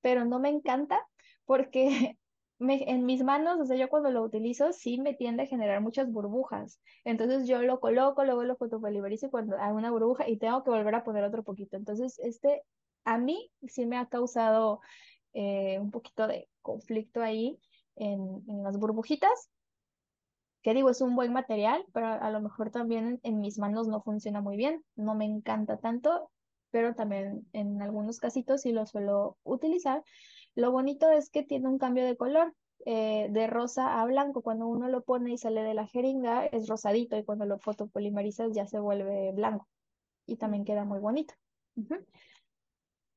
[0.00, 1.06] pero no me encanta
[1.44, 2.18] porque
[2.60, 6.10] en mis manos, o sea, yo cuando lo utilizo, sí me tiende a generar muchas
[6.12, 6.80] burbujas.
[7.04, 10.94] Entonces yo lo coloco, luego lo fotopoliverizo cuando hay una burbuja y tengo que volver
[10.94, 11.76] a poner otro poquito.
[11.76, 12.62] Entonces, este
[13.04, 14.80] a mí sí me ha causado
[15.32, 17.58] eh, un poquito de conflicto ahí
[17.96, 19.50] en, en, las burbujitas.
[20.62, 24.02] Que digo, es un buen material, pero a lo mejor también en mis manos no
[24.02, 24.84] funciona muy bien.
[24.94, 26.30] No me encanta tanto,
[26.70, 30.04] pero también en algunos casitos sí lo suelo utilizar.
[30.60, 32.54] Lo bonito es que tiene un cambio de color.
[32.86, 36.66] Eh, de rosa a blanco, cuando uno lo pone y sale de la jeringa es
[36.66, 39.68] rosadito y cuando lo fotopolimerizas ya se vuelve blanco
[40.26, 41.34] y también queda muy bonito.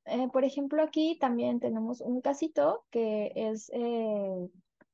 [0.06, 4.50] Eh, por ejemplo, aquí también tenemos un casito que es eh,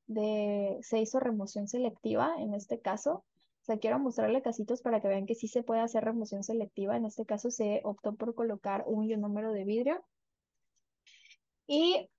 [0.05, 3.25] de, se hizo remoción selectiva en este caso.
[3.61, 6.95] O sea, quiero mostrarle casitos para que vean que sí se puede hacer remoción selectiva.
[6.95, 10.03] En este caso se optó por colocar un ionómero de vidrio.
[11.67, 12.09] Y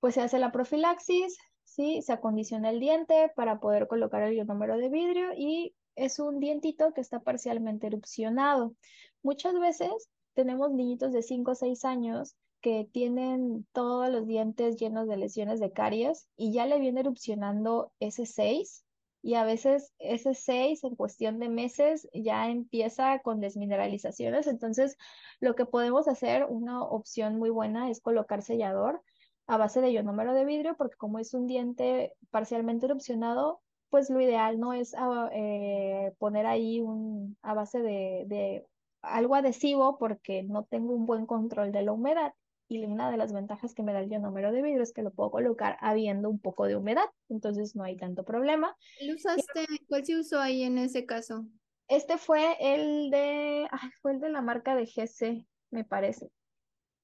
[0.00, 2.02] pues se hace la profilaxis, ¿sí?
[2.02, 6.92] Se acondiciona el diente para poder colocar el ionómero de vidrio y es un dientito
[6.94, 8.74] que está parcialmente erupcionado.
[9.22, 15.08] Muchas veces tenemos niñitos de 5 o 6 años que tienen todos los dientes llenos
[15.08, 18.84] de lesiones de caries y ya le viene erupcionando ese 6
[19.22, 24.46] y a veces ese 6 en cuestión de meses ya empieza con desmineralizaciones.
[24.46, 24.96] Entonces,
[25.40, 29.02] lo que podemos hacer, una opción muy buena es colocar sellador
[29.50, 34.20] a base de ionómero de vidrio, porque como es un diente parcialmente erupcionado, pues lo
[34.20, 38.64] ideal no es ah, eh, poner ahí un, a base de, de
[39.02, 42.32] algo adhesivo porque no tengo un buen control de la humedad.
[42.68, 45.10] Y una de las ventajas que me da el ionómero de vidrio es que lo
[45.10, 48.76] puedo colocar habiendo un poco de humedad, entonces no hay tanto problema.
[49.12, 49.66] usaste?
[49.88, 51.44] ¿Cuál se usó ahí en ese caso?
[51.88, 53.68] Este fue el de,
[54.00, 56.30] fue el de la marca de GC, me parece.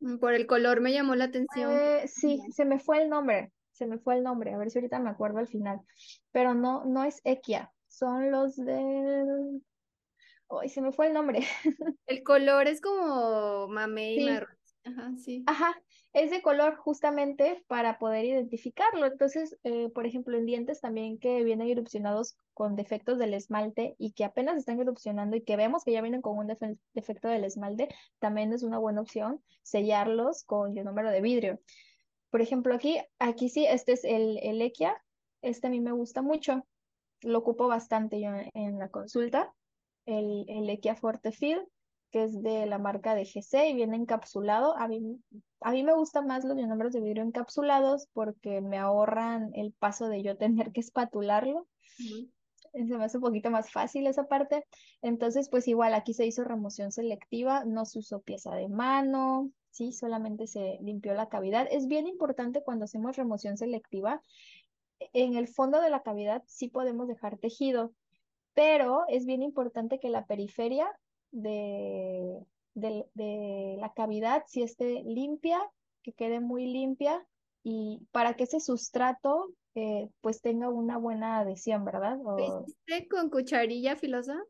[0.00, 1.72] Mm, por el color me llamó la atención.
[1.72, 4.78] Eh, sí, se me fue el nombre, se me fue el nombre, a ver si
[4.78, 5.80] ahorita me acuerdo al final.
[6.32, 9.62] Pero no, no es Equia, son los del...
[10.48, 11.40] Ay, se me fue el nombre.
[12.06, 14.56] El color es como mamey marrón.
[14.84, 15.42] Ajá, sí.
[15.46, 15.82] Ajá,
[16.16, 19.04] es de color justamente para poder identificarlo.
[19.04, 24.12] Entonces, eh, por ejemplo, en dientes también que vienen erupcionados con defectos del esmalte y
[24.12, 26.50] que apenas están erupcionando y que vemos que ya vienen con un
[26.94, 27.88] defecto del esmalte,
[28.18, 31.60] también es una buena opción sellarlos con el número de vidrio.
[32.30, 34.96] Por ejemplo, aquí, aquí sí, este es el, el Equia.
[35.42, 36.64] Este a mí me gusta mucho.
[37.20, 39.52] Lo ocupo bastante yo en, la consulta.
[40.06, 41.66] El, el Equia Fortefield
[42.16, 44.74] que es de la marca de GC y viene encapsulado.
[44.78, 45.20] A mí,
[45.60, 50.08] a mí me gustan más los ionómeros de vidrio encapsulados porque me ahorran el paso
[50.08, 51.66] de yo tener que espatularlo.
[52.72, 54.64] Se me hace un poquito más fácil esa parte.
[55.02, 59.92] Entonces, pues igual aquí se hizo remoción selectiva, no se usó pieza de mano, sí,
[59.92, 61.68] solamente se limpió la cavidad.
[61.70, 64.22] Es bien importante cuando hacemos remoción selectiva.
[65.12, 67.92] En el fondo de la cavidad sí podemos dejar tejido,
[68.54, 70.90] pero es bien importante que la periferia
[71.30, 72.44] de,
[72.74, 75.60] de, la cavidad si esté limpia,
[76.02, 77.26] que quede muy limpia
[77.62, 82.18] y para que ese sustrato eh, pues tenga una buena adhesión, ¿verdad?
[82.24, 82.64] O...
[83.10, 84.40] con cucharilla filosa?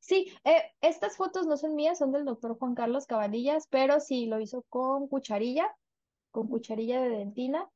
[0.00, 4.26] Sí, eh, estas fotos no son mías, son del doctor Juan Carlos Cabanillas, pero sí
[4.26, 5.72] lo hizo con cucharilla,
[6.32, 7.70] con cucharilla de dentina.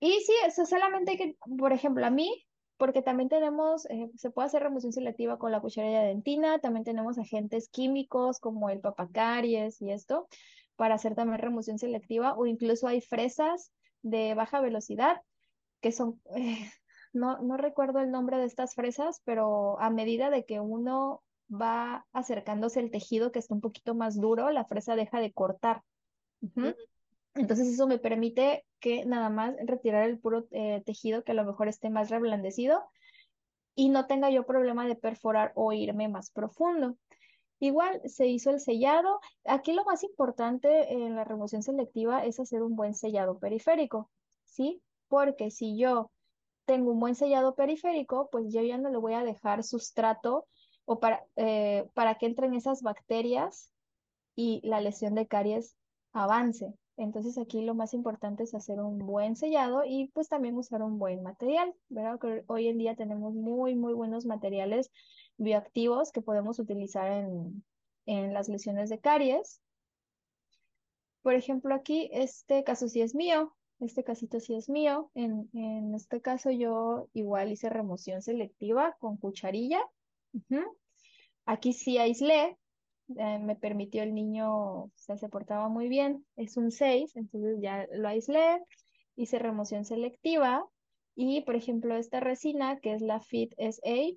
[0.00, 2.45] Y sí, eso solamente hay que, por ejemplo, a mí,
[2.76, 6.84] porque también tenemos, eh, se puede hacer remoción selectiva con la cucharilla de dentina, también
[6.84, 10.28] tenemos agentes químicos como el papacaries y esto,
[10.76, 13.72] para hacer también remoción selectiva, o incluso hay fresas
[14.02, 15.22] de baja velocidad,
[15.80, 16.70] que son, eh,
[17.12, 22.06] no, no recuerdo el nombre de estas fresas, pero a medida de que uno va
[22.12, 25.82] acercándose el tejido que está un poquito más duro, la fresa deja de cortar.
[27.36, 31.44] Entonces eso me permite que nada más retirar el puro eh, tejido que a lo
[31.44, 32.82] mejor esté más reblandecido
[33.74, 36.96] y no tenga yo problema de perforar o irme más profundo.
[37.58, 39.20] Igual se hizo el sellado.
[39.44, 44.10] Aquí lo más importante en la remoción selectiva es hacer un buen sellado periférico,
[44.44, 44.82] ¿sí?
[45.08, 46.10] Porque si yo
[46.64, 50.46] tengo un buen sellado periférico, pues yo ya no le voy a dejar sustrato
[50.84, 53.72] o para, eh, para que entren esas bacterias
[54.34, 55.76] y la lesión de caries
[56.12, 56.74] avance.
[56.96, 60.98] Entonces aquí lo más importante es hacer un buen sellado y pues también usar un
[60.98, 62.18] buen material, ¿verdad?
[62.18, 64.90] Que hoy en día tenemos muy, muy buenos materiales
[65.36, 67.62] bioactivos que podemos utilizar en,
[68.06, 69.60] en las lesiones de caries.
[71.22, 75.10] Por ejemplo, aquí este caso sí es mío, este casito sí es mío.
[75.14, 79.82] En, en este caso yo igual hice remoción selectiva con cucharilla.
[81.44, 82.56] Aquí sí aislé,
[83.14, 87.58] eh, me permitió el niño, o sea, se portaba muy bien, es un 6, entonces
[87.60, 88.60] ya lo aislé,
[89.14, 90.66] hice remoción selectiva
[91.14, 94.16] y, por ejemplo, esta resina, que es la Fit SA,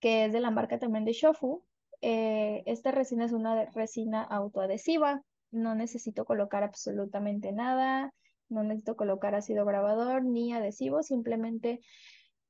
[0.00, 1.64] que es de la marca también de Shofu,
[2.02, 8.14] eh, esta resina es una resina autoadhesiva, no necesito colocar absolutamente nada,
[8.48, 11.80] no necesito colocar ácido grabador ni adhesivo, simplemente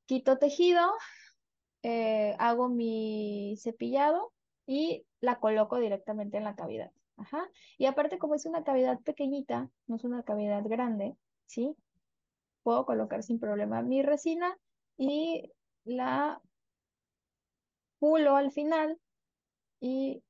[0.07, 0.83] quito tejido,
[1.83, 4.33] eh, hago mi cepillado
[4.73, 6.91] y la coloco directamente en la cavidad.
[7.19, 7.47] Ajá.
[7.77, 11.77] Y aparte, como es una cavidad pequeñita, no es una cavidad grande, ¿sí?
[12.63, 14.57] Puedo colocar sin problema mi resina
[14.97, 15.53] y
[15.85, 16.41] la
[17.99, 18.99] pulo al final
[19.79, 20.23] y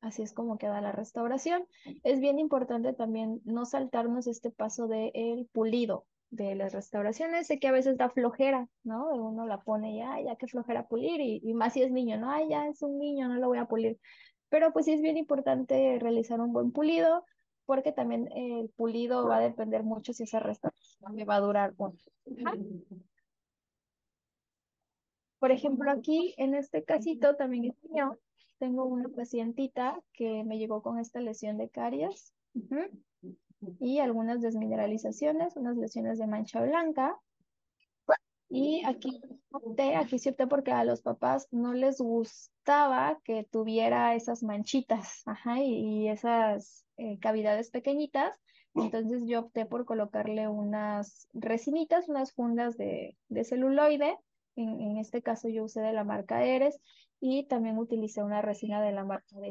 [0.00, 1.68] así es como queda la restauración.
[2.02, 6.04] Es bien importante también no saltarnos este paso del el pulido,
[6.34, 7.46] de las restauraciones.
[7.46, 9.08] Sé que a veces da flojera, ¿no?
[9.14, 12.30] Uno la pone ya, ya que flojera pulir, y, más si es niño, ¿no?
[12.30, 13.98] Ay, ya es un niño, no lo voy a pulir.
[14.48, 17.24] Pero pues sí es bien importante realizar un buen pulido,
[17.66, 21.74] porque también el pulido va a depender mucho si esa restauración me va a durar
[21.76, 21.98] un.
[25.38, 28.18] Por ejemplo, aquí en este casito también es mío.
[28.58, 32.32] Tengo una pacientita que me llegó con esta lesión de caries
[33.80, 37.18] y algunas desmineralizaciones, unas lesiones de mancha blanca.
[38.50, 39.20] Y aquí
[39.50, 45.22] opté, aquí sí opté porque a los papás no les gustaba que tuviera esas manchitas,
[45.26, 48.38] ajá, y, esas eh, cavidades pequeñitas.
[48.74, 54.18] Entonces yo opté por colocarle unas resinitas, unas fundas de, celuloide.
[54.56, 56.78] En, en, este caso yo usé de la marca Eres
[57.20, 59.50] y también utilicé una resina de la marca de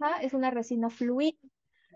[0.00, 1.38] Ajá, es una resina fluida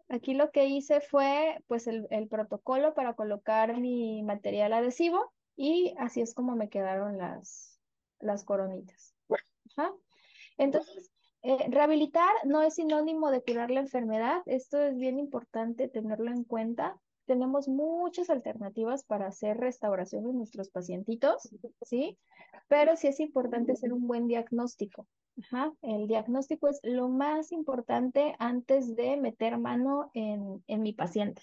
[0.08, 6.20] Aquí lo que hice fue pues el, protocolo para colocar mi material adhesivo y así
[6.20, 7.80] es como me quedaron las,
[8.20, 9.14] las coronitas.
[10.58, 11.10] Entonces,
[11.42, 14.42] eh, rehabilitar no es sinónimo de curar la enfermedad.
[14.46, 16.96] Esto es bien importante tenerlo en cuenta.
[17.26, 21.48] Tenemos muchas alternativas para hacer restauración de nuestros pacientitos,
[21.82, 22.18] ¿sí?
[22.68, 25.06] Pero sí es importante hacer un buen diagnóstico.
[25.42, 31.42] Ajá, el diagnóstico es lo más importante antes de meter mano en, mi paciente.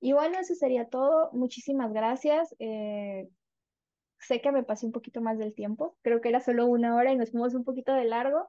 [0.00, 1.30] Y bueno, eso sería todo.
[1.32, 2.54] Muchísimas gracias.
[2.58, 3.28] Eh,
[4.18, 5.96] sé que me pasé un poquito más del tiempo.
[6.02, 8.46] Creo que era solo una hora y nos fuimos un poquito de largo.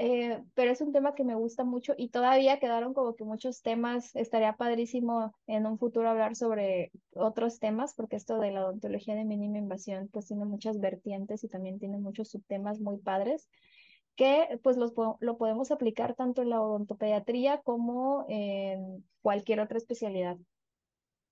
[0.00, 3.62] Eh, pero es un tema que me gusta mucho y todavía quedaron como que muchos
[3.62, 4.14] temas.
[4.14, 9.24] Estaría padrísimo en un futuro hablar sobre otros temas, porque esto de la odontología de
[9.24, 13.48] mínima invasión pues tiene muchas vertientes y también tiene muchos subtemas muy padres
[14.14, 20.36] que pues los, lo podemos aplicar tanto en la odontopediatría como en cualquier otra especialidad.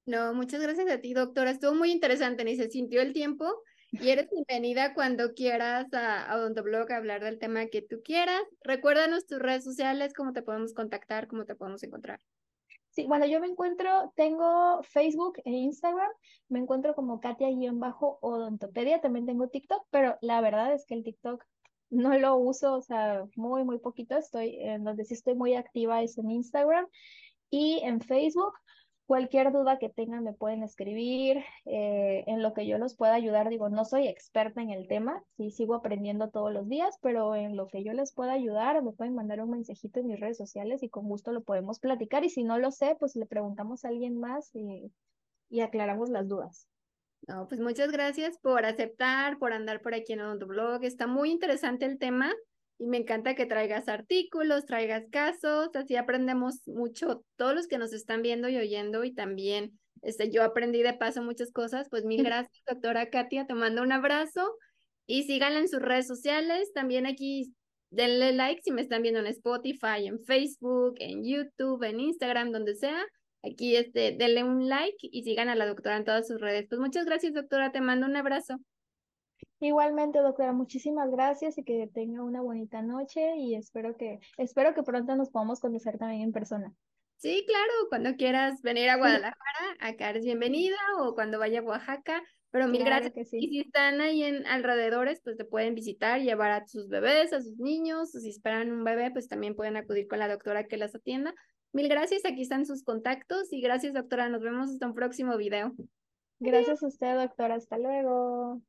[0.06, 1.50] No, muchas gracias a ti, doctora.
[1.50, 3.46] Estuvo muy interesante, ni se sintió el tiempo.
[3.92, 8.42] Y eres bienvenida cuando quieras a, Odontoblog a hablar del tema que tú quieras.
[8.62, 12.20] Recuérdanos tus redes sociales, cómo te podemos contactar, cómo te podemos encontrar.
[12.90, 16.10] Sí, bueno, yo me encuentro, tengo Facebook e Instagram,
[16.48, 21.44] me encuentro como Katia-odontopedia, también tengo TikTok, pero la verdad es que el TikTok
[21.90, 26.02] no lo uso, o sea, muy, muy poquito, estoy, en donde sí estoy muy activa
[26.02, 26.86] es en Instagram
[27.50, 28.54] y en Facebook.
[29.06, 33.48] Cualquier duda que tengan me pueden escribir, eh, en lo que yo los pueda ayudar.
[33.48, 37.56] Digo, no soy experta en el tema, sí sigo aprendiendo todos los días, pero en
[37.56, 40.82] lo que yo les pueda ayudar, me pueden mandar un mensajito en mis redes sociales
[40.82, 42.24] y con gusto lo podemos platicar.
[42.24, 44.92] Y si no lo sé, pues le preguntamos a alguien más y,
[45.48, 46.66] y aclaramos las dudas.
[47.28, 50.84] No, pues muchas gracias por aceptar, por andar por aquí en tu blog.
[50.84, 52.32] Está muy interesante el tema
[52.78, 57.92] y me encanta que traigas artículos, traigas casos, así aprendemos mucho todos los que nos
[57.92, 62.22] están viendo y oyendo y también este, yo aprendí de paso muchas cosas, pues mil
[62.24, 64.56] gracias, doctora Katia, te mando un abrazo
[65.06, 67.54] y síganla en sus redes sociales, también aquí
[67.90, 72.74] denle like si me están viendo en Spotify, en Facebook, en YouTube, en Instagram, donde
[72.74, 73.02] sea.
[73.42, 76.66] Aquí este, denle un like y sigan a la doctora en todas sus redes.
[76.68, 78.56] Pues muchas gracias, doctora, te mando un abrazo.
[79.60, 84.82] Igualmente, doctora, muchísimas gracias y que tenga una bonita noche y espero que, espero que
[84.82, 86.74] pronto nos podamos conocer también en persona.
[87.16, 92.22] Sí, claro, cuando quieras venir a Guadalajara, acá eres bienvenida o cuando vaya a Oaxaca,
[92.50, 93.32] pero mil gracias.
[93.32, 97.40] Y si están ahí en alrededores, pues te pueden visitar, llevar a sus bebés, a
[97.40, 100.76] sus niños, o si esperan un bebé, pues también pueden acudir con la doctora que
[100.76, 101.34] las atienda.
[101.72, 105.72] Mil gracias, aquí están sus contactos y gracias doctora, nos vemos hasta un próximo video.
[106.38, 108.60] Gracias a usted doctora, hasta luego.